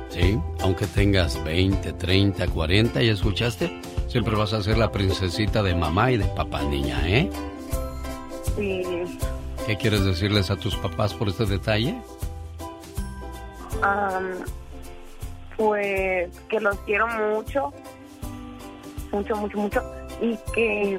[0.08, 3.87] Sí, aunque tengas 20, 30, 40, ¿ya escuchaste?
[4.08, 7.30] Siempre vas a ser la princesita de mamá y de papá, niña, ¿eh?
[8.56, 8.82] Sí.
[9.66, 11.94] ¿Qué quieres decirles a tus papás por este detalle?
[13.82, 14.38] Am,
[15.58, 17.70] pues que los quiero mucho,
[19.12, 19.82] mucho, mucho, mucho,
[20.22, 20.98] y que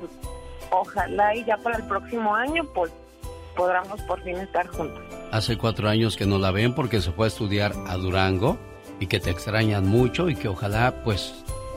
[0.69, 2.91] ojalá y ya para el próximo año, pues
[3.55, 5.01] podamos por fin estar juntos.
[5.31, 8.57] Hace cuatro años que no la ven porque se fue a estudiar a Durango
[8.99, 11.33] y que te extrañan mucho y que ojalá pues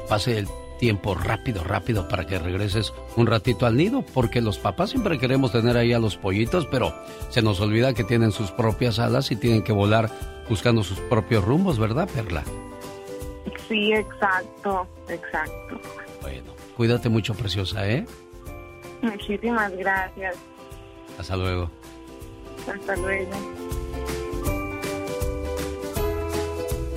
[0.09, 0.47] pase el
[0.83, 5.53] tiempo rápido, rápido para que regreses un ratito al nido, porque los papás siempre queremos
[5.53, 6.93] tener ahí a los pollitos, pero
[7.29, 10.11] se nos olvida que tienen sus propias alas y tienen que volar
[10.49, 12.43] buscando sus propios rumbos, ¿verdad, Perla?
[13.69, 15.81] Sí, exacto, exacto.
[16.21, 18.05] Bueno, cuídate mucho, preciosa, ¿eh?
[19.03, 20.35] Muchísimas gracias.
[21.17, 21.71] Hasta luego.
[22.67, 23.31] Hasta luego.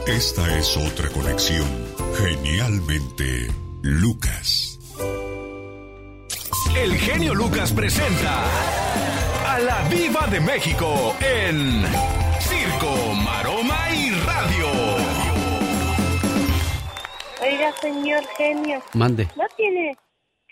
[0.08, 1.68] Esta es otra conexión.
[2.18, 3.48] Genialmente,
[3.86, 4.80] Lucas.
[6.76, 8.44] El genio Lucas presenta
[9.46, 11.84] a la Viva de México en
[12.40, 14.66] Circo, Maroma y Radio.
[17.44, 18.82] Oiga, señor genio.
[18.94, 19.30] Mande.
[19.36, 19.96] ¿No tiene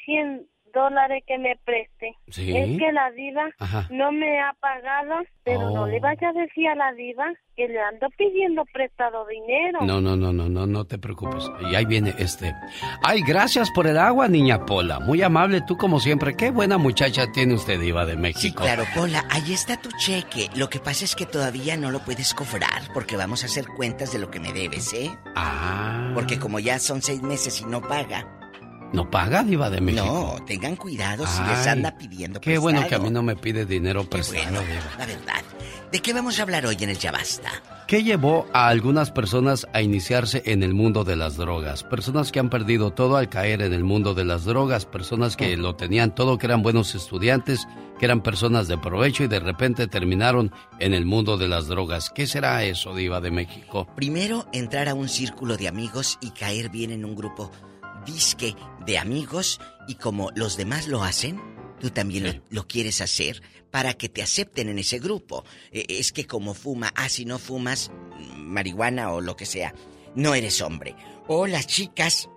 [0.06, 2.16] 100 dólares que me preste?
[2.30, 2.56] Sí.
[2.56, 3.88] Es que la diva Ajá.
[3.92, 5.88] no me ha pagado, pero no Oh.
[5.88, 7.26] le vaya a decir a la diva
[7.56, 9.80] que le ando pidiendo prestado dinero.
[9.82, 11.50] No, no, no, no, no, no te preocupes.
[11.72, 12.54] Y ahí viene este.
[13.04, 15.00] Ay, gracias por el agua, niña Pola.
[15.00, 16.36] Muy amable tú como siempre.
[16.36, 18.40] Qué buena muchacha tiene usted, Diva de México.
[18.42, 20.50] Sí, claro, Pola, ahí está tu cheque.
[20.56, 24.12] Lo que pasa es que todavía no lo puedes cobrar porque vamos a hacer cuentas
[24.14, 25.12] de lo que me debes, ¿eh?
[25.36, 26.12] Ah.
[26.16, 28.26] Porque como ya son seis meses y no paga.
[28.94, 30.06] ¿No paga, Diva de México?
[30.40, 33.04] No, tengan cuidado si les anda pidiendo Qué bueno que a prestado.
[33.06, 34.84] mí no me pide dinero prestado, Bueno, Diva.
[35.00, 35.42] la verdad.
[35.92, 37.50] ¿De qué vamos a hablar hoy en el Ya Basta?
[37.88, 41.84] ¿Qué llevó a algunas personas a iniciarse en el mundo de las drogas?
[41.84, 45.58] Personas que han perdido todo al caer en el mundo de las drogas, personas que
[45.58, 47.68] lo tenían todo, que eran buenos estudiantes,
[48.00, 52.10] que eran personas de provecho y de repente terminaron en el mundo de las drogas.
[52.10, 53.88] ¿Qué será eso, Diva de México?
[53.96, 57.52] Primero, entrar a un círculo de amigos y caer bien en un grupo
[58.06, 58.56] disque
[58.86, 61.42] de amigos y como los demás lo hacen,
[61.80, 65.44] tú también lo, lo quieres hacer para que te acepten en ese grupo.
[65.72, 67.92] Eh, es que como fuma, ah, si no fumas
[68.38, 69.74] marihuana o lo que sea,
[70.16, 70.96] no eres hombre.
[71.28, 72.30] O las chicas,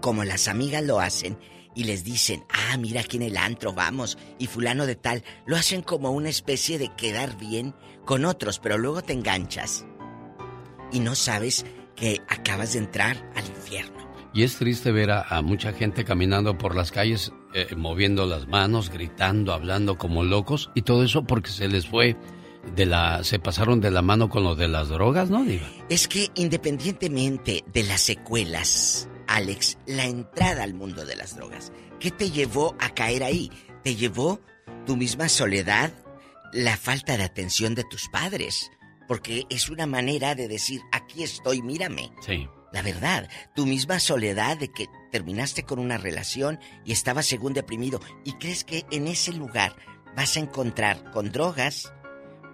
[0.00, 1.38] como las amigas lo hacen,
[1.74, 5.56] y les dicen, ah, mira aquí en el antro vamos, y fulano de tal, lo
[5.56, 9.84] hacen como una especie de quedar bien con otros, pero luego te enganchas
[10.92, 11.66] y no sabes
[11.96, 14.03] que acabas de entrar al infierno.
[14.34, 18.48] Y es triste ver a, a mucha gente caminando por las calles, eh, moviendo las
[18.48, 22.16] manos, gritando, hablando como locos, y todo eso porque se les fue
[22.74, 25.66] de la, se pasaron de la mano con lo de las drogas, ¿no, Diva?
[25.88, 32.10] Es que independientemente de las secuelas, Alex, la entrada al mundo de las drogas, ¿qué
[32.10, 33.50] te llevó a caer ahí?
[33.82, 34.40] ¿Te llevó
[34.86, 35.92] tu misma soledad,
[36.52, 38.70] la falta de atención de tus padres?
[39.06, 42.10] Porque es una manera de decir, aquí estoy, mírame.
[42.20, 42.48] Sí.
[42.74, 48.00] La verdad, tu misma soledad de que terminaste con una relación y estabas según deprimido
[48.24, 49.76] y crees que en ese lugar
[50.16, 51.92] vas a encontrar con drogas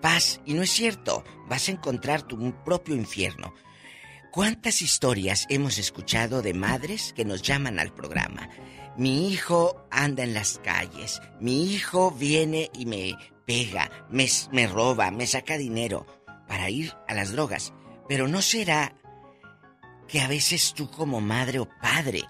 [0.03, 3.55] paz y no es cierto, vas a encontrar tu propio infierno.
[4.31, 8.51] ¿Cuántas historias hemos escuchado de madres que nos llaman al programa?
[8.99, 13.15] Mi hijo anda en las calles, mi hijo viene y me
[13.47, 16.07] pega, me, me roba, me saca dinero
[16.47, 17.73] para ir a las drogas.
[18.07, 19.00] Pero ¿no será
[20.11, 22.25] que a veces tú como madre o padre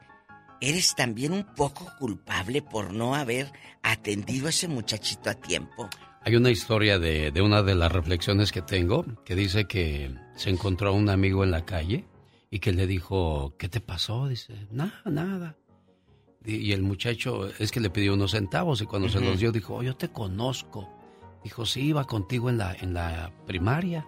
[0.60, 3.50] eres también un poco culpable por no haber
[3.82, 5.88] atendido a ese muchachito a tiempo?
[6.22, 10.50] Hay una historia de, de, una de las reflexiones que tengo que dice que se
[10.50, 12.04] encontró a un amigo en la calle
[12.50, 14.28] y que le dijo, ¿qué te pasó?
[14.28, 15.56] Dice, nada, nada.
[16.44, 19.76] Y el muchacho es que le pidió unos centavos y cuando se los dio dijo,
[19.76, 20.88] oh, yo te conozco.
[21.44, 24.06] Dijo, sí, iba contigo en la, en la primaria.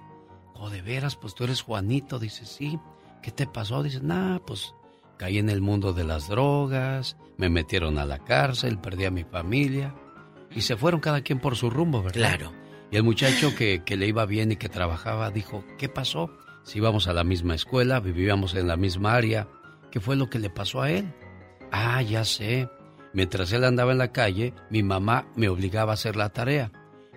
[0.54, 2.18] Oh, de veras, pues tú eres Juanito.
[2.18, 2.78] Dice, sí.
[3.22, 3.82] ¿Qué te pasó?
[3.82, 4.74] Dice, nada, pues
[5.16, 9.24] caí en el mundo de las drogas, me metieron a la cárcel, perdí a mi
[9.24, 9.94] familia
[10.50, 12.36] y se fueron cada quien por su rumbo, ¿verdad?
[12.36, 12.52] Claro.
[12.90, 16.30] Y el muchacho que, que le iba bien y que trabajaba dijo, ¿qué pasó?
[16.64, 19.48] Si íbamos a la misma escuela, vivíamos en la misma área,
[19.90, 21.12] ¿qué fue lo que le pasó a él?
[21.70, 22.68] Ah, ya sé.
[23.12, 26.70] Mientras él andaba en la calle, mi mamá me obligaba a hacer la tarea.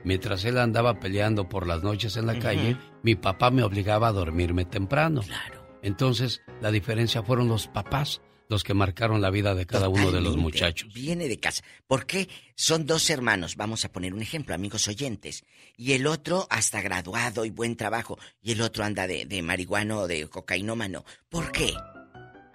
[0.03, 4.11] Mientras él andaba peleando por las noches en la calle, mi papá me obligaba a
[4.11, 5.21] dormirme temprano.
[5.21, 5.64] Claro.
[5.85, 10.21] Entonces, la diferencia fueron los papás los que marcaron la vida de cada uno de
[10.21, 10.93] los muchachos.
[10.93, 11.63] Viene de casa.
[11.87, 12.27] ¿Por qué?
[12.55, 15.43] Son dos hermanos, vamos a poner un ejemplo, amigos oyentes.
[15.77, 18.19] Y el otro hasta graduado y buen trabajo.
[18.43, 21.05] Y el otro anda de, de marihuano o de cocainómano.
[21.29, 21.73] ¿Por qué?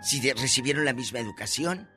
[0.01, 1.89] Si de- recibieron la misma educación.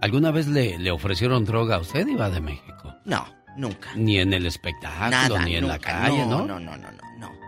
[0.00, 2.94] ¿Alguna vez le, le ofrecieron droga a usted, Iba de México?
[3.04, 3.24] No,
[3.56, 3.94] nunca.
[3.94, 6.44] Ni en el espectáculo, Nada, ni en la calle, ¿no?
[6.44, 7.45] No, no, no, no, no.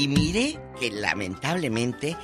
[0.00, 2.16] Y mire que lamentablemente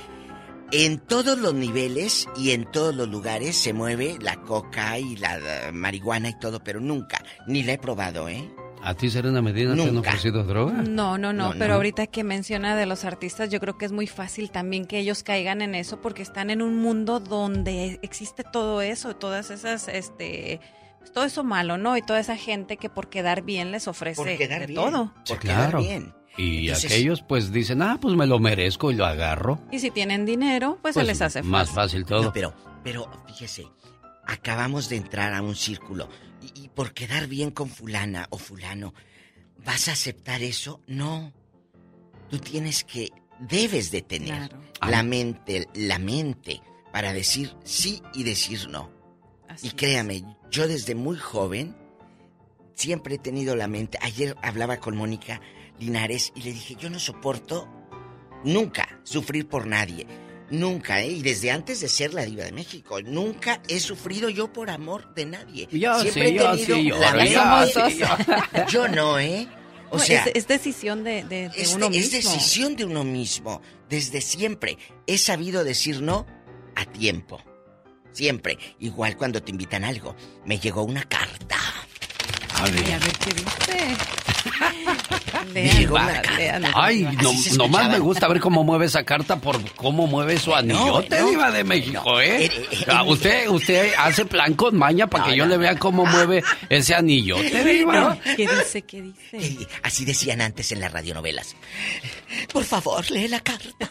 [0.71, 5.39] en todos los niveles y en todos los lugares se mueve la coca y la
[5.71, 8.49] marihuana y todo, pero nunca, ni la he probado, ¿eh?
[8.83, 10.09] ¿A ti, Serena Medina, te han Nunca.
[10.09, 10.73] ofrecido droga?
[10.73, 11.73] No, no, no, No, pero no.
[11.75, 15.23] ahorita que menciona de los artistas, yo creo que es muy fácil también que ellos
[15.23, 20.59] caigan en eso porque están en un mundo donde existe todo eso, todas esas, este,
[20.99, 21.97] pues, todo eso malo, ¿no?
[21.97, 24.79] Y toda esa gente que por quedar bien les ofrece Por quedar de bien.
[24.81, 25.13] todo.
[25.23, 25.79] Sí, Por quedar claro.
[25.79, 26.13] bien.
[26.37, 29.59] Y Entonces- aquellos pues dicen, ah, pues me lo merezco y lo agarro.
[29.71, 31.75] Y si tienen dinero, pues, se Pues, les hace más fácil.
[31.75, 32.23] fácil todo.
[32.25, 32.53] No, pero,
[32.83, 33.65] pero fíjese,
[34.25, 36.07] acabamos de entrar a un círculo
[36.41, 38.93] y, y por quedar bien con fulana o fulano,
[39.65, 40.81] ¿vas a aceptar eso?
[40.87, 41.33] No.
[42.29, 43.09] Tú tienes que,
[43.39, 44.61] debes de tener Claro.
[44.91, 46.61] la mente, la mente
[46.91, 48.91] para decir sí y decir no.
[49.49, 51.75] Así Y créame, yo desde muy joven
[52.75, 53.97] siempre he tenido la mente.
[54.01, 55.41] Ayer hablaba con Mónica
[55.79, 57.67] Linares y le dije, yo no soporto
[58.43, 60.05] nunca sufrir por nadie.
[60.49, 61.11] Nunca, ¿eh?
[61.11, 65.13] Y desde antes de ser la diva de México, nunca he sufrido yo por amor
[65.13, 65.67] de nadie.
[65.71, 69.47] Yo Siempre sí, he yo tenido sí la lloro, mente- yo Yo no, ¿eh?
[69.89, 72.31] O No, sea, es, es decisión de, de- de es, uno de- es mismo.
[72.31, 73.61] decisión de uno mismo.
[73.89, 76.25] Desde siempre he sabido decir no
[76.75, 77.41] a tiempo.
[78.13, 78.57] Siempre.
[78.79, 80.15] Igual cuando te invitan a algo.
[80.45, 81.57] Me llegó una carta.
[82.59, 82.93] A ver.
[82.93, 83.97] a ver qué dice.
[85.53, 86.65] Lean.
[86.75, 91.19] Ay, no, nomás me gusta ver cómo mueve esa carta por cómo mueve su anillote,
[91.19, 91.29] no.
[91.29, 92.45] Diva de México, ¿eh?
[92.45, 95.57] eh, eh, Ah, eh, usted, usted hace plan con maña para No, que yo le
[95.57, 98.17] vea cómo mueve ese anillote, Diva.
[98.35, 98.81] ¿Qué dice?
[98.83, 99.67] ¿Qué dice?
[99.83, 101.55] Así decían antes en las radionovelas.
[102.51, 103.89] Por favor, lee la carta.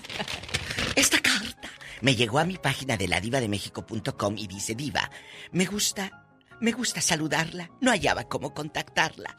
[0.95, 1.71] Esta carta
[2.01, 5.11] me llegó a mi página de ladivademexico.com y dice, Diva,
[5.53, 6.26] me gusta,
[6.61, 7.71] me gusta saludarla.
[7.81, 9.39] No hallaba cómo contactarla.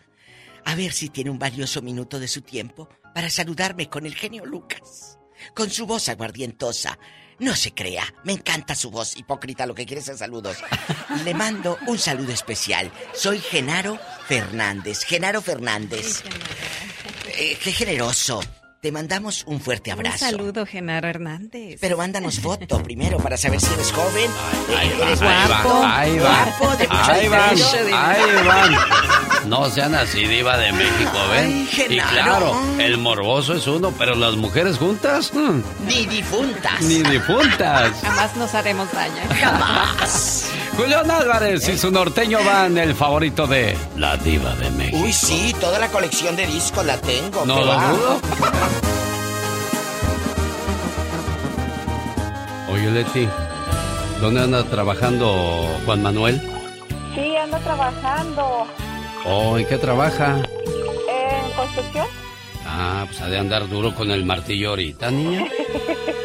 [0.66, 4.46] A ver si tiene un valioso minuto de su tiempo para saludarme con el genio
[4.46, 5.18] Lucas.
[5.56, 6.98] Con su voz aguardientosa.
[7.40, 10.58] No se crea, me encanta su voz, hipócrita, lo que quieres es saludos.
[11.24, 12.92] Le mando un saludo especial.
[13.14, 15.04] Soy Genaro Fernández.
[15.04, 16.24] Genaro Fernández.
[17.38, 18.42] Eh, qué generoso.
[18.82, 20.20] Te mandamos un fuerte Un abrazo.
[20.26, 21.80] saludo, Genaro Hernández.
[21.82, 24.30] Pero mándanos foto primero para saber si eres joven,
[24.78, 26.46] Ahí eh, va, eres ahí guapo, va, ahí va.
[26.60, 27.50] guapo, de Ahí van,
[27.94, 29.50] ahí van.
[29.50, 31.68] No sean así, diva de México, ¿ven?
[31.76, 36.80] Ay, y claro, el morboso es uno, pero las mujeres juntas, mm, Ni difuntas.
[36.82, 37.94] ni difuntas.
[38.04, 39.22] Jamás nos haremos daño.
[39.42, 40.50] Jamás.
[40.78, 44.98] Julián Álvarez y su norteño van el favorito de la diva de México.
[45.04, 47.46] Uy, sí, toda la colección de discos la tengo.
[47.46, 48.22] No ¿qué lo dudo.
[52.72, 53.28] Oye, Leti,
[54.22, 56.42] ¿dónde anda trabajando Juan Manuel?
[57.16, 58.68] Sí, ando trabajando
[59.26, 60.38] Oh, ¿en qué trabaja?
[60.38, 62.06] en construcción.
[62.66, 65.46] Ah, pues ha de andar duro con el martillo ahorita, niña.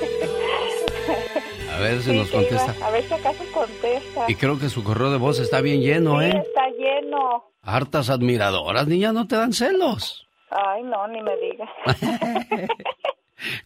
[1.83, 2.75] ver si Sí, nos contesta.
[2.87, 4.25] A ver si acaso contesta.
[4.29, 6.43] Y creo que su correo de voz está bien lleno, Sí, ¿eh?
[6.47, 7.45] está lleno.
[7.63, 10.27] Hartas admiradoras, niña, no te dan celos.
[10.51, 11.69] Ay, no, ni me digas.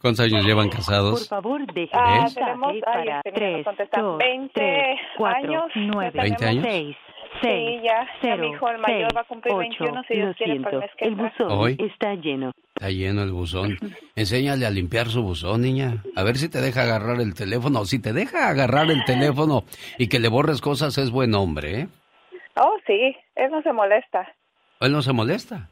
[0.01, 1.29] ¿Cuántos años llevan casados?
[1.29, 5.49] favor, deje Ah, tenemos- ay, para este, mira, nos tres, contestan dos, 20 tres, cuatro,
[5.51, 5.65] años.
[5.75, 6.13] nueve.
[6.15, 6.97] Ya ¿20 tenemos años?
[7.41, 10.61] Seis, Sí, ya, ya mi hijo el mayor va a cumplir 21, si Dios quiere,
[10.61, 11.45] para el mes que.
[11.45, 12.53] Hoy está lleno.
[12.75, 13.79] está lleno el buzón.
[14.17, 16.03] Enséñale a limpiar su buzón, niña.
[16.15, 17.85] A ver si te deja agarrar el teléfono.
[17.85, 19.65] Si te deja agarrar el teléfono
[19.99, 21.89] y que le borres cosas, es buen hombre, ¿eh?
[22.57, 24.27] Oh, sí, él no se molesta.
[24.81, 25.69] Él no se molesta.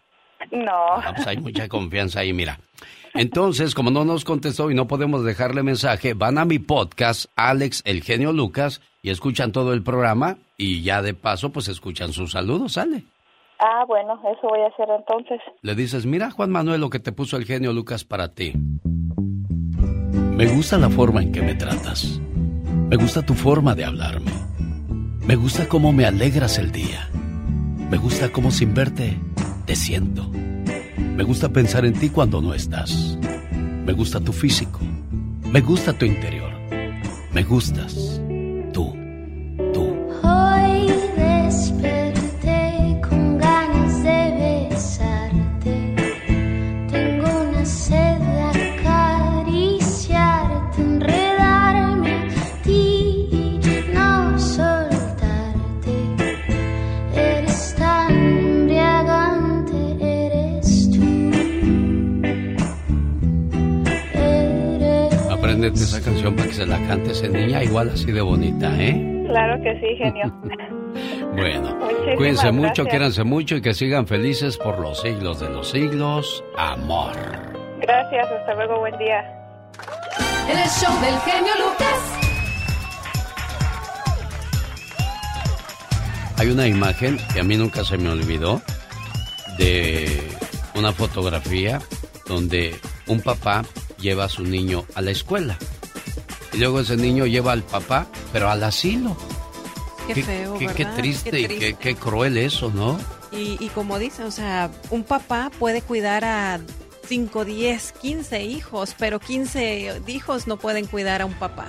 [0.50, 0.86] No.
[0.96, 2.58] Ah, pues hay mucha confianza ahí, mira.
[3.14, 7.82] Entonces, como no nos contestó y no podemos dejarle mensaje, van a mi podcast, Alex
[7.86, 12.32] El Genio Lucas, y escuchan todo el programa y ya de paso, pues escuchan sus
[12.32, 13.04] saludos, sale.
[13.58, 15.40] Ah, bueno, eso voy a hacer entonces.
[15.60, 18.54] Le dices, mira Juan Manuel lo que te puso el genio Lucas para ti.
[20.14, 22.18] Me gusta la forma en que me tratas.
[22.88, 24.32] Me gusta tu forma de hablarme.
[25.20, 27.10] Me gusta cómo me alegras el día.
[27.90, 29.18] Me gusta cómo sin verte
[29.66, 30.30] te siento.
[30.30, 33.18] Me gusta pensar en ti cuando no estás.
[33.84, 34.80] Me gusta tu físico.
[35.42, 36.52] Me gusta tu interior.
[37.34, 38.23] Me gustas.
[65.72, 69.24] Esa canción para que se la cantes en niña igual así de bonita, ¿eh?
[69.26, 70.32] Claro que sí, genio.
[71.34, 72.86] Bueno, Muchísimas cuídense mucho, gracias.
[72.88, 76.44] quiéranse mucho y que sigan felices por los siglos de los siglos.
[76.56, 77.12] Amor.
[77.80, 79.20] Gracias, hasta luego, buen día.
[80.48, 82.20] En el show del genio Lucas.
[86.36, 88.62] Hay una imagen que a mí nunca se me olvidó
[89.58, 90.22] de
[90.76, 91.80] una fotografía
[92.28, 92.76] donde
[93.08, 93.64] un papá
[93.98, 95.58] lleva a su niño a la escuela.
[96.52, 99.16] Y luego ese niño lleva al papá, pero al asilo.
[100.06, 100.96] Qué feo, qué, qué ¿verdad?
[100.96, 101.66] triste Qué y triste.
[101.66, 102.98] qué, qué cruel eso, ¿no?
[103.32, 106.60] Y, y como dicen, o sea, un papá puede cuidar a
[107.08, 111.66] 5, 10, 15 hijos, pero 15 hijos no pueden cuidar a un papá.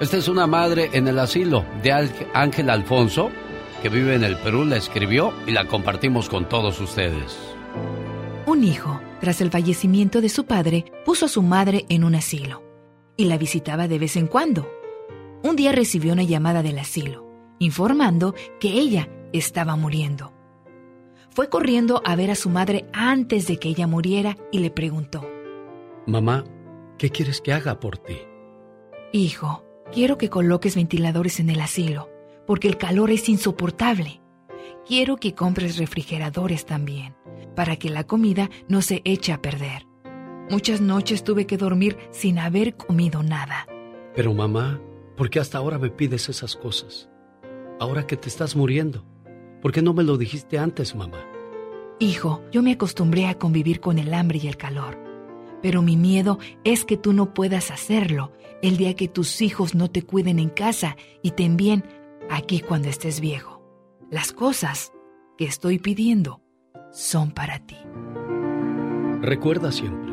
[0.00, 1.92] Esta es una madre en el asilo de
[2.32, 3.30] Ángel Alfonso,
[3.82, 7.36] que vive en el Perú, la escribió y la compartimos con todos ustedes.
[8.46, 12.60] Un hijo, tras el fallecimiento de su padre, puso a su madre en un asilo
[13.16, 14.68] y la visitaba de vez en cuando.
[15.44, 17.24] Un día recibió una llamada del asilo,
[17.60, 20.32] informando que ella estaba muriendo.
[21.30, 25.24] Fue corriendo a ver a su madre antes de que ella muriera y le preguntó,
[26.04, 26.42] Mamá,
[26.98, 28.16] ¿qué quieres que haga por ti?
[29.12, 32.10] Hijo, quiero que coloques ventiladores en el asilo,
[32.44, 34.20] porque el calor es insoportable.
[34.84, 37.14] Quiero que compres refrigeradores también,
[37.54, 39.86] para que la comida no se eche a perder.
[40.50, 43.66] Muchas noches tuve que dormir sin haber comido nada.
[44.14, 44.80] Pero mamá,
[45.16, 47.08] ¿por qué hasta ahora me pides esas cosas?
[47.80, 49.04] Ahora que te estás muriendo.
[49.62, 51.24] ¿Por qué no me lo dijiste antes, mamá?
[52.00, 54.98] Hijo, yo me acostumbré a convivir con el hambre y el calor.
[55.62, 59.90] Pero mi miedo es que tú no puedas hacerlo el día que tus hijos no
[59.90, 61.84] te cuiden en casa y te envíen
[62.28, 63.62] aquí cuando estés viejo.
[64.10, 64.92] Las cosas
[65.38, 66.41] que estoy pidiendo
[66.92, 67.76] son para ti.
[69.22, 70.12] Recuerda siempre,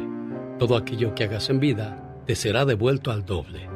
[0.57, 3.69] todo aquello que hagas en vida te será devuelto al doble.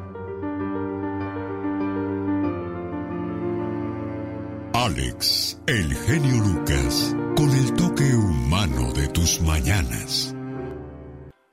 [4.72, 10.34] Alex, el genio Lucas, con el toque humano de tus mañanas.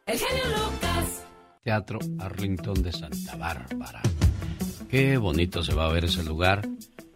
[0.05, 1.25] El genio Lucas.
[1.63, 4.01] Teatro Arlington de Santa Bárbara.
[4.89, 6.67] Qué bonito se va a ver ese lugar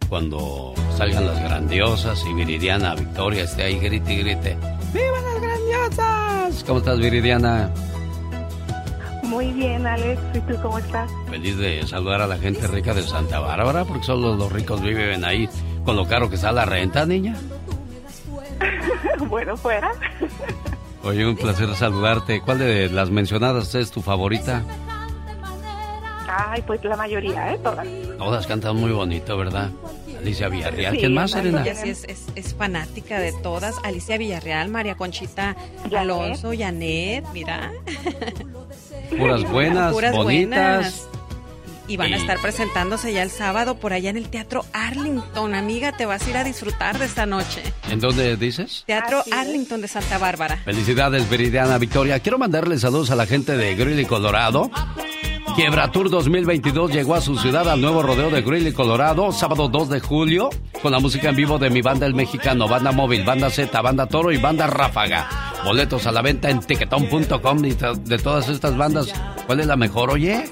[0.09, 4.57] cuando salgan las grandiosas y Viridiana Victoria esté ahí grite y grite.
[4.93, 6.63] ¡Viva las grandiosas!
[6.65, 7.71] ¿Cómo estás, Viridiana?
[9.23, 10.21] Muy bien, Alex.
[10.33, 11.11] ¿Y tú cómo estás?
[11.29, 15.25] Feliz de saludar a la gente rica de Santa Bárbara, porque solo los ricos viven
[15.25, 15.49] ahí
[15.83, 17.35] con lo caro que está la renta, niña.
[19.29, 19.91] bueno, fuera.
[21.03, 22.41] Oye, un placer saludarte.
[22.41, 24.63] ¿Cuál de las mencionadas es tu favorita?
[26.27, 27.59] Ay, pues la mayoría, ¿eh?
[27.63, 27.87] Todas.
[28.17, 29.69] Todas cantan muy bonito, ¿verdad?
[30.25, 30.93] Alicia Villarreal.
[30.93, 31.61] Sí, ¿Quién más, Serena?
[31.61, 33.75] Ella sí es, es- es fanática de todas.
[33.83, 35.55] Alicia Villarreal, María Conchita
[35.95, 37.71] Alonso, Janet, mira.
[39.17, 40.75] Puras buenas, Puras bonitas.
[40.75, 41.07] buenas.
[41.87, 45.53] Y van a Y- estar presentándose ya el sábado por allá en el Teatro Arlington.
[45.53, 47.61] Amiga, te vas a ir a disfrutar de esta noche.
[47.91, 48.83] ¿En dónde dices?
[48.87, 50.57] Teatro Arlington de Santa Bárbara.
[50.65, 52.19] Felicidades, Viridiana Victoria.
[52.21, 54.71] Quiero mandarle saludos a la gente de Greeley, Colorado.
[55.55, 59.89] Quiebra Tour 2022 llegó a su ciudad al nuevo rodeo de Greeley, Colorado, sábado 2
[59.89, 60.49] de julio,
[60.81, 64.05] con la música en vivo de mi banda El Mexicano, Banda Móvil, Banda Z, Banda
[64.05, 65.29] Toro y Banda Ráfaga.
[65.63, 69.07] Boletos a la venta en tiquetón.com y de todas estas bandas,
[69.45, 70.43] ¿cuál es la mejor, oye?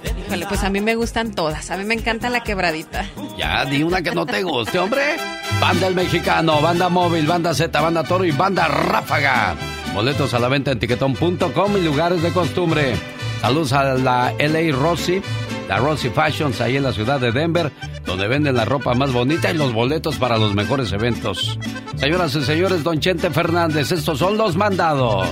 [0.47, 1.69] pues a mí me gustan todas.
[1.69, 3.05] A mí me encanta la quebradita.
[3.37, 5.17] Ya, di una que no te guste, hombre.
[5.59, 9.55] Banda El Mexicano, Banda Móvil, Banda Z, Banda Toro y Banda Ráfaga.
[9.93, 12.95] Boletos a la venta en tiquetón.com y lugares de costumbre.
[13.43, 15.21] Saludos a la LA Rossi,
[15.67, 17.73] la Rossi Fashions ahí en la ciudad de Denver,
[18.05, 21.59] donde venden la ropa más bonita y los boletos para los mejores eventos.
[21.97, 25.27] Señoras y señores, don Chente Fernández, estos son los mandados.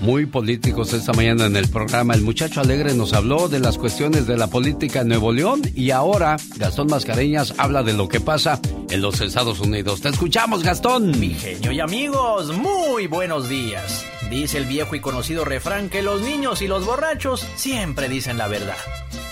[0.00, 2.14] Muy políticos esta mañana en el programa.
[2.14, 5.90] El muchacho alegre nos habló de las cuestiones de la política en Nuevo León y
[5.90, 8.60] ahora Gastón Mascareñas habla de lo que pasa
[8.90, 10.00] en los Estados Unidos.
[10.00, 11.18] Te escuchamos, Gastón.
[11.18, 14.04] Mi genio y amigos, muy buenos días.
[14.30, 18.48] Dice el viejo y conocido refrán que los niños y los borrachos siempre dicen la
[18.48, 18.76] verdad.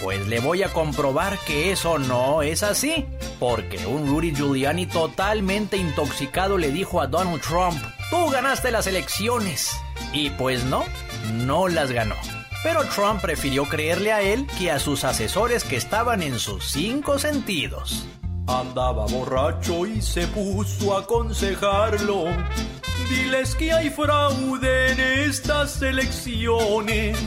[0.02, 3.06] Pues le voy a comprobar que eso no es así.
[3.38, 7.78] Porque un Rudy Giuliani totalmente intoxicado le dijo a Donald Trump,
[8.10, 9.72] tú ganaste las elecciones.
[10.16, 10.82] Y pues no,
[11.44, 12.14] no las ganó.
[12.62, 17.18] Pero Trump prefirió creerle a él que a sus asesores que estaban en sus cinco
[17.18, 18.06] sentidos.
[18.46, 22.24] Andaba borracho y se puso a aconsejarlo.
[23.10, 27.18] Diles que hay fraude en estas elecciones.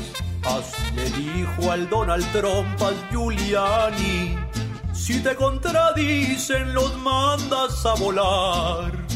[0.43, 4.35] Así le dijo al Donald Trump al Giuliani.
[4.93, 9.08] Si te contradicen los mandas a volar.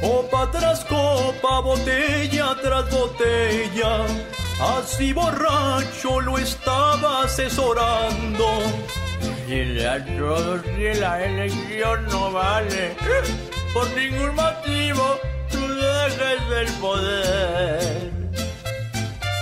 [0.00, 4.04] Copa tras copa, botella tras botella,
[4.60, 8.46] así borracho lo estaba asesorando.
[9.46, 12.94] Dile a todos que la elección no vale,
[13.72, 15.18] por ningún motivo
[15.50, 18.12] tú dejes del poder.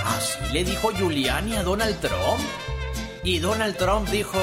[0.05, 2.45] Así le dijo Giuliani a Donald Trump.
[3.25, 4.39] Y Donald Trump dijo,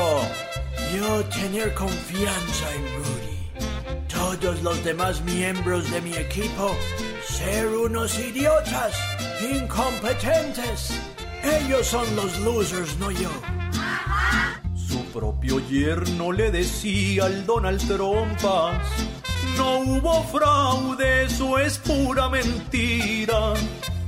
[0.93, 3.10] yo tener confianza en Rudy
[4.21, 6.75] todos los demás miembros de mi equipo
[7.25, 8.93] ser unos idiotas,
[9.41, 10.99] incompetentes.
[11.43, 13.31] Ellos son los losers, no yo.
[14.75, 18.85] Su propio yerno le decía al Donald Trompas,
[19.57, 23.53] no hubo fraude, eso es pura mentira.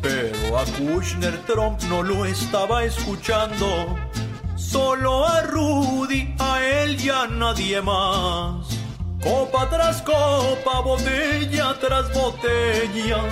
[0.02, 3.98] Pero a Kushner Trump no lo estaba escuchando,
[4.56, 8.83] solo a Rudy, a él y a nadie más.
[9.24, 13.24] Copa tras copa, botella tras botella,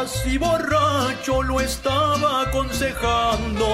[0.00, 3.66] así borracho lo estaba aconsejando.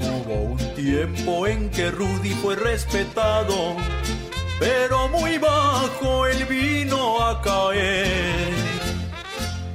[0.00, 3.76] Hubo un tiempo en que Rudy fue respetado,
[4.58, 8.54] pero muy bajo el vino a caer.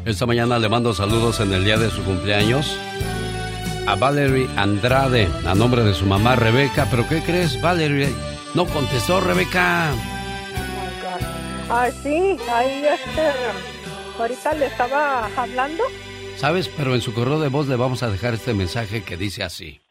[0.06, 2.76] Esta mañana le mando saludos en el día de su cumpleaños
[3.88, 6.88] a Valerie Andrade, a nombre de su mamá Rebeca.
[6.90, 8.10] ¿Pero qué crees, Valerie?
[8.56, 9.94] No contestó Rebeca.
[11.70, 13.32] Ah, sí, ahí este,
[14.20, 15.84] ahorita le estaba hablando.
[16.38, 16.70] ¿Sabes?
[16.70, 19.82] Pero en su correo de voz le vamos a dejar este mensaje que dice así.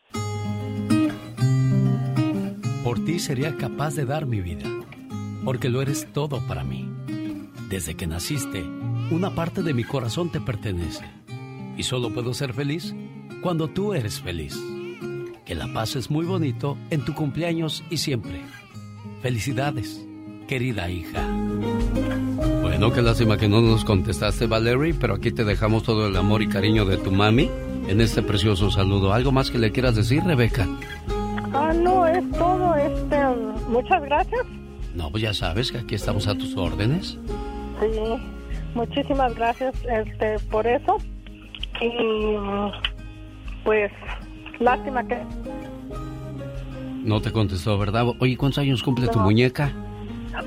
[2.84, 4.68] Por ti sería capaz de dar mi vida,
[5.44, 6.88] porque lo eres todo para mí.
[7.68, 8.62] Desde que naciste,
[9.10, 11.05] una parte de mi corazón te pertenece.
[11.76, 12.94] Y solo puedo ser feliz
[13.42, 14.56] cuando tú eres feliz.
[15.44, 18.42] Que la paz es muy bonito en tu cumpleaños y siempre.
[19.22, 20.06] Felicidades
[20.46, 21.22] querida hija.
[22.62, 26.42] Bueno, qué lástima que no nos contestaste, Valerie, pero aquí te dejamos todo el amor
[26.42, 27.50] y cariño de tu mami
[27.88, 29.12] en este precioso saludo.
[29.12, 30.66] ¿Algo más que le quieras decir, Rebeca?
[31.52, 32.74] Ah, no, es todo.
[32.74, 33.16] Este,
[33.68, 34.46] muchas gracias.
[34.94, 37.18] No, pues ya sabes que aquí estamos a tus órdenes.
[37.80, 38.16] Sí,
[38.74, 40.98] muchísimas gracias este, por eso.
[41.80, 42.36] Y
[43.64, 43.90] pues,
[44.60, 45.18] lástima que...
[47.02, 48.06] No te contestó, ¿verdad?
[48.18, 49.72] Oye, ¿cuántos años cumple tu muñeca?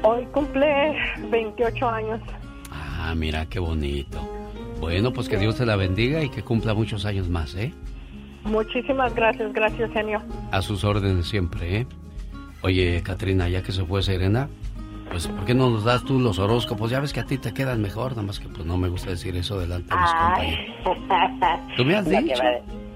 [0.04, 0.96] Hoy cumple
[1.30, 2.20] 28 años.
[2.72, 4.20] Ah, mira qué bonito.
[4.80, 7.74] Bueno, pues que Dios te la bendiga y que cumpla muchos años más, ¿eh?
[8.44, 10.22] Muchísimas gracias, gracias, genio.
[10.52, 11.88] A sus órdenes siempre, ¿eh?
[12.62, 14.50] Oye, Katrina, ya que se fue Serena,
[15.10, 16.92] pues ¿por qué no nos das tú los horóscopos?
[16.92, 19.10] Ya ves que a ti te quedan mejor, nada más que pues no me gusta
[19.12, 21.68] decir eso delante de mis compañeros.
[21.76, 22.34] ¿Tú me has dicho?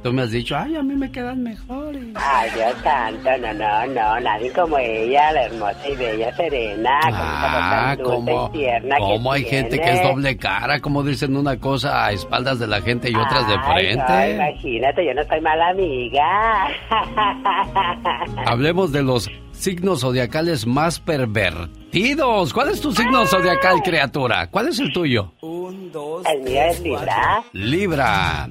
[0.03, 2.03] Tú me has dicho, ay, a mí me quedan mejores.
[2.15, 6.99] Ay, Dios santo, no, no, no, nadie como ella, la hermosa y bella Serena.
[7.03, 8.51] Ah, como,
[8.99, 12.81] como hay gente que es doble cara, como dicen una cosa a espaldas de la
[12.81, 14.31] gente y otras de frente.
[14.31, 16.67] imagínate, yo no soy mala amiga.
[18.47, 22.53] Hablemos de los signos zodiacales más pervertidos.
[22.53, 24.47] ¿Cuál es tu signo zodiacal, criatura?
[24.49, 25.33] ¿Cuál es el tuyo?
[25.41, 26.25] Un, dos.
[26.25, 27.43] El mío es Libra.
[27.53, 28.49] Libra.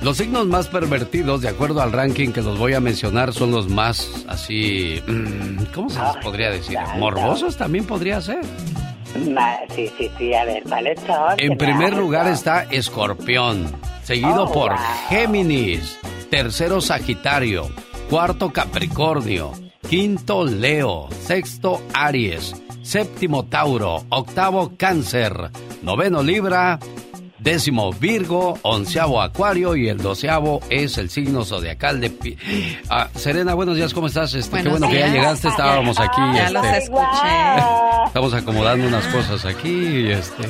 [0.00, 3.68] Los signos más pervertidos, de acuerdo al ranking que los voy a mencionar, son los
[3.68, 5.02] más así.
[5.06, 6.78] Mm, ¿Cómo se les podría decir?
[6.98, 8.44] ¿Morbosos también podría ser?
[9.74, 11.00] Sí, sí, sí, a ver, ¿cuáles
[11.38, 13.66] En primer lugar está Escorpión,
[14.04, 14.76] seguido oh, por
[15.08, 15.98] Géminis,
[16.30, 17.68] tercero Sagitario,
[18.08, 19.52] cuarto Capricornio,
[19.88, 25.50] quinto Leo, sexto Aries, séptimo Tauro, octavo Cáncer,
[25.82, 26.78] noveno Libra,
[27.38, 32.36] décimo Virgo, onceavo Acuario y el doceavo es el signo zodiacal de...
[32.88, 34.34] Ah, Serena, buenos días, ¿cómo estás?
[34.34, 36.20] Este, qué bueno que ya llegaste, estábamos aquí.
[36.34, 37.28] Ya este, los escuché.
[38.06, 40.44] Estamos acomodando unas cosas aquí y este...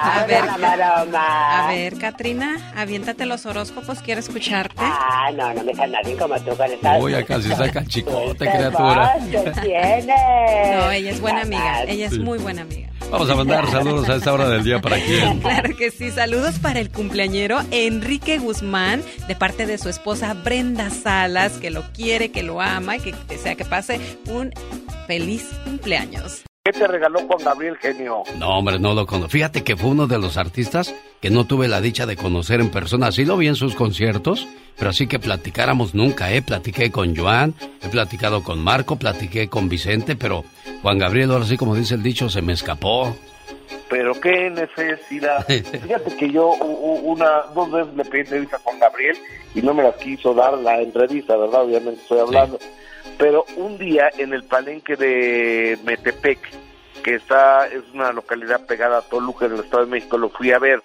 [0.00, 4.74] A ver, a ver, Katrina, aviéntate los horóscopos, quiero escucharte.
[4.78, 9.16] Ah, no, no me sale nadie como tú con Uy, ya casi saca chicote, criatura.
[9.18, 12.88] No, ella es buena amiga, ella es muy buena amiga.
[13.10, 15.40] Vamos a mandar saludos a esta hora del día para quién.
[15.60, 20.88] Claro que sí, saludos para el cumpleañero Enrique Guzmán, de parte de su esposa Brenda
[20.88, 23.98] Salas, que lo quiere, que lo ama y que desea que pase
[24.28, 24.52] un
[25.08, 26.44] feliz cumpleaños.
[26.64, 28.22] ¿Qué te regaló Juan Gabriel Genio?
[28.38, 29.30] No, hombre, no lo conozco.
[29.30, 32.70] Fíjate que fue uno de los artistas que no tuve la dicha de conocer en
[32.70, 33.10] persona.
[33.10, 36.40] Sí lo vi en sus conciertos, pero así que platicáramos nunca, ¿eh?
[36.40, 40.44] Platiqué con Joan, he platicado con Marco, platiqué con Vicente, pero
[40.82, 43.16] Juan Gabriel, ahora sí como dice el dicho, se me escapó.
[43.88, 45.46] Pero qué necesidad.
[45.46, 49.16] Fíjate que yo una dos veces le pedí entrevista a Juan Gabriel
[49.54, 51.62] y no me la quiso dar la entrevista, ¿verdad?
[51.62, 52.58] Obviamente estoy hablando.
[53.16, 56.38] Pero un día en el palenque de Metepec,
[57.02, 60.52] que está es una localidad pegada a Toluca en el Estado de México, lo fui
[60.52, 60.82] a ver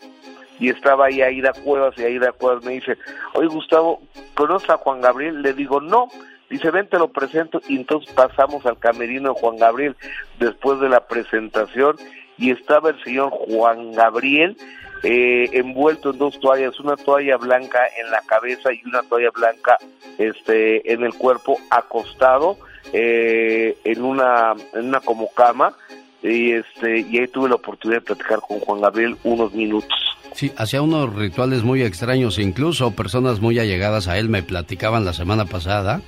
[0.59, 2.97] y estaba ahí Aida Cuevas y Aida Cuevas me dice,
[3.33, 4.01] oye Gustavo,
[4.33, 5.41] ¿conoces a Juan Gabriel?
[5.41, 6.07] Le digo, no.
[6.49, 7.61] Dice, ven, te lo presento.
[7.67, 9.95] Y entonces pasamos al camerino de Juan Gabriel
[10.39, 11.97] después de la presentación
[12.37, 14.57] y estaba el señor Juan Gabriel
[15.03, 19.77] eh, envuelto en dos toallas, una toalla blanca en la cabeza y una toalla blanca
[20.17, 22.57] este, en el cuerpo, acostado
[22.93, 25.75] eh, en una en una como cama
[26.21, 29.99] y este y ahí tuve la oportunidad de platicar con Juan Gabriel unos minutos.
[30.33, 35.13] Sí, hacía unos rituales muy extraños, incluso personas muy allegadas a él me platicaban la
[35.13, 36.01] semana pasada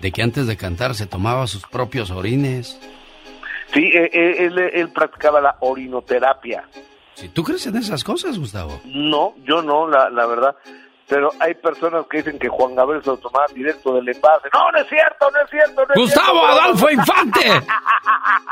[0.00, 2.80] de que antes de cantar se tomaba sus propios orines.
[3.72, 6.64] Sí, eh, eh, él, él, practicaba la orinoterapia.
[7.14, 8.80] Sí, ¿Tú crees en esas cosas, Gustavo?
[8.84, 10.56] No, yo no, la, la verdad.
[11.08, 14.48] Pero hay personas que dicen que Juan Gabriel se lo tomaba directo del envase.
[14.52, 15.82] No, no es cierto, no es cierto.
[15.86, 17.40] No ¡Gustavo Adolfo Infante!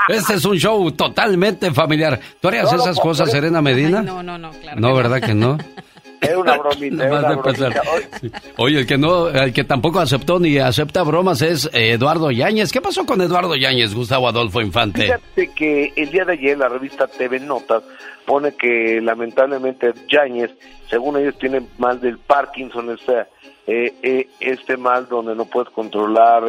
[0.09, 2.19] este es un show totalmente familiar.
[2.41, 4.01] ¿Tú harías esas cosas, Serena Medina?
[4.01, 4.81] no, no, no, claro.
[4.81, 5.59] No, ¿verdad que no?
[6.31, 7.83] Es una bromita, una bromita.
[8.57, 12.73] Oye, el que no, el que tampoco aceptó ni acepta bromas es eh, Eduardo Yáñez.
[12.73, 15.03] ¿Qué pasó con Eduardo Yáñez, Gustavo Adolfo Infante?
[15.03, 17.83] Fíjate que el día de ayer la revista TV Notas
[18.25, 20.51] pone que lamentablemente Yáñez,
[20.91, 23.27] según ellos, tiene mal del Parkinson, este,
[23.67, 26.45] eh, este mal donde no puedes controlar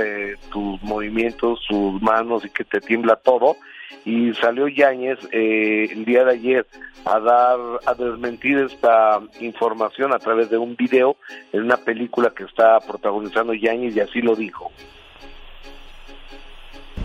[0.52, 3.58] tus movimientos, tus manos y que te tiembla todo
[4.06, 6.68] y salió Yáñez eh, el día de ayer
[7.06, 11.18] a dar a desmentir esta información a través de un video
[11.54, 14.72] en una película que está protagonizando Yáñez y así lo dijo.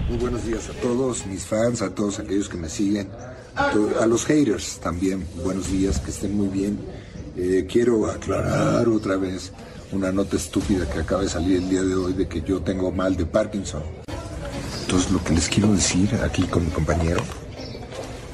[0.09, 3.09] Muy buenos días a todos mis fans, a todos aquellos que me siguen,
[3.57, 5.25] a, los haters también.
[5.43, 6.79] Buenos días, que estén muy bien.
[7.37, 9.53] Eh, quiero aclarar otra vez
[9.93, 12.91] una nota estúpida que acaba de salir el día de hoy de que yo tengo
[12.91, 13.83] mal de Parkinson.
[14.83, 17.23] Entonces lo que les quiero decir aquí con mi compañero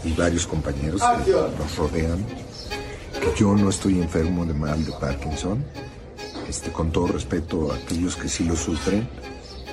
[0.04, 2.24] y varios compañeros que nos rodean,
[3.20, 5.64] que yo no estoy enfermo de mal de Parkinson,
[6.48, 9.08] este, con todo respeto a aquellos que sí lo sufren,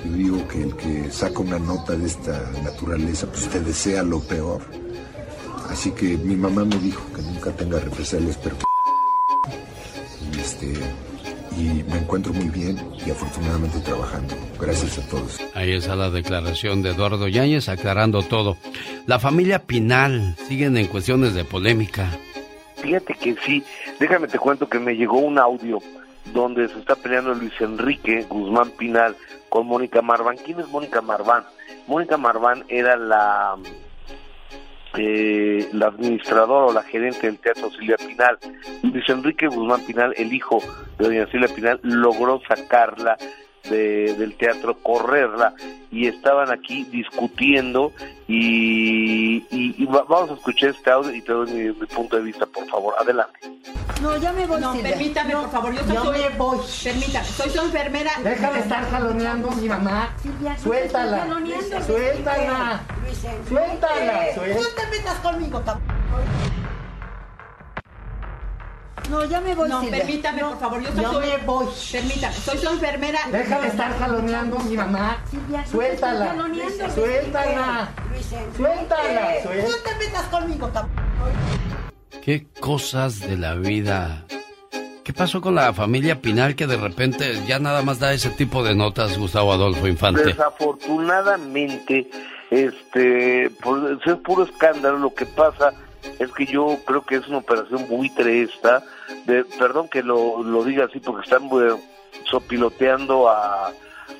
[0.04, 4.20] yo digo que el que saca una nota de esta naturaleza, pues te desea lo
[4.20, 4.60] peor.
[5.70, 8.56] Así que mi mamá me dijo que nunca tenga represalias, pero...
[10.38, 10.74] este,
[11.56, 14.34] y me encuentro muy bien y afortunadamente trabajando.
[14.60, 15.40] Gracias a todos.
[15.54, 18.56] Ahí está la declaración de Eduardo Yáñez aclarando todo.
[19.06, 22.10] La familia Pinal siguen en cuestiones de polémica.
[22.76, 23.64] Fíjate que sí,
[23.98, 25.80] déjame te cuento que me llegó un audio
[26.32, 29.16] donde se está peleando Luis Enrique Guzmán Pinal
[29.48, 30.36] con Mónica Marván.
[30.44, 31.44] ¿Quién es Mónica Marván?
[31.86, 33.56] Mónica Marván era la
[34.96, 38.38] eh, la administradora o la gerente del Teatro Silvia Pinal.
[38.82, 40.60] Luis Enrique Guzmán Pinal, el hijo
[40.98, 43.16] de doña Silvia Pinal, logró sacarla
[43.70, 45.54] del teatro, correrla,
[45.90, 47.92] y estaban aquí discutiendo
[48.28, 52.94] y, vamos a escuchar este audio y te doy mi, punto de vista, por favor,
[52.98, 53.38] adelante.
[54.02, 54.60] No, ya me voy.
[54.60, 56.58] No, permítame, por favor, yo, soy, me voy.
[56.82, 58.10] Permítame, soy su enfermera.
[58.22, 60.14] Déjame estar jaloneando mi mamá.
[60.62, 61.26] Suéltala.
[61.26, 61.86] Suéltala.
[61.86, 62.80] Suéltala.
[63.48, 64.26] Suéltala.
[64.36, 65.62] No te metas conmigo,
[69.10, 69.68] No, ya me voy.
[69.68, 71.66] No, permítame, por favor, yo soy no me voy.
[71.92, 73.20] Permítame, soy su enfermera.
[73.30, 75.22] Déjame estar jaloneando mi mamá.
[75.70, 76.34] Suéltala.
[76.94, 77.88] Suéltala.
[78.56, 79.34] Suéltala.
[79.44, 80.70] No te metas conmigo,
[82.22, 84.24] Qué cosas de la vida.
[85.04, 88.64] ¿Qué pasó con la familia Pinal que de repente ya nada más da ese tipo
[88.64, 90.24] de notas, Gustavo Adolfo Infante?
[90.24, 92.10] Desafortunadamente,
[92.50, 95.72] este, por ser puro escándalo, lo que pasa
[96.18, 98.82] es que yo creo que es una operación buitre esta,
[99.26, 101.48] de, perdón que lo, lo diga así porque están
[102.24, 103.72] sopiloteando a,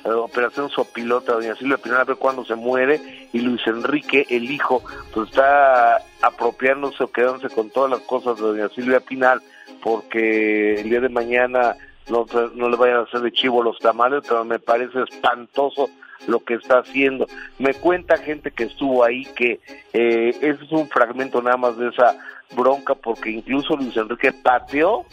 [0.03, 4.81] Operación Sopilota, doña Silvia Pinal, a ver cuándo se muere, y Luis Enrique, el hijo,
[5.13, 9.41] pues está apropiándose o quedándose con todas las cosas de doña Silvia Pinal,
[9.81, 11.75] porque el día de mañana
[12.09, 15.89] no, no le vayan a hacer de chivo los tamales, pero me parece espantoso
[16.25, 17.27] lo que está haciendo.
[17.59, 19.59] Me cuenta gente que estuvo ahí que
[19.93, 22.17] eh, ese es un fragmento nada más de esa
[22.55, 25.05] bronca porque incluso Luis Enrique pateó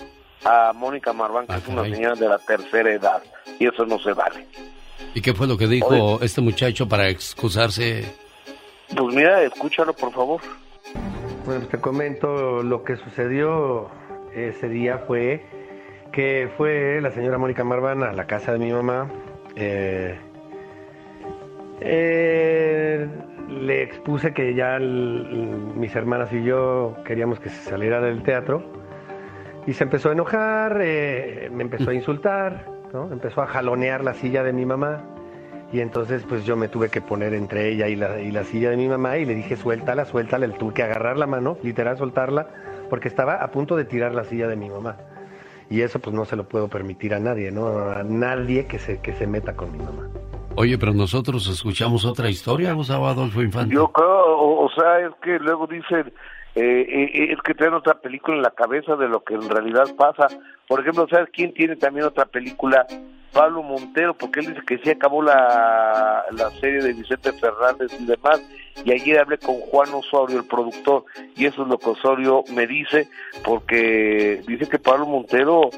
[0.45, 3.23] a Mónica Marván, que es una señora de la tercera edad,
[3.59, 4.47] y eso no se vale.
[5.15, 8.05] ¿Y qué fue lo que dijo este muchacho para excusarse?
[8.95, 10.41] Pues mira, escúchalo por favor.
[11.47, 13.91] Bueno, te comento lo que sucedió
[14.35, 15.45] ese día fue
[16.13, 19.11] que fue la señora Mónica Marván a la casa de mi mamá.
[19.57, 20.19] Eh,
[21.81, 23.07] eh,
[23.49, 28.63] le expuse que ya mis hermanas y yo queríamos que se saliera del teatro
[29.67, 32.67] y se empezó a enojar, eh, me empezó a insultar,
[33.11, 35.03] empezó a jalonear la silla de mi mamá
[35.73, 38.71] y entonces pues yo me tuve que poner entre ella y la, y la silla
[38.71, 42.47] de mi mamá y le dije suéltala, suéltala, tuve que agarrar la mano, literal soltarla,
[42.91, 44.97] porque estaba a punto de tirar la silla de mi mamá.
[45.70, 47.78] Y eso pues no se lo puedo permitir a nadie, ¿no?
[47.91, 50.09] A nadie que se, que se meta con mi mamá.
[50.57, 53.74] Oye, pero nosotros escuchamos otra historia, Gustavo Adolfo Infante.
[53.74, 56.12] Yo creo, o, sea, es que luego dicen,
[56.55, 59.86] eh, eh, es que traen otra película en la cabeza de lo que en realidad
[59.97, 60.28] pasa.
[60.69, 62.86] Por ejemplo, ¿sabes quién tiene también otra película?
[63.35, 68.06] Pablo Montero, porque él dice que sí acabó la, la serie de Vicente Fernández y
[68.06, 68.40] demás.
[68.85, 71.05] Y ayer hablé con Juan Osorio, el productor,
[71.36, 73.09] y eso es lo que Osorio me dice,
[73.44, 75.69] porque dice que Pablo Montero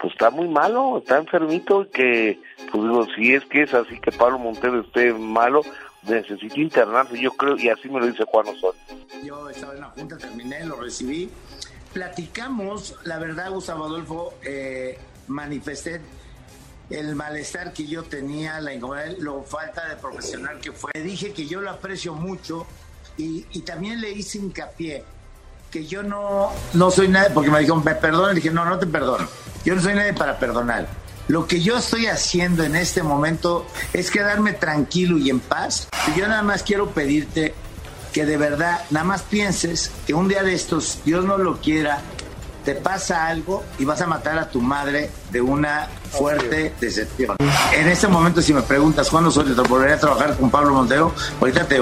[0.00, 2.40] pues está muy malo, está enfermito y que,
[2.70, 5.62] pues si es que es así que Pablo Montero esté malo,
[6.02, 8.80] necesita internarse, yo creo, y así me lo dice Juan Osorio.
[9.24, 11.30] Yo estaba en la junta, terminé, lo recibí,
[11.94, 14.98] platicamos, la verdad, Gustavo Adolfo, eh,
[15.28, 16.00] manifesté
[16.90, 18.72] el malestar que yo tenía, la
[19.46, 20.92] falta de profesional que fue.
[20.94, 22.66] Dije que yo lo aprecio mucho
[23.16, 25.04] y, y también le hice hincapié
[25.70, 28.86] que yo no, no soy nadie, porque me dijo, me le dije, no, no te
[28.86, 29.28] perdono.
[29.64, 30.86] Yo no soy nadie para perdonar.
[31.28, 35.88] Lo que yo estoy haciendo en este momento es quedarme tranquilo y en paz.
[36.08, 37.52] Y yo nada más quiero pedirte
[38.12, 42.00] que de verdad, nada más pienses que un día de estos, Dios no lo quiera,
[42.66, 47.36] te pasa algo y vas a matar a tu madre de una fuerte decepción.
[47.72, 51.12] En este momento, si me preguntas cuándo soy, te volvería a trabajar con Pablo Montero,
[51.40, 51.80] ahorita te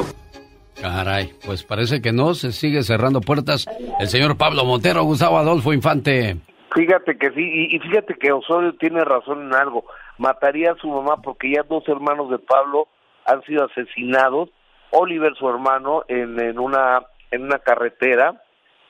[0.82, 3.65] Caray, pues parece que no, se sigue cerrando puertas
[3.98, 6.36] el señor Pablo Montero, Gustavo Adolfo Infante.
[6.74, 9.86] Fíjate que sí, y, fíjate que Osorio tiene razón en algo.
[10.19, 12.89] Mataría a su mamá porque ya dos hermanos de Pablo
[13.24, 14.51] han sido asesinados.
[14.90, 17.01] Oliver, su hermano, en, en una
[17.31, 18.44] en una carretera,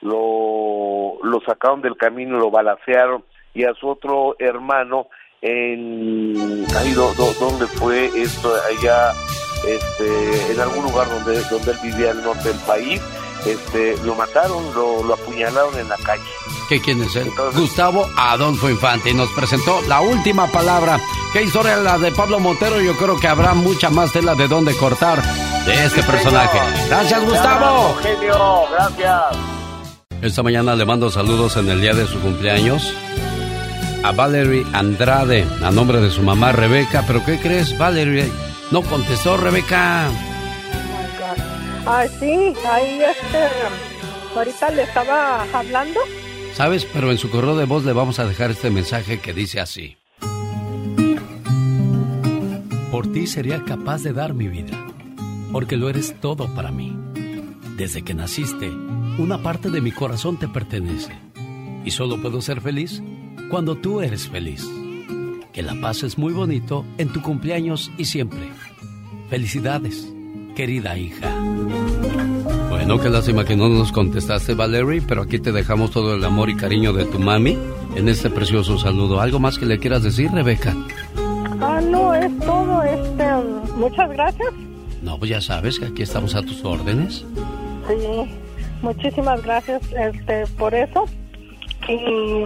[0.05, 3.23] lo, lo sacaron del camino, lo balacearon,
[3.53, 5.07] y a su otro hermano
[5.41, 9.13] en ahí donde fue esto allá
[9.67, 13.01] este, en algún lugar donde, donde él vivía al norte del país,
[13.45, 16.23] este, lo mataron, lo, apuñalaron en la calle.
[16.69, 17.31] ¿Qué quién es él?
[17.55, 20.99] Gustavo Adolfo Infante y nos presentó la última palabra.
[21.31, 22.81] ¿Qué historia la de Pablo Montero?
[22.81, 25.21] Yo creo que habrá mucha más tela de dónde cortar
[25.65, 26.59] de este personaje.
[26.87, 27.95] Gracias, Gustavo.
[28.01, 29.64] Genio, gracias.
[30.25, 32.91] Esta mañana le mando saludos en el día de su cumpleaños
[34.03, 37.03] a Valerie Andrade, a nombre de su mamá Rebeca.
[37.05, 38.31] ¿Pero qué crees, Valerie?
[38.71, 40.09] No contestó, Rebeca.
[41.85, 43.37] Ah, sí, ahí este,
[44.35, 45.99] ahorita le estaba hablando.
[46.55, 46.87] ¿Sabes?
[46.91, 49.95] Pero en su correo de voz le vamos a dejar este mensaje que dice así.
[52.89, 54.75] Por ti sería capaz de dar mi vida,
[55.51, 56.97] porque lo eres todo para mí.
[57.77, 58.71] Desde que naciste,
[59.17, 61.13] una parte de mi corazón te pertenece.
[61.83, 63.01] Y solo puedo ser feliz
[63.49, 64.67] cuando tú eres feliz.
[65.53, 68.49] Que la pases muy bonito en tu cumpleaños y siempre.
[69.29, 70.11] Felicidades,
[70.55, 71.33] querida hija.
[72.69, 76.49] Bueno, qué lástima que no nos contestaste, Valerie, pero aquí te dejamos todo el amor
[76.49, 77.57] y cariño de tu mami
[77.95, 79.21] en este precioso saludo.
[79.21, 80.75] ¿Algo más que le quieras decir, Rebeca?
[81.61, 82.83] Ah, no, es todo.
[82.83, 83.25] Este,
[83.77, 84.49] muchas gracias.
[85.01, 87.23] No, pues ya sabes que aquí estamos a tus órdenes.
[87.87, 88.29] Sí,
[88.85, 91.05] muchísimas gracias este, por eso.
[91.89, 92.43] Y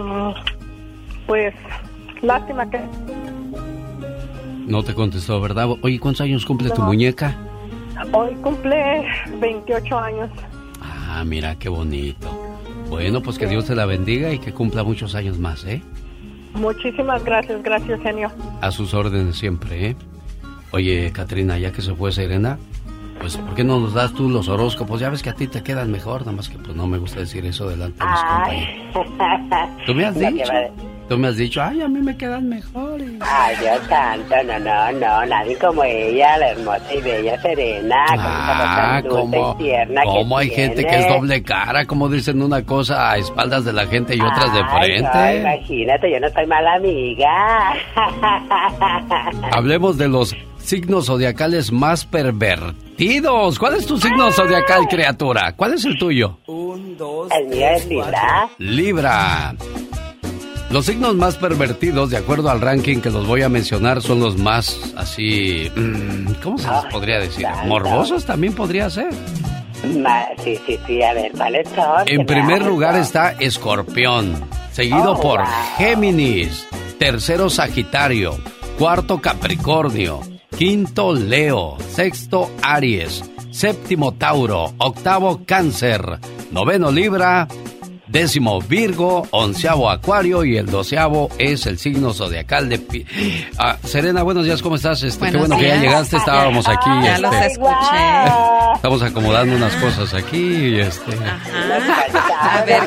[1.26, 1.54] pues,
[2.22, 2.80] lástima que...
[4.66, 5.68] No te contestó, ¿verdad?
[5.82, 7.36] Oye, ¿cuántos años cumple tu muñeca?
[8.12, 9.04] Hoy cumple
[9.38, 10.30] 28 años.
[10.80, 12.28] Ah, mira, qué bonito.
[12.88, 15.82] Bueno, pues que Dios te la bendiga y que cumpla muchos años más, ¿eh?
[16.54, 18.30] Muchísimas gracias, gracias, genio.
[18.60, 19.96] A sus órdenes siempre, ¿eh?
[20.72, 22.58] Oye, Katrina, ya que se fue Serena,
[23.20, 25.00] pues ¿por qué no nos das tú los horóscopos?
[25.00, 27.20] Ya ves que a ti te quedan mejor, nada más que pues no me gusta
[27.20, 28.20] decir eso delante de mis
[28.94, 29.86] compañeros.
[29.86, 30.44] ¿Tú me has dicho?
[31.10, 33.10] Tú me has dicho, ay, a mí me quedan mejores.
[33.18, 39.02] Ay, Dios santo, no, no, no, nadie como ella, la hermosa y bella Serena, ah,
[39.08, 39.56] como
[40.04, 41.84] ¿cómo hay gente que es doble cara?
[41.84, 45.10] Como dicen una cosa a espaldas de la gente y otras de frente?
[45.12, 47.74] No, imagínate, yo no soy mala amiga.
[49.50, 50.32] Hablemos de los
[50.70, 53.58] signos zodiacales más pervertidos.
[53.58, 55.52] ¿Cuál es tu signo zodiacal, criatura?
[55.56, 56.38] ¿Cuál es el tuyo?
[56.46, 57.28] Un, dos.
[57.32, 58.48] El mío es Libra.
[58.58, 59.54] Libra.
[60.70, 64.36] Los signos más pervertidos, de acuerdo al ranking que los voy a mencionar, son los
[64.38, 65.68] más así.
[65.74, 67.44] mm, ¿Cómo se les podría decir?
[67.66, 69.10] ¿Morbosos también podría ser?
[70.44, 72.06] Sí, sí, sí, a ver, ¿cuáles son?
[72.06, 75.48] En primer lugar está Escorpión, seguido Oh, por wow.
[75.78, 76.68] Géminis,
[77.00, 78.38] tercero Sagitario,
[78.78, 80.20] cuarto Capricornio,
[80.56, 86.18] quinto Leo, sexto Aries, séptimo Tauro, octavo Cáncer,
[86.50, 87.48] noveno Libra,
[88.06, 92.78] décimo Virgo, onceavo Acuario y el doceavo es el signo zodiacal de...
[92.78, 93.06] Pi-
[93.58, 95.02] Ah, Serena, buenos días, ¿cómo estás?
[95.02, 96.90] Este, qué bueno que ya llegaste, estábamos aquí.
[97.02, 98.74] Ya este, los escuché.
[98.74, 101.12] Estamos acomodando unas cosas aquí y este...
[102.42, 102.80] A ver,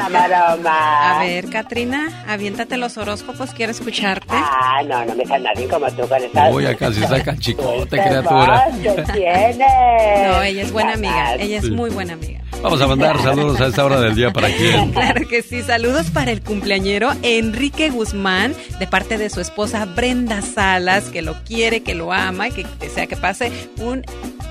[0.66, 4.26] a ver, Katrina, aviéntate los horóscopos, quiero escucharte.
[4.30, 6.50] Ah, no, no me sale nadie como tú con esa...
[6.50, 8.66] Uy, casi saca chicote, Qué criatura.
[8.82, 9.58] que tienes.
[9.58, 11.72] No, ella es buena amiga, ella es Sí.
[11.72, 12.42] muy buena amiga.
[12.62, 14.92] Vamos a mandar saludos a esta hora del día para quién.
[14.94, 20.42] Claro que sí, saludos para el cumpleañero Enrique Guzmán, de parte de su esposa Brenda
[20.42, 24.04] Salas, que lo quiere, que lo ama y que desea que pase un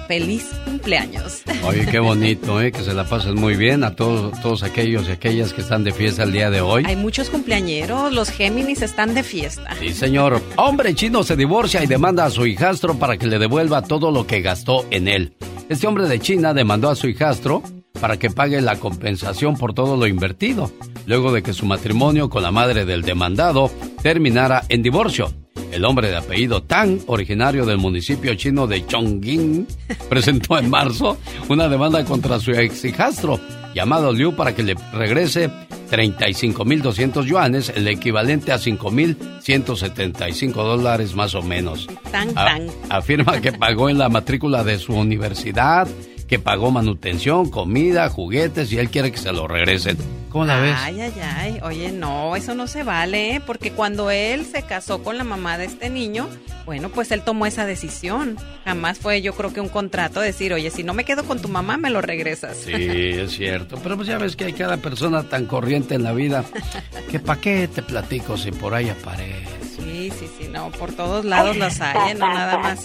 [0.09, 0.47] feliz
[0.83, 1.43] cumpleaños.
[1.65, 2.73] Oye, qué bonito, ¿eh?
[2.73, 5.93] Que se la pasen muy bien a todos, todos aquellos y aquellas que están de
[5.93, 6.83] fiesta el día de hoy.
[6.87, 9.77] Hay muchos cumpleañeros, los Géminis están de fiesta.
[9.79, 10.43] Sí, señor.
[10.57, 14.27] Hombre chino se divorcia y demanda a su hijastro para que le devuelva todo lo
[14.27, 15.35] que gastó en él.
[15.69, 17.63] Este hombre de China demandó a su hijastro
[18.01, 20.73] para que pague la compensación por todo lo invertido,
[21.07, 23.71] luego de que su matrimonio con la madre del demandado
[24.03, 25.33] terminara en divorcio.
[25.73, 29.67] El hombre de apellido Tang, originario del municipio chino de Chongqing,
[30.09, 31.17] presentó en marzo
[31.49, 33.41] una demanda contra su ex hijastro,
[33.75, 35.51] llamado Liu, para que le regrese
[35.91, 41.89] 35.200 yuanes, el equivalente a 5.175 dólares más o menos.
[42.11, 42.59] Tan, A-
[42.91, 45.89] afirma que pagó en la matrícula de su universidad,
[46.33, 49.99] que pagó manutención, comida, juguetes y él quiere que se lo regresen.
[50.31, 50.75] ¿Cómo la ves?
[50.79, 51.59] Ay, ay, ay.
[51.63, 53.43] Oye, no, eso no se vale, ¿eh?
[53.47, 56.31] porque cuando él se casó con la mamá de este niño,
[56.65, 58.39] bueno, pues él tomó esa decisión.
[58.65, 61.49] Jamás fue, yo creo que un contrato decir, oye, si no me quedo con tu
[61.49, 62.57] mamá, me lo regresas.
[62.57, 63.77] Sí, es cierto.
[63.83, 66.47] Pero pues ya ves que hay cada persona tan corriente en la vida
[67.11, 69.62] que pa' qué te platico si por ahí aparece.
[69.85, 72.15] Sí, sí, sí, no, por todos lados las hay, ¿eh?
[72.15, 72.83] no nada más.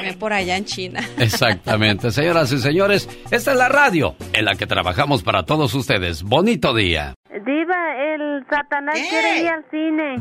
[0.00, 1.00] Ven por allá en China.
[1.18, 6.22] Exactamente, señoras y señores, esta es la radio en la que trabajamos para todos ustedes.
[6.22, 7.14] Bonito día.
[7.44, 10.16] Diva, el Satanás quiere ir al cine.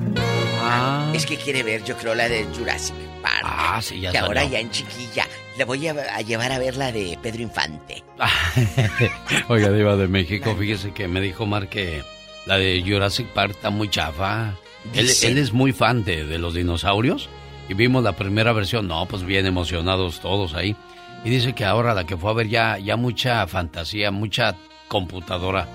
[1.14, 3.42] Es que quiere ver, yo creo, la de Jurassic Park.
[3.44, 4.54] Ah, sí, ya Que ahora salió.
[4.54, 5.26] ya en chiquilla.
[5.58, 8.04] Le voy a, a llevar a ver la de Pedro Infante.
[9.50, 12.04] Oiga, Diva de México, fíjese que me dijo Mar que
[12.46, 14.54] la de Jurassic Park está muy chafa.
[14.94, 17.30] Él, él es muy fan de, de los dinosaurios
[17.70, 20.76] y vimos la primera versión, no, pues bien emocionados todos ahí.
[21.24, 24.56] Y dice que ahora la que fue a ver ya, ya mucha fantasía, mucha
[24.88, 25.68] computadora.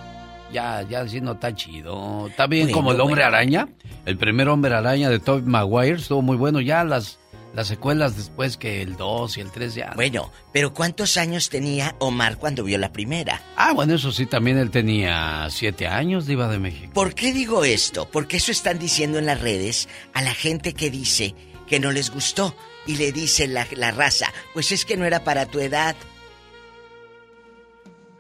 [0.53, 2.27] Ya, ya sí no está chido.
[2.29, 3.37] Está bien Bueno, como el hombre bueno.
[3.37, 3.69] araña.
[4.05, 6.61] El primer hombre araña de Tobey Maguire estuvo muy bueno.
[6.61, 7.19] Ya las,
[7.57, 9.93] las secuelas después que el 2 y el 3 ya.
[9.97, 13.41] Bueno, pero ¿cuántos años tenía Omar cuando vio la primera?
[13.57, 16.93] Ah, bueno, eso sí, también él tenía siete años, Diva de México.
[16.93, 18.11] ¿Por qué digo esto?
[18.11, 21.35] Porque eso están diciendo en las redes a la gente que dice
[21.67, 22.55] que no les gustó
[22.87, 25.97] y le dice la, la raza, pues es que no era para tu edad.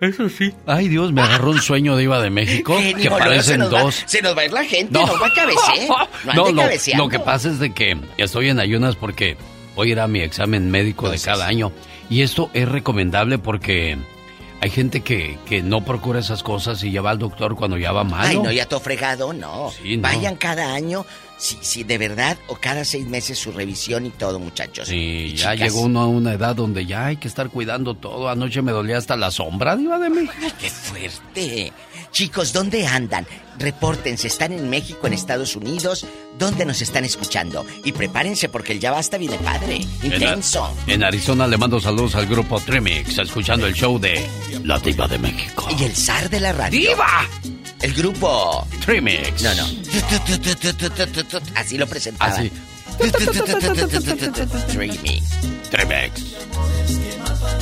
[0.01, 0.53] Eso sí.
[0.67, 4.03] Ay, Dios, me agarró un sueño de Iba de México Genio, que parecen va- dos.
[4.07, 6.09] se nos va a ir la gente, no, va a cabecear.
[6.35, 7.05] No, No, cabeceando.
[7.05, 9.37] lo que pasa es de que estoy en ayunas porque
[9.75, 11.73] voy a ir a mi examen médico de cada año.
[12.11, 13.97] Y esto es recomendable porque
[14.67, 17.93] hay gente que, que no procura esas cosas y ya va al doctor cuando ya
[17.93, 18.27] va mal.
[18.27, 19.71] Ay, no, ya todo fregado, no.
[19.71, 20.03] Sí, no.
[20.03, 21.07] Vayan cada año,
[21.39, 24.89] si, si de verdad, o cada seis meses su revisión y todo, muchachos.
[24.89, 25.69] Sí, Y ya chicas.
[25.73, 28.29] llegó uno a una edad donde ya hay que estar cuidando todo.
[28.29, 30.33] Anoche me dolía hasta la sombra, Diva de México.
[30.43, 31.73] Ay, qué fuerte.
[32.17, 33.27] Chicos, ¿dónde andan?
[33.59, 36.07] Repórtense, ¿están en México, en Estados Unidos?
[36.39, 37.67] ¿Dónde nos están escuchando?
[37.85, 40.75] Y prepárense porque el ya basta viene padre, intenso.
[40.87, 44.27] En Arizona le mando saludos al grupo Trimix, escuchando el show de
[44.65, 45.69] La Diva de México.
[45.79, 46.81] Y el zar de la radio.
[46.81, 47.29] ¡Diva!
[47.83, 48.67] El grupo.
[48.81, 49.43] Trimix.
[49.43, 49.65] No, no.
[51.55, 52.33] Así lo presentaba.
[52.33, 52.51] Así.
[54.69, 55.23] Trimix.
[55.71, 56.37] Trimix.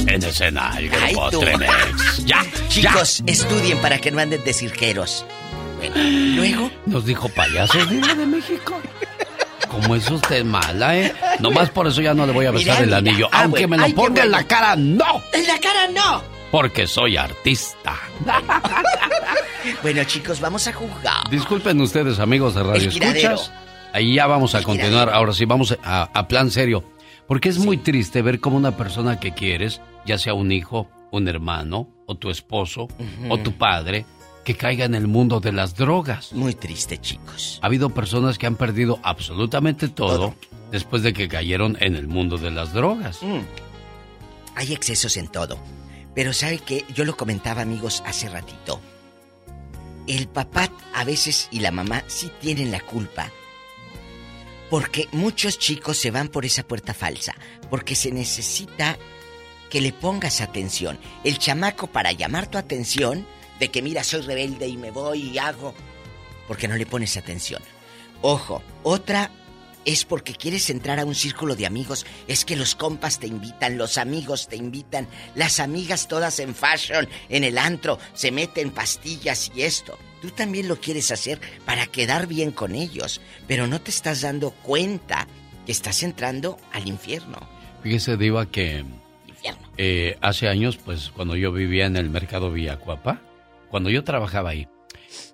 [0.07, 1.41] En escena, el Ay, grupo tú.
[1.41, 2.25] Trimix.
[2.25, 5.25] Ya, Chicos, estudien para que no anden de cirqueros.
[5.79, 5.95] Bueno,
[6.37, 6.71] luego.
[6.87, 8.81] Nos dijo payasos, Diva de México.
[9.69, 11.13] ¿Cómo es usted mala, eh?
[11.41, 13.13] Nomás por eso ya no le voy a besar Mira, el mira.
[13.13, 13.29] anillo.
[13.33, 13.71] Ah, aunque bueno.
[13.71, 15.23] me lo Ay, ponga en la cara, ¡no!
[15.33, 16.23] En la cara no.
[16.53, 17.97] Porque soy artista.
[19.83, 21.29] Bueno, chicos, vamos a jugar.
[21.31, 22.89] Disculpen ustedes, amigos de Radio.
[22.89, 23.51] Escuchas.
[23.95, 25.09] Ahí ya vamos a continuar.
[25.09, 26.85] Ahora sí, vamos a, a plan serio.
[27.29, 31.29] Porque es muy triste ver cómo una persona que quieres, ya sea un hijo, un
[31.29, 32.89] hermano, o tu esposo,
[33.31, 34.05] o tu padre,
[34.45, 36.33] que caiga en el mundo de las drogas.
[36.33, 37.61] Muy triste, chicos.
[37.63, 40.35] Ha habido personas que han perdido absolutamente todo,
[40.71, 43.23] después de que cayeron en el mundo de las drogas.
[43.23, 43.41] Mm.
[44.57, 45.59] Hay excesos en todo.
[46.15, 46.85] Pero ¿sabe qué?
[46.95, 48.81] Yo lo comentaba, amigos, hace ratito.
[50.07, 53.31] El papá a veces y la mamá sí tienen la culpa.
[54.71, 57.35] Porque muchos chicos se van por esa puerta falsa.
[57.71, 58.99] Porque se necesita
[59.71, 60.99] que le pongas atención.
[61.25, 63.27] El chamaco para llamar tu atención
[63.59, 65.75] de que mira, soy rebelde y me voy y hago.
[66.49, 67.63] Porque no le pones atención.
[68.23, 69.31] Ojo, otra
[69.85, 72.07] es porque quieres entrar a un círculo de amigos.
[72.29, 77.09] Es que los compas te invitan, los amigos te invitan, las amigas todas en fashion,
[77.29, 79.99] en el antro, se meten pastillas y esto.
[80.23, 84.51] Tú también lo quieres hacer para quedar bien con ellos, pero no te estás dando
[84.51, 85.27] cuenta
[85.67, 87.39] que estás entrando al infierno.
[87.83, 88.85] Fíjese, Diva, que
[89.77, 93.21] eh, hace años, pues cuando yo vivía en el mercado Villacuapa,
[93.71, 94.69] cuando yo trabajaba ahí,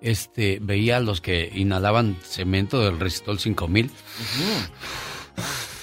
[0.01, 3.91] este, veía a los que inhalaban cemento del Resistol 5000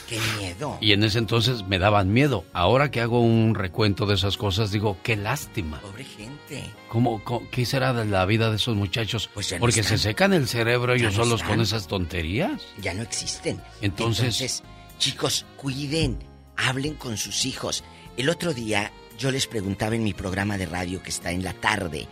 [0.08, 0.78] ¡Qué miedo!
[0.80, 2.44] y en ese entonces me daban miedo.
[2.54, 5.80] Ahora que hago un recuento de esas cosas, digo, qué lástima.
[5.82, 6.64] Pobre gente.
[6.88, 9.28] ¿Cómo, cómo- qué será de la vida de esos muchachos?
[9.34, 9.98] Pues ya no Porque están.
[9.98, 11.56] se secan el cerebro Ya ellos no solos están.
[11.56, 12.62] con esas tonterías.
[12.80, 13.60] Ya no existen.
[13.82, 14.62] Entonces-
[14.98, 16.18] chicos, cuiden,
[16.56, 17.84] hablen con sus hijos.
[18.16, 21.52] El otro día yo les preguntaba en mi programa de radio que está en la
[21.52, 22.08] tarde,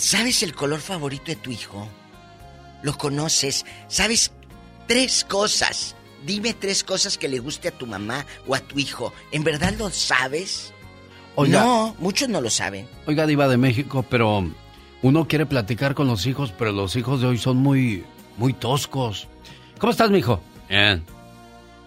[0.00, 1.88] ¿sabes el color favorito de tu hijo?
[2.82, 3.64] ¿Lo conoces?
[3.88, 4.32] ¿Sabes
[4.86, 5.94] tres cosas?
[6.24, 9.12] Dime tres cosas que le guste a tu mamá o a tu hijo.
[9.32, 10.72] ¿En verdad lo sabes?
[11.34, 11.60] Oiga.
[11.62, 12.88] No, muchos no lo saben.
[13.06, 14.50] Oiga, Diva de México, pero
[15.02, 18.04] uno quiere platicar con los hijos, pero los hijos de hoy son muy,
[18.36, 19.28] muy toscos.
[19.78, 20.40] ¿Cómo estás, mijo?
[20.68, 21.02] Bien.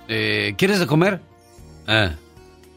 [0.07, 1.21] Eh, ¿Quieres de comer?
[1.87, 2.15] Eh.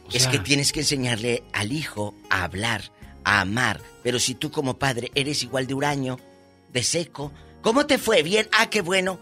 [0.07, 2.93] O Es que tienes que enseñarle al hijo a hablar,
[3.27, 3.81] a amar.
[4.03, 6.19] Pero si tú como padre eres igual de huraño,
[6.73, 8.23] de seco, ¿cómo te fue?
[8.23, 9.19] Bien, ah, qué bueno.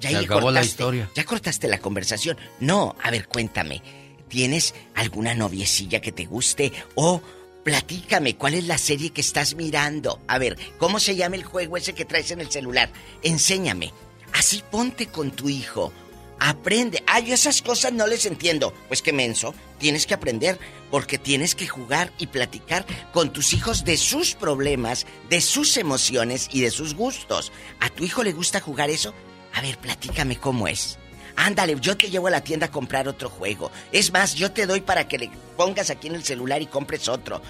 [0.00, 1.08] Ya Se ahí acabó la historia.
[1.14, 2.36] Ya cortaste la conversación.
[2.60, 3.82] No, a ver, cuéntame.
[4.28, 6.72] ¿Tienes alguna noviecilla que te guste?
[6.96, 7.22] O
[7.62, 10.20] platícame, ¿cuál es la serie que estás mirando?
[10.26, 12.90] A ver, ¿cómo se llama el juego ese que traes en el celular?
[13.22, 13.92] Enséñame.
[14.32, 15.92] Así ponte con tu hijo.
[16.38, 17.02] Aprende.
[17.06, 18.72] Ay, yo esas cosas no les entiendo.
[18.88, 19.54] Pues qué menso.
[19.78, 20.58] Tienes que aprender
[20.90, 26.48] porque tienes que jugar y platicar con tus hijos de sus problemas, de sus emociones
[26.52, 27.52] y de sus gustos.
[27.80, 29.14] ¿A tu hijo le gusta jugar eso?
[29.54, 30.98] A ver, platícame cómo es.
[31.36, 33.70] Ándale, yo te llevo a la tienda a comprar otro juego.
[33.92, 37.08] Es más, yo te doy para que le pongas aquí en el celular y compres
[37.08, 37.42] otro.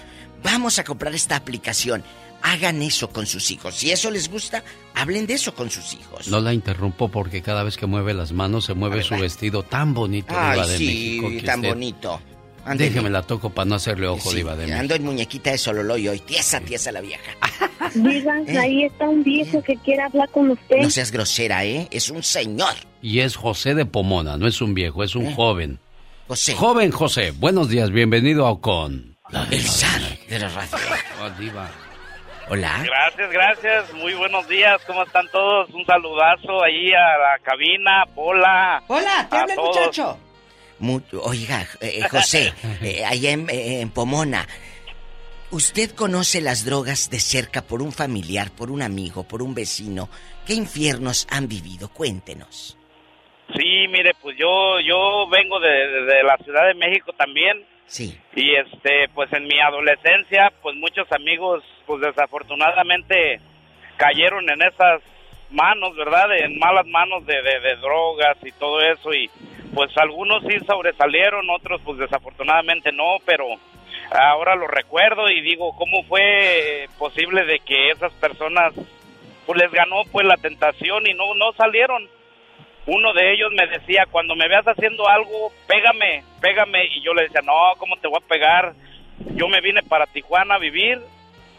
[0.43, 2.03] Vamos a comprar esta aplicación.
[2.41, 3.75] Hagan eso con sus hijos.
[3.75, 4.63] Si eso les gusta,
[4.95, 6.27] hablen de eso con sus hijos.
[6.27, 9.93] No la interrumpo porque cada vez que mueve las manos se mueve su vestido tan
[9.93, 11.45] bonito, Ay, Diva de sí, México.
[11.45, 12.21] tan usted- bonito.
[12.75, 14.79] Déjeme la toco para no hacerle ojo, Sí, Diva de México.
[14.81, 16.19] Ando en muñequita de Sololoy hoy.
[16.19, 17.31] Tiesa, tiesa la vieja.
[17.95, 18.57] Diga, ¿Eh?
[18.57, 20.77] ahí está un viejo que quiere hablar con usted.
[20.81, 21.87] No seas grosera, ¿eh?
[21.91, 22.73] Es un señor.
[23.01, 25.79] Y es José de Pomona, no es un viejo, es un joven.
[25.81, 25.87] ¿Eh?
[26.27, 26.53] José.
[26.55, 29.15] Joven José, buenos días, bienvenido a con...
[29.49, 30.77] El zar de la radio.
[31.23, 31.71] Oh, Diva.
[32.49, 32.81] Hola.
[32.85, 33.93] Gracias, gracias.
[33.93, 34.81] Muy buenos días.
[34.87, 35.69] ¿Cómo están todos?
[35.71, 38.81] Un saludazo ahí a la cabina, Pola.
[38.87, 40.17] Hola, te habla el muchacho.
[40.79, 44.47] Mu- oiga, eh, eh, José, eh, allá en, eh, en Pomona,
[45.49, 50.09] Usted conoce las drogas de cerca por un familiar, por un amigo, por un vecino.
[50.45, 51.87] ¿Qué infiernos han vivido?
[51.87, 52.77] Cuéntenos.
[53.55, 57.65] Sí, mire, pues yo yo vengo de, de la Ciudad de México también.
[57.87, 58.19] Sí.
[58.35, 63.39] Y este, pues en mi adolescencia, pues muchos amigos, pues desafortunadamente
[63.97, 65.01] cayeron en esas
[65.49, 66.37] manos, ¿verdad?
[66.37, 69.13] En malas manos de, de, de drogas y todo eso.
[69.13, 69.29] Y
[69.73, 73.45] pues algunos sí sobresalieron, otros pues desafortunadamente no, pero
[74.11, 78.73] ahora lo recuerdo y digo, ¿cómo fue posible de que esas personas
[79.45, 82.07] pues les ganó pues la tentación y no no salieron?
[82.87, 86.85] Uno de ellos me decía, cuando me veas haciendo algo, pégame, pégame.
[86.95, 88.73] Y yo le decía, no, ¿cómo te voy a pegar?
[89.35, 90.99] Yo me vine para Tijuana a vivir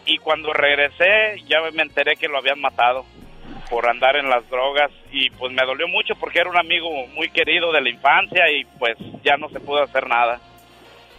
[0.06, 3.04] y cuando regresé ya me enteré que lo habían matado
[3.68, 7.28] por andar en las drogas y pues me dolió mucho porque era un amigo muy
[7.28, 10.40] querido de la infancia y pues ya no se pudo hacer nada.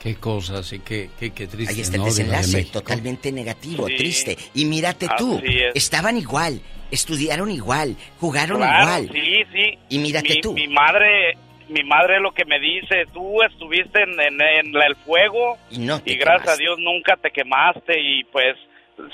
[0.02, 1.74] Qué cosas y qué, qué, qué triste.
[1.76, 3.96] Ahí está el desenlace, totalmente negativo, Sí.
[3.98, 4.38] triste.
[4.56, 5.76] Y mírate tú, Así es.
[5.76, 9.10] estaban igual, estudiaron igual, jugaron Claro, igual.
[9.12, 9.78] sí, sí.
[9.90, 10.54] Y mírate mi, tú.
[10.54, 11.38] Mi madre,
[11.70, 16.02] mi madre lo que me dice, tú estuviste en, en- en el fuego Y no
[16.06, 18.56] y gracias a Dios nunca te quemaste y pues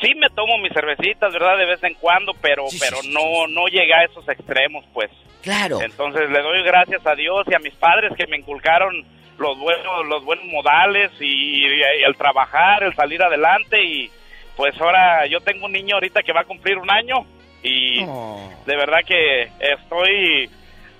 [0.02, 1.57] sí me tomo mis cervecitas, ¿verdad?
[1.57, 5.10] De vez en cuando, pero sí, pero sí, no no llegué a esos extremos, pues.
[5.43, 5.80] Claro.
[5.81, 9.06] Entonces le doy gracias a Dios y a mis padres que me inculcaron
[9.38, 14.10] los buenos los buenos modales y, y el trabajar, el salir adelante y
[14.56, 17.26] pues ahora yo tengo un niño ahorita que va a cumplir un año
[17.66, 18.50] y Oh.
[18.66, 20.50] de verdad que estoy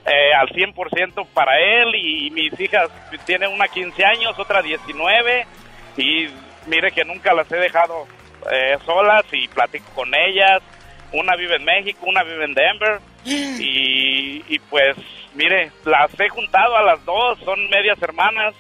[0.06, 2.90] eh, al 100% para él y mis hijas
[3.26, 5.46] tienen una 15 años, otra 19
[5.98, 6.28] y
[6.68, 8.08] mire que nunca las he dejado
[8.52, 10.62] eh, solas y platico con ellas.
[11.14, 14.96] Una vive en México, una vive en Denver y, y pues
[15.36, 18.56] mire, las he juntado a las dos, son medias hermanas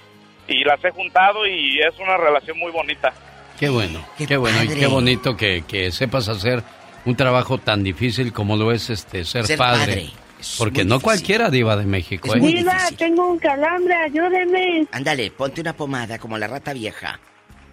[0.47, 3.13] y las he juntado y es una relación muy bonita.
[3.59, 6.61] Qué bueno, Qué qué, bueno y qué bonito que, que sepas hacer
[7.05, 10.09] un trabajo tan difícil como lo es este ser, Ser padre.
[10.57, 11.01] Porque no difícil.
[11.03, 12.39] cualquiera diva de México, Es ¿eh?
[12.45, 12.97] Diva, difícil.
[12.97, 14.85] tengo un calambre, ayúdeme.
[14.91, 17.19] Ándale, ponte una pomada como la rata vieja.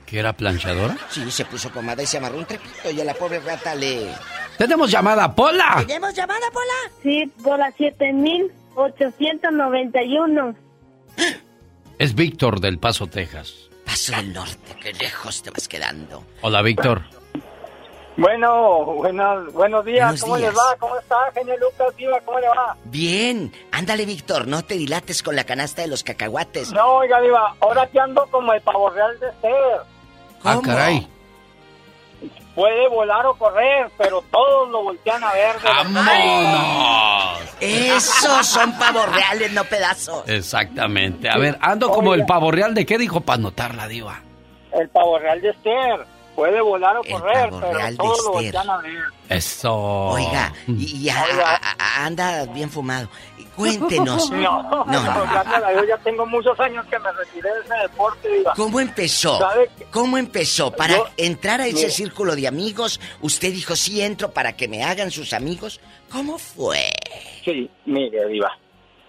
[0.07, 0.97] ¿Que era planchadora?
[1.11, 4.09] Sí, se puso pomada y se amarró un trepito y a la pobre rata le...
[4.59, 5.83] ¡Tenemos llamada, Pola!
[5.87, 6.93] ¿Tenemos llamada, Pola?
[7.03, 10.55] Sí, por la 7891.
[11.99, 13.55] Es Víctor del Paso, Texas.
[13.85, 16.25] Paso del norte, qué lejos te vas quedando.
[16.43, 17.03] Hola, Víctor.
[18.17, 20.51] Bueno, buenos, buenos días, Buenos ¿cómo días.
[20.53, 20.77] les va?
[20.79, 21.97] ¿Cómo está, genio Lucas?
[21.97, 22.77] Diva, ¿cómo le va?
[22.85, 26.73] Bien, ándale, Víctor, no te dilates con la canasta de los cacahuates.
[26.73, 29.81] No, oiga, Diva, ahora que ando como el pavo real de Esther.
[30.45, 30.63] Ah, ¿Cómo?
[30.63, 31.09] caray.
[32.55, 35.57] Puede volar o correr, pero todos lo voltean a ver.
[35.65, 37.41] ¡Vámonos!
[37.61, 40.29] Esos son pavos reales, no pedazos.
[40.29, 41.31] Exactamente.
[41.31, 44.21] A ver, ando como el pavo real de qué dijo para anotar la diva.
[44.73, 46.05] El pavo real de Esther.
[46.35, 49.03] Puede volar o El correr, pero real de todos lo voltean a ver.
[49.29, 49.75] Eso.
[49.75, 51.61] Oiga, y, y a- Oiga.
[51.63, 53.09] a- a- anda bien fumado.
[53.57, 54.31] Cuéntenos.
[54.33, 58.55] No, No, no, Dios ya tengo muchos años que me retiré de ese deporte, Diva.
[58.57, 59.39] ¿Cómo empezó?
[59.91, 60.71] ¿Cómo empezó?
[60.73, 64.83] Para Yo- entrar a ese círculo de amigos, usted dijo, sí entro para que me
[64.83, 65.81] hagan sus amigos.
[66.11, 66.91] ¿Cómo fue?
[67.45, 68.51] Sí, mire, Diva.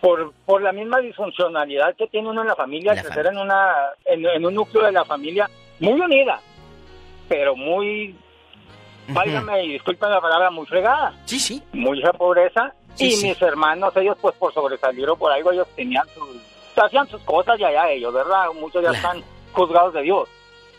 [0.02, 3.74] Por, por la misma disfuncionalidad que tiene uno en la familia, La crecer en, una,
[4.06, 6.42] en, en un núcleo de la familia muy unida,
[7.34, 8.16] pero muy,
[9.08, 11.14] válgame y disculpen la palabra, muy fregada.
[11.26, 11.64] Sí, sí.
[11.74, 12.74] Mucha pobreza.
[12.94, 13.28] Sí, y sí.
[13.30, 16.28] mis hermanos, ellos pues por sobresalir o por algo, ellos tenían sus,
[16.78, 18.46] hacían sus cosas y allá ellos, ¿verdad?
[18.60, 18.96] Muchos ya Claro.
[19.18, 20.30] están juzgados de Dios.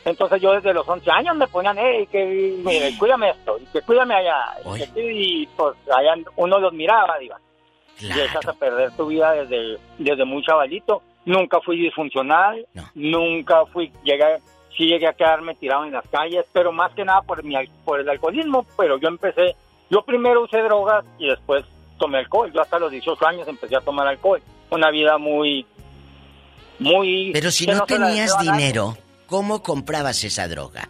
[0.04, 2.24] Entonces yo desde los 11 años me ponían, hey, que
[2.64, 4.36] mire, cuídame esto, y que cuídame allá.
[4.64, 4.88] y Oye.
[4.94, 7.38] que- Y pues allá uno los miraba, diva
[7.98, 8.58] y echas a Claro.
[8.58, 11.02] perder tu vida desde, desde muy chavalito.
[11.24, 12.82] Nunca fui disfuncional, No.
[12.94, 14.36] nunca fui, llegué,
[14.76, 17.68] sí llegué a quedarme tirado en las calles, pero más que nada por, mi, al-
[17.84, 19.54] por el alcoholismo, pero yo empecé,
[19.90, 21.64] yo primero usé drogas y después
[21.98, 22.50] tomé alcohol.
[22.52, 24.42] Yo hasta los 18 años empecé a tomar alcohol.
[24.70, 25.64] Una vida muy,
[26.78, 27.30] muy...
[27.32, 28.96] Pero si no tenías dinero,
[29.26, 30.88] ¿cómo comprabas esa droga?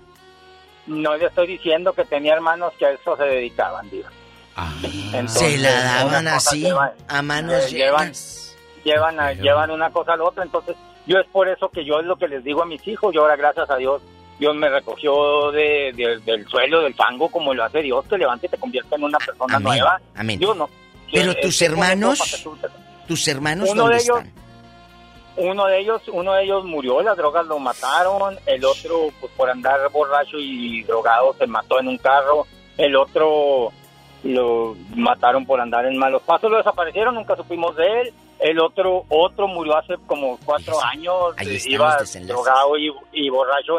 [0.87, 4.11] No le estoy diciendo que tenía hermanos que a eso se dedicaban, diva.
[4.57, 4.73] Ah,
[5.13, 6.67] Entonces, Se la daban así,
[7.09, 8.13] a manos eh, llevan-
[8.85, 12.01] llevan a- llevan una cosa a la otra entonces yo es por eso que yo
[12.01, 14.03] es lo que les digo a mis hijos yo ahora gracias a Dios
[14.39, 18.47] Dios me recogió de, de- del suelo del fango como lo hace Dios te levanta
[18.47, 20.41] y te convierte en una persona Amén, nueva amén.
[20.41, 20.69] yo no
[21.13, 22.57] Pero tus hermanos, tú
[23.07, 24.45] ¿Tus hermanos Uno dónde de ellos- están?
[25.37, 29.51] uno de ellos uno de ellos murió las drogas lo mataron el otro pues por
[29.51, 32.47] andar borracho y drogado se mató en un carro
[32.79, 33.73] el otro
[34.23, 39.05] lo mataron por andar en malos pasos lo desaparecieron nunca supimos de él el otro
[39.09, 42.27] otro murió hace como cuatro años Ahí eh, iba desenlaces.
[42.29, 43.79] drogado y, y borracho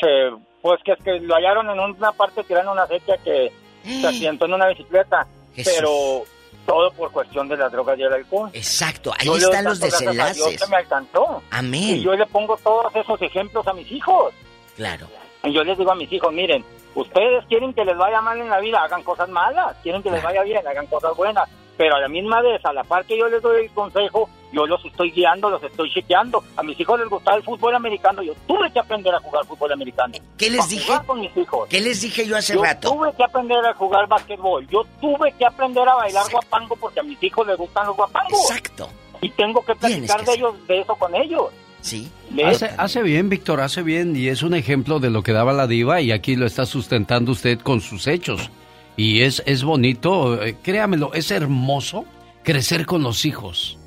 [0.00, 3.52] se Pues que es que lo hallaron en una parte tirando una sequía que
[3.84, 5.26] se accidentó en una bicicleta.
[5.54, 5.72] Jesús.
[5.76, 6.22] Pero
[6.66, 8.48] todo por cuestión de las drogas y el alcohol.
[8.52, 10.62] Exacto, ahí Yo están los a Dios desenlaces.
[10.62, 11.42] que me alcanzó.
[11.50, 11.96] Amén.
[11.96, 14.32] Y yo le pongo todos esos ejemplos a mis hijos.
[14.76, 15.08] Claro.
[15.42, 16.64] Y yo les digo a mis hijos, miren,
[16.94, 19.76] ustedes quieren que les vaya mal en la vida, hagan cosas malas.
[19.82, 21.48] Quieren que les vaya bien, hagan cosas buenas.
[21.76, 24.66] Pero a la misma vez, a la par que yo les doy el consejo, yo
[24.66, 26.44] los estoy guiando, los estoy chequeando.
[26.56, 28.22] A mis hijos les gustaba el fútbol americano.
[28.22, 30.14] Yo tuve que aprender a jugar fútbol americano.
[30.36, 30.84] ¿Qué les dije?
[30.84, 31.68] jugar con mis hijos.
[31.68, 32.90] ¿Qué les dije yo hace Yo rato?
[32.90, 34.66] tuve que aprender a jugar básquetbol.
[34.68, 38.50] Yo tuve que aprender a bailar guapango porque a mis hijos les gustan los guapangos.
[38.50, 38.88] Exacto.
[39.22, 41.50] Y tengo que platicar de ellos, de eso con ellos.
[41.80, 42.10] Sí.
[42.44, 44.14] Hace, hace bien, Víctor, hace bien.
[44.14, 47.32] Y es un ejemplo de lo que daba la diva y aquí lo está sustentando
[47.32, 48.50] usted con sus hechos.
[48.96, 52.04] Y es, es bonito, eh, créamelo, es hermoso
[52.44, 53.78] crecer con los hijos.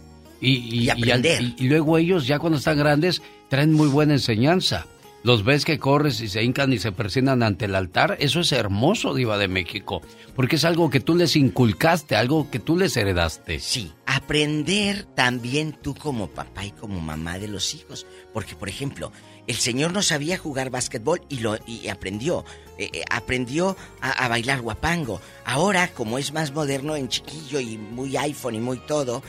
[0.41, 1.41] Y, y, aprender.
[1.41, 4.85] y- y luego ellos, ya cuando están grandes, traen muy buena enseñanza.
[5.23, 8.15] Los ves que corres y se hincan y se presionan ante el altar.
[8.19, 10.03] Eso es hermoso, Diva de México.
[10.35, 13.59] Porque es algo que tú les inculcaste, algo que tú les heredaste.
[13.59, 18.05] Sí, aprender también tú como papá y como mamá de los hijos.
[18.33, 19.11] Porque, por ejemplo,
[19.47, 22.43] el señor no sabía jugar básquetbol y, lo, y aprendió.
[22.77, 25.21] eh, eh, aprendió a, bailar guapango.
[25.45, 29.23] Ahora, como es más moderno en chiquillo y muy iPhone y muy todo,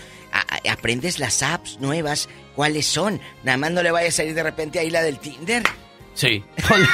[0.69, 2.29] aprendes las apps nuevas.
[2.55, 3.21] ¿Cuáles son?
[3.45, 5.63] Nada más no le vaya a salir de repente ahí la del Tinder.
[6.15, 6.43] Sí.
[6.71, 6.89] Hola,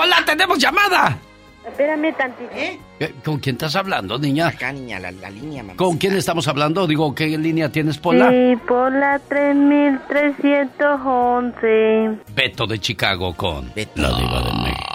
[0.00, 1.20] Hola, tenemos llamada.
[1.68, 2.50] Espérame tantito.
[2.54, 2.78] ¿Eh?
[2.98, 4.48] ¿Qué- ¿Con quién estás hablando, niña?
[4.48, 5.76] Acá, niña, la, la línea, mamá.
[5.76, 6.86] ¿Con quién estamos hablando?
[6.86, 8.30] Digo, ¿qué línea tienes, Pola?
[8.30, 12.18] Sí, por la 3311.
[12.34, 14.94] Beto de Chicago con la diva de México.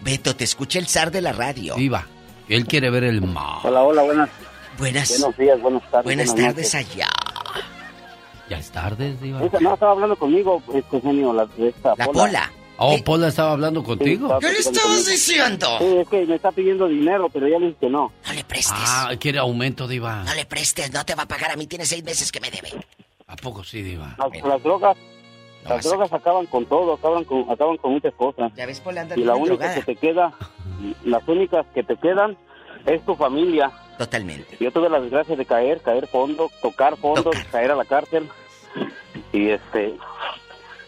[0.00, 1.74] Beto, te escucha el zar de la radio.
[1.74, 2.06] Diva,
[2.48, 3.60] él quiere ver el mar.
[3.64, 4.28] Hola, hola, buenas.
[4.78, 5.08] Buenas.
[5.10, 6.04] Buenos días, buenas tardes.
[6.04, 7.08] Buenas tardes allá.
[8.48, 9.44] Ya es tarde, Diva.
[9.44, 12.50] Esa- no, estaba hablando conmigo, este genio, la, de esta La Pola.
[12.80, 14.38] Oh, Pola estaba hablando contigo.
[14.38, 15.66] ¿Qué le estabas diciendo?
[15.78, 18.12] Sí, es que me está pidiendo dinero, pero ya le dije que no.
[18.26, 18.78] No le prestes.
[18.80, 20.22] Ah, quiere aumento, Diva.
[20.22, 22.50] No le prestes, no te va a pagar a mí, tiene seis meses que me
[22.50, 22.70] debe.
[23.26, 24.16] ¿A poco sí, Diva?
[24.18, 24.96] Las, las drogas,
[25.68, 28.52] las drogas acaban con todo, acaban con, acaban con muchas cosas.
[28.54, 29.74] Ya ves, Pola, anda Y la única drogada.
[29.74, 30.32] que te queda,
[31.04, 32.36] las únicas que te quedan
[32.86, 33.72] es tu familia.
[33.98, 34.56] Totalmente.
[34.60, 38.28] Yo tuve la desgracia de caer, caer fondo, tocar fondos, caer a la cárcel.
[39.32, 39.94] Y este,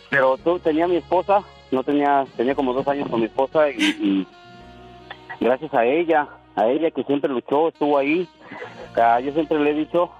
[0.08, 3.76] pero tú tenía mi esposa, no tenía, tenía como dos años con mi esposa y,
[3.80, 4.26] y
[5.44, 8.28] gracias a ella, a ella que siempre luchó, estuvo ahí.
[8.96, 10.10] Ah, yo siempre le he dicho,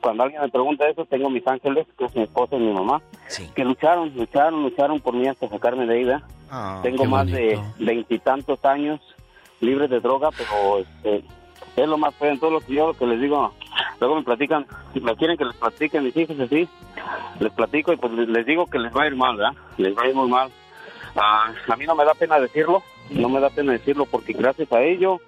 [0.00, 3.00] cuando alguien me pregunta eso, tengo mis ángeles, que es mi esposa y mi mamá,
[3.54, 6.22] que lucharon, lucharon, lucharon por mí hasta sacarme de ahí, ¿verdad?
[6.50, 9.00] Ah, Tengo más de veintitantos años
[9.60, 11.24] libre de droga, pero este,
[11.76, 13.52] es lo más feo en todo lo que yo lo que les digo.
[13.98, 16.68] Luego me platican, me quieren que les platique a mis hijos así,
[17.40, 19.54] les platico y pues les, les digo que les va a ir mal, ¿verdad?
[19.78, 20.50] Les va a ir muy mal.
[21.16, 24.70] Ah, a mí no me da pena decirlo, no me da pena decirlo porque gracias
[24.72, 25.20] a ello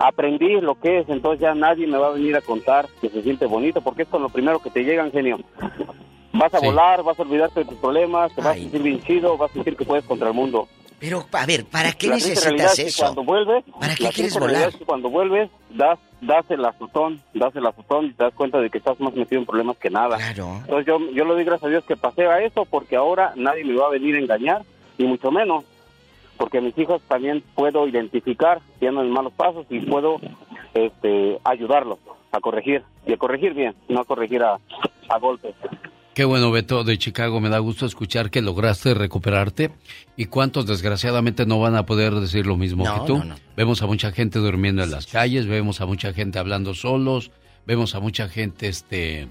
[0.00, 3.22] aprendí lo que es, entonces ya nadie me va a venir a contar que se
[3.22, 5.38] siente bonito porque es con lo primero que te llega, genio.
[6.32, 6.66] Vas a Sí.
[6.66, 9.54] volar, vas a olvidarte de tus problemas, te vas a sentir bien chido, vas a
[9.54, 10.68] sentir que puedes contra el mundo.
[11.00, 13.02] Pero, a ver, ¿para qué La necesitas es que eso?
[13.04, 14.68] Cuando vuelves, ¿Para qué la quieres volar?
[14.68, 18.58] es que cuando vuelves, das, das el azotón, das el azotón y te das cuenta
[18.60, 20.18] de que estás más metido en problemas que nada.
[20.30, 23.64] Entonces yo, yo le doy gracias a Dios que pasé a eso porque ahora nadie
[23.64, 24.62] me va a venir a engañar,
[25.02, 25.64] y mucho menos,
[26.36, 30.20] porque mis hijos también puedo identificar si andan malos pasos y puedo
[30.74, 31.98] este, ayudarlos
[32.32, 34.58] a corregir, y a corregir bien, no a corregir a,
[35.08, 35.54] a golpes.
[36.14, 37.40] Qué bueno, Beto de Chicago.
[37.40, 39.70] Me da gusto escuchar que lograste recuperarte.
[40.16, 43.18] ¿Y cuántos desgraciadamente no van a poder decir lo mismo No, que tú?
[43.18, 43.34] no, no.
[43.56, 47.30] Vemos a mucha gente durmiendo en las calles, vemos a mucha gente hablando solos,
[47.64, 49.28] vemos a mucha gente este,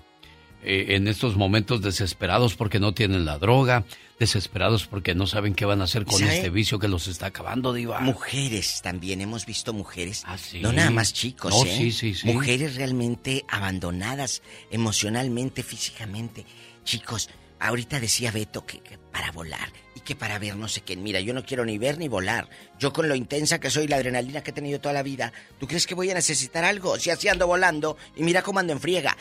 [0.63, 3.83] eh, en estos momentos desesperados porque no tienen la droga,
[4.19, 6.35] desesperados porque no saben qué van a hacer con ¿Sabe?
[6.35, 8.01] este vicio que los está acabando, Diva.
[8.01, 10.23] Mujeres también, hemos visto mujeres.
[10.37, 10.59] sí.
[10.59, 11.73] No nada más chicos, No, ¿eh?
[11.75, 12.27] sí, sí, sí.
[12.27, 14.41] Mujeres realmente abandonadas
[14.71, 16.45] emocionalmente, físicamente.
[16.83, 17.29] Chicos,
[17.59, 20.95] ahorita decía Beto que, que para volar y que para ver no sé qué.
[20.97, 22.49] Mira, yo no quiero ni ver ni volar.
[22.77, 25.67] Yo con lo intensa que soy, la adrenalina que he tenido toda la vida, ¿tú
[25.67, 26.97] crees que voy a necesitar algo?
[26.99, 29.15] Si así ando volando y mira cómo ando en friega.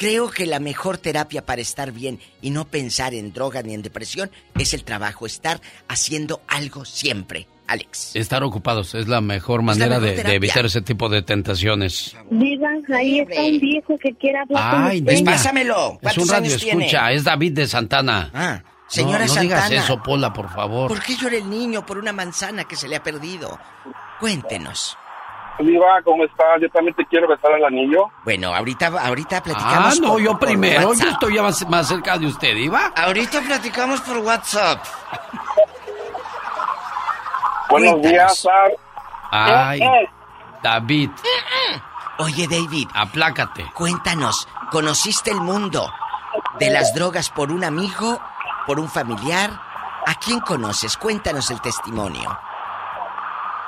[0.00, 3.82] Creo que la mejor terapia para estar bien y no pensar en droga ni en
[3.82, 7.46] depresión es el trabajo, estar haciendo algo siempre.
[7.66, 8.16] Alex.
[8.16, 12.16] Estar ocupados es la mejor manera mejor de- evitar ese tipo de tentaciones.
[12.30, 15.12] Digan, ahí está un viejo que quiere hablar con Ay, usted.
[15.12, 15.30] niña.
[15.32, 15.92] pásamelo.
[15.92, 16.84] Es ¿Cuántos un radio años tiene?
[16.86, 18.30] escucha, es David de Santana.
[18.32, 20.88] Ah, señora no, no digas eso, Pola, por favor.
[20.88, 23.60] ¿Por qué llora el niño por una manzana que se le ha perdido?
[24.18, 24.96] Cuéntenos.
[25.60, 26.60] Diva, ¿cómo estás?
[26.60, 28.10] Yo también te quiero besar al anillo.
[28.24, 30.00] Bueno, ahorita, ahorita Ah, platicamos.
[30.00, 30.92] no, por- yo por primero.
[30.94, 32.92] Yo estoy ya más, más cerca de usted, Iba.
[32.96, 34.84] Ahorita platicamos por WhatsApp.
[37.68, 38.70] Buenos días, Sar.
[39.30, 40.10] Ay, Eh, eh.
[40.62, 41.10] David.
[42.18, 42.88] Oye, David.
[42.94, 43.70] Aplácate.
[43.74, 45.90] Cuéntanos, ¿conociste el mundo
[46.58, 48.20] de las drogas por un amigo,
[48.66, 49.50] por un familiar?
[50.06, 50.96] ¿A quién conoces?
[50.96, 52.36] Cuéntanos el testimonio.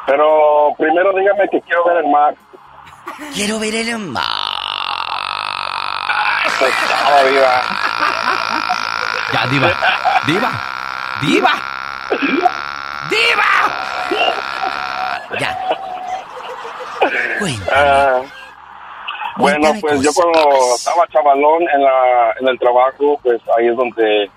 [0.06, 2.34] Pero primero dígame que quiero ver el mar.
[3.34, 4.24] Quiero ver el mar.
[6.60, 7.62] Estaba viva.
[9.32, 9.68] Ya, diva.
[10.26, 10.50] Diva.
[11.22, 11.72] Diva.
[13.10, 13.50] ¡Diva!
[15.38, 15.58] Ya.
[17.72, 18.22] Ah,
[19.36, 23.76] bueno, Cuéntame pues yo cuando estaba chavalón en, la, en el trabajo, pues ahí es
[23.76, 24.30] donde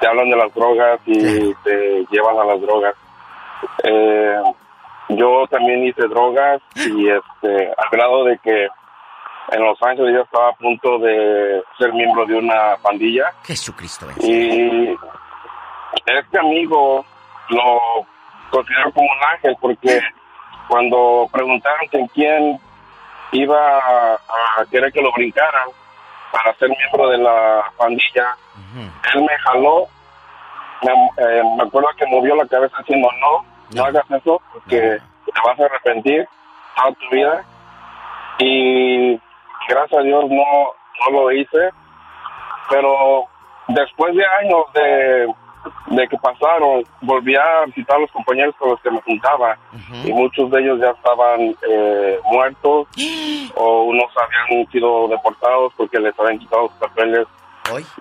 [0.00, 2.94] te hablan de las drogas y te llevan a las drogas.
[3.84, 4.42] Eh,
[5.08, 8.68] yo también hice drogas y este, al grado de que
[9.52, 13.32] en Los Ángeles yo estaba a punto de ser miembro de una pandilla.
[13.44, 14.06] Jesucristo.
[14.20, 14.96] Y
[16.06, 17.04] este amigo
[17.50, 18.06] lo
[18.50, 20.00] considero como un ángel porque
[20.68, 22.58] cuando preguntaron que quién
[23.32, 25.68] iba a, querer que lo brincaran
[26.32, 28.36] para ser miembro de la pandilla,
[29.14, 29.86] él me jaló,
[30.82, 35.40] me, eh, me acuerdo que movió la cabeza diciendo no, no hagas eso porque te
[35.44, 36.28] vas a arrepentir
[36.76, 37.44] toda tu vida
[38.38, 39.20] y
[39.68, 40.44] gracias a Dios no,
[41.10, 41.70] no lo hice,
[42.70, 43.24] pero
[43.68, 45.34] después de años de,
[45.96, 49.56] de que pasaron, volví a visitar a los compañeros con los que me juntaba
[50.04, 52.86] y muchos de ellos ya estaban eh, muertos
[53.54, 57.26] o unos habían sido deportados porque les habían quitado sus papeles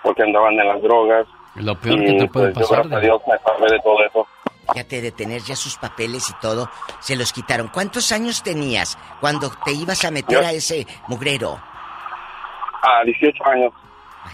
[0.04, 1.26] porque andaban en las drogas.
[1.56, 2.88] Lo peor Y, que te puede pues, yo, pasar.
[2.90, 4.28] gracias a Dios me salvé de todo eso.
[4.72, 6.70] Fíjate, de tener ya sus papeles y todo,
[7.00, 7.68] se los quitaron.
[7.70, 11.60] ¿Cuántos años tenías cuando te ibas a meter Yo- a ese mugrero?
[12.82, 13.74] A 18 años.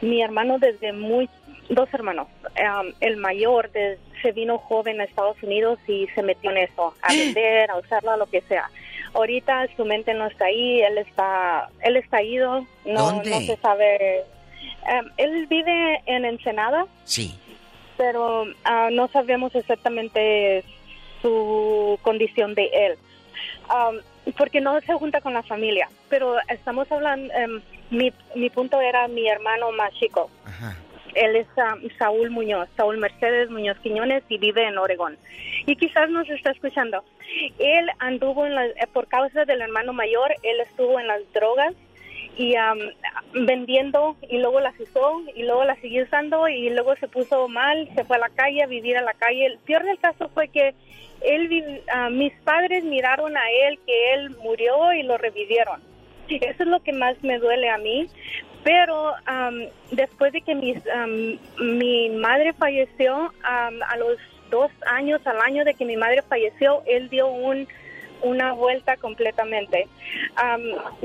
[0.01, 1.29] Mi hermano desde muy...
[1.69, 2.27] Dos hermanos.
[2.43, 6.93] Um, el mayor de- se vino joven a Estados Unidos y se metió en eso,
[7.01, 8.69] a vender, a usarla, lo que sea.
[9.13, 13.29] Ahorita su mente no está ahí, él está, él está ido, no, ¿Dónde?
[13.31, 14.23] no se sabe.
[14.83, 17.33] Um, él vive en Ensenada, Sí.
[17.97, 20.63] pero ah, no sabemos exactamente
[21.23, 22.97] su condición de él.
[24.33, 25.89] Porque no se junta con la familia.
[26.09, 30.29] Pero estamos hablando, em, mi, mi punto era mi hermano más chico.
[31.13, 35.17] Él es ah, Saúl Muñoz, Saúl Mercedes Muñoz Quiñones y vive en Oregón.
[35.65, 37.03] Y quizás nos está escuchando.
[37.57, 41.73] Él anduvo en la, eh, por causa del hermano mayor, él estuvo en las drogas
[42.37, 42.79] y am,
[43.33, 47.89] vendiendo y luego las usó y luego las siguió usando y luego se puso mal,
[47.95, 49.45] se fue a la calle a vivir a la calle.
[49.45, 50.73] El peor del caso fue que
[51.21, 55.81] él, ah, mis padres miraron a él que él murió y lo revivieron.
[56.29, 58.07] Eso es lo que más me duele a mí.
[58.63, 64.17] Pero am, después de que mis, am, mi madre falleció, a los
[64.49, 67.67] dos años, al año de que mi madre falleció, él dio un
[68.21, 69.87] una vuelta completamente.
[70.35, 70.61] Am,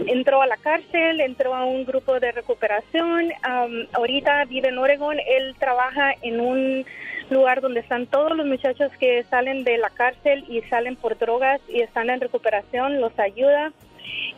[0.07, 5.19] entró a la cárcel, entró a un grupo de recuperación, am, ahorita vive en Oregon,
[5.19, 6.87] él trabaja en un
[7.31, 11.61] lugar donde están todos los muchachos que salen de la cárcel y salen por drogas
[11.69, 13.73] y están en recuperación, los ayuda.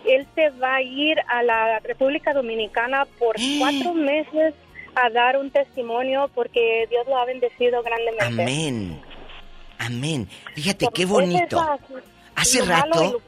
[0.05, 4.55] Él se va a ir a la República Dominicana por cuatro meses
[4.95, 8.43] a dar un testimonio porque Dios lo ha bendecido grandemente.
[8.43, 9.01] Amén.
[9.79, 10.29] Amén.
[10.55, 11.65] Fíjate Por qué bonito.
[12.35, 13.23] Hace rato,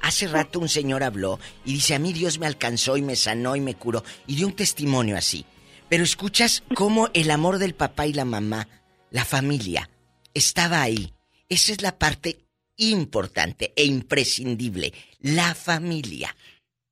[0.00, 3.56] hace rato un señor habló y dice, a mí Dios me alcanzó y me sanó
[3.56, 4.04] y me curó.
[4.26, 5.44] Y dio un testimonio así.
[5.88, 8.68] Pero escuchas cómo el amor del papá y la mamá,
[9.10, 9.88] la familia,
[10.34, 11.12] estaba ahí.
[11.48, 12.40] Esa es la parte
[12.76, 14.92] importante e imprescindible.
[15.20, 16.34] La familia.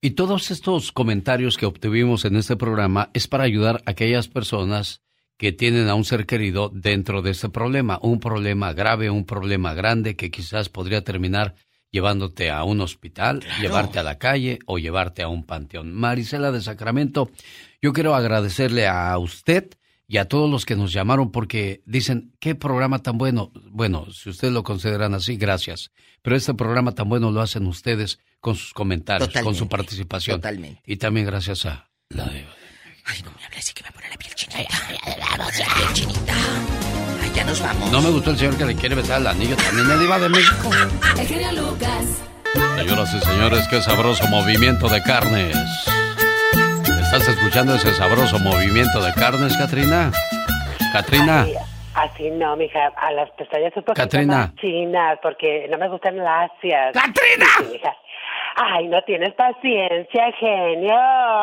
[0.01, 5.01] Y todos estos comentarios que obtuvimos en este programa es para ayudar a aquellas personas
[5.36, 9.74] que tienen a un ser querido dentro de este problema, un problema grave, un problema
[9.74, 11.55] grande que quizás podría terminar
[11.90, 15.93] llevándote a un hospital, llevarte a la calle o llevarte a un panteón.
[15.93, 17.31] Marisela de Sacramento,
[17.81, 19.70] yo quiero agradecerle a usted
[20.09, 23.52] y a todos los que nos llamaron porque dicen, qué programa tan bueno.
[23.70, 25.93] Bueno, si ustedes lo consideran así, gracias.
[26.20, 30.40] Pero este programa tan bueno lo hacen ustedes con sus comentarios, con su participación.
[30.40, 30.82] Totalmente.
[30.86, 32.31] Y también gracias a la.
[33.06, 34.59] Ay, no me hables así que me pone la piel chinita.
[35.18, 36.35] La piel chinita.
[37.22, 37.90] Ay, ya nos vamos.
[37.93, 40.28] No me gustó el señor que le quiere besar el anillo también, el diva de
[40.28, 40.70] México.
[41.18, 42.22] El genio Lucas.
[42.76, 45.56] Señoras y señores, qué sabroso movimiento de carnes.
[47.02, 50.10] ¿Estás escuchando ese sabroso movimiento de carnes, Katrina?
[50.93, 51.43] Katrina.
[51.43, 51.55] Así,
[51.94, 54.36] así no, mija, a las pestañas un poquito Catrina.
[54.36, 56.93] más chinas, porque no me gustan lacias.
[56.94, 57.47] ¡Catrina!
[57.59, 57.94] Sí, mija.
[58.56, 60.94] Ay, no tienes paciencia, genio.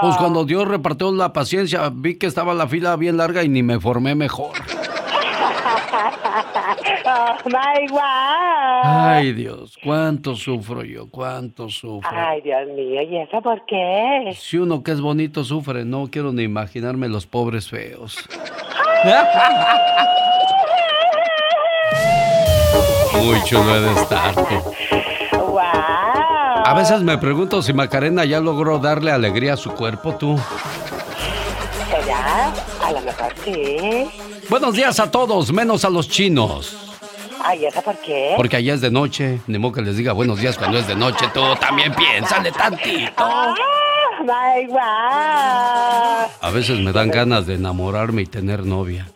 [0.01, 3.63] Pues cuando Dios repartió la paciencia, vi que estaba la fila bien larga y ni
[3.63, 4.51] me formé mejor.
[7.05, 7.99] oh, my God.
[8.83, 12.09] Ay, Dios, cuánto sufro yo, cuánto sufro.
[12.13, 14.33] Ay, Dios mío, ¿y eso por qué?
[14.35, 18.17] Si uno que es bonito sufre, no quiero ni imaginarme los pobres feos.
[23.21, 24.33] Muy chulo he de estar.
[25.33, 26.10] Wow.
[26.63, 30.39] A veces me pregunto si Macarena ya logró darle alegría a su cuerpo, tú.
[31.89, 32.53] ¿Será?
[32.85, 34.09] A lo mejor sí.
[34.49, 36.77] Buenos días a todos, menos a los chinos.
[37.43, 38.33] Ay, ¿eso por qué?
[38.37, 39.41] Porque allá es de noche.
[39.47, 41.25] Ni modo que les diga buenos días cuando es de noche.
[41.33, 43.11] Tú también piénsale tantito.
[43.17, 43.55] Ah,
[44.21, 46.31] my God.
[46.41, 49.07] A veces me dan ganas de enamorarme y tener novia.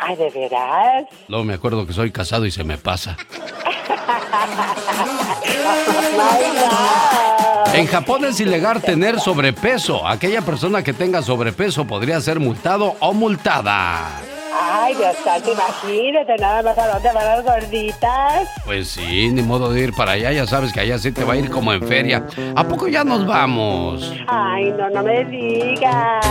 [0.00, 1.04] Ay, ¿de veras?
[1.28, 3.16] Luego me acuerdo que soy casado y se me pasa.
[7.74, 10.06] En Japón es ilegal tener sobrepeso.
[10.06, 14.08] Aquella persona que tenga sobrepeso podría ser multado o multada.
[14.52, 18.48] Ay, Dios santo, imagínate nada más a dónde van las gorditas.
[18.64, 20.32] Pues sí, ni modo de ir para allá.
[20.32, 22.26] Ya sabes que allá sí te va a ir como en feria.
[22.56, 24.12] ¿A poco ya nos vamos?
[24.26, 26.26] Ay, no, no me digas.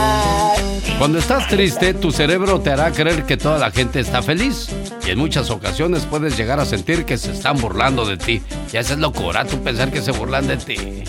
[0.97, 4.69] Cuando estás triste, tu cerebro te hará creer que toda la gente está feliz.
[5.05, 8.41] Y en muchas ocasiones puedes llegar a sentir que se están burlando de ti.
[8.71, 11.03] Y esa es locura, tú pensar que se burlan de ti.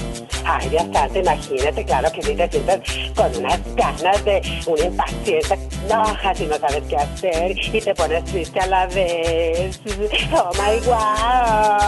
[0.45, 2.81] Ay, Dios santo, imagínate, claro que sí te sientes
[3.15, 8.25] con unas ganas de una impaciencia, enojas y no sabes qué hacer y te pones
[8.25, 9.81] triste a la vez.
[10.33, 10.81] Oh my.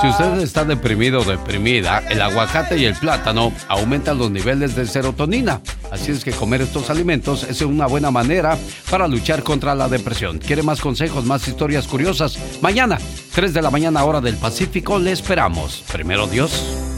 [0.01, 4.87] Si usted está deprimido o deprimida, el aguacate y el plátano aumentan los niveles de
[4.87, 5.61] serotonina.
[5.91, 8.57] Así es que comer estos alimentos es una buena manera
[8.91, 10.39] para luchar contra la depresión.
[10.39, 12.39] ¿Quiere más consejos, más historias curiosas?
[12.61, 12.99] Mañana,
[13.35, 15.85] 3 de la mañana hora del Pacífico, le esperamos.
[15.93, 16.92] Primero Dios.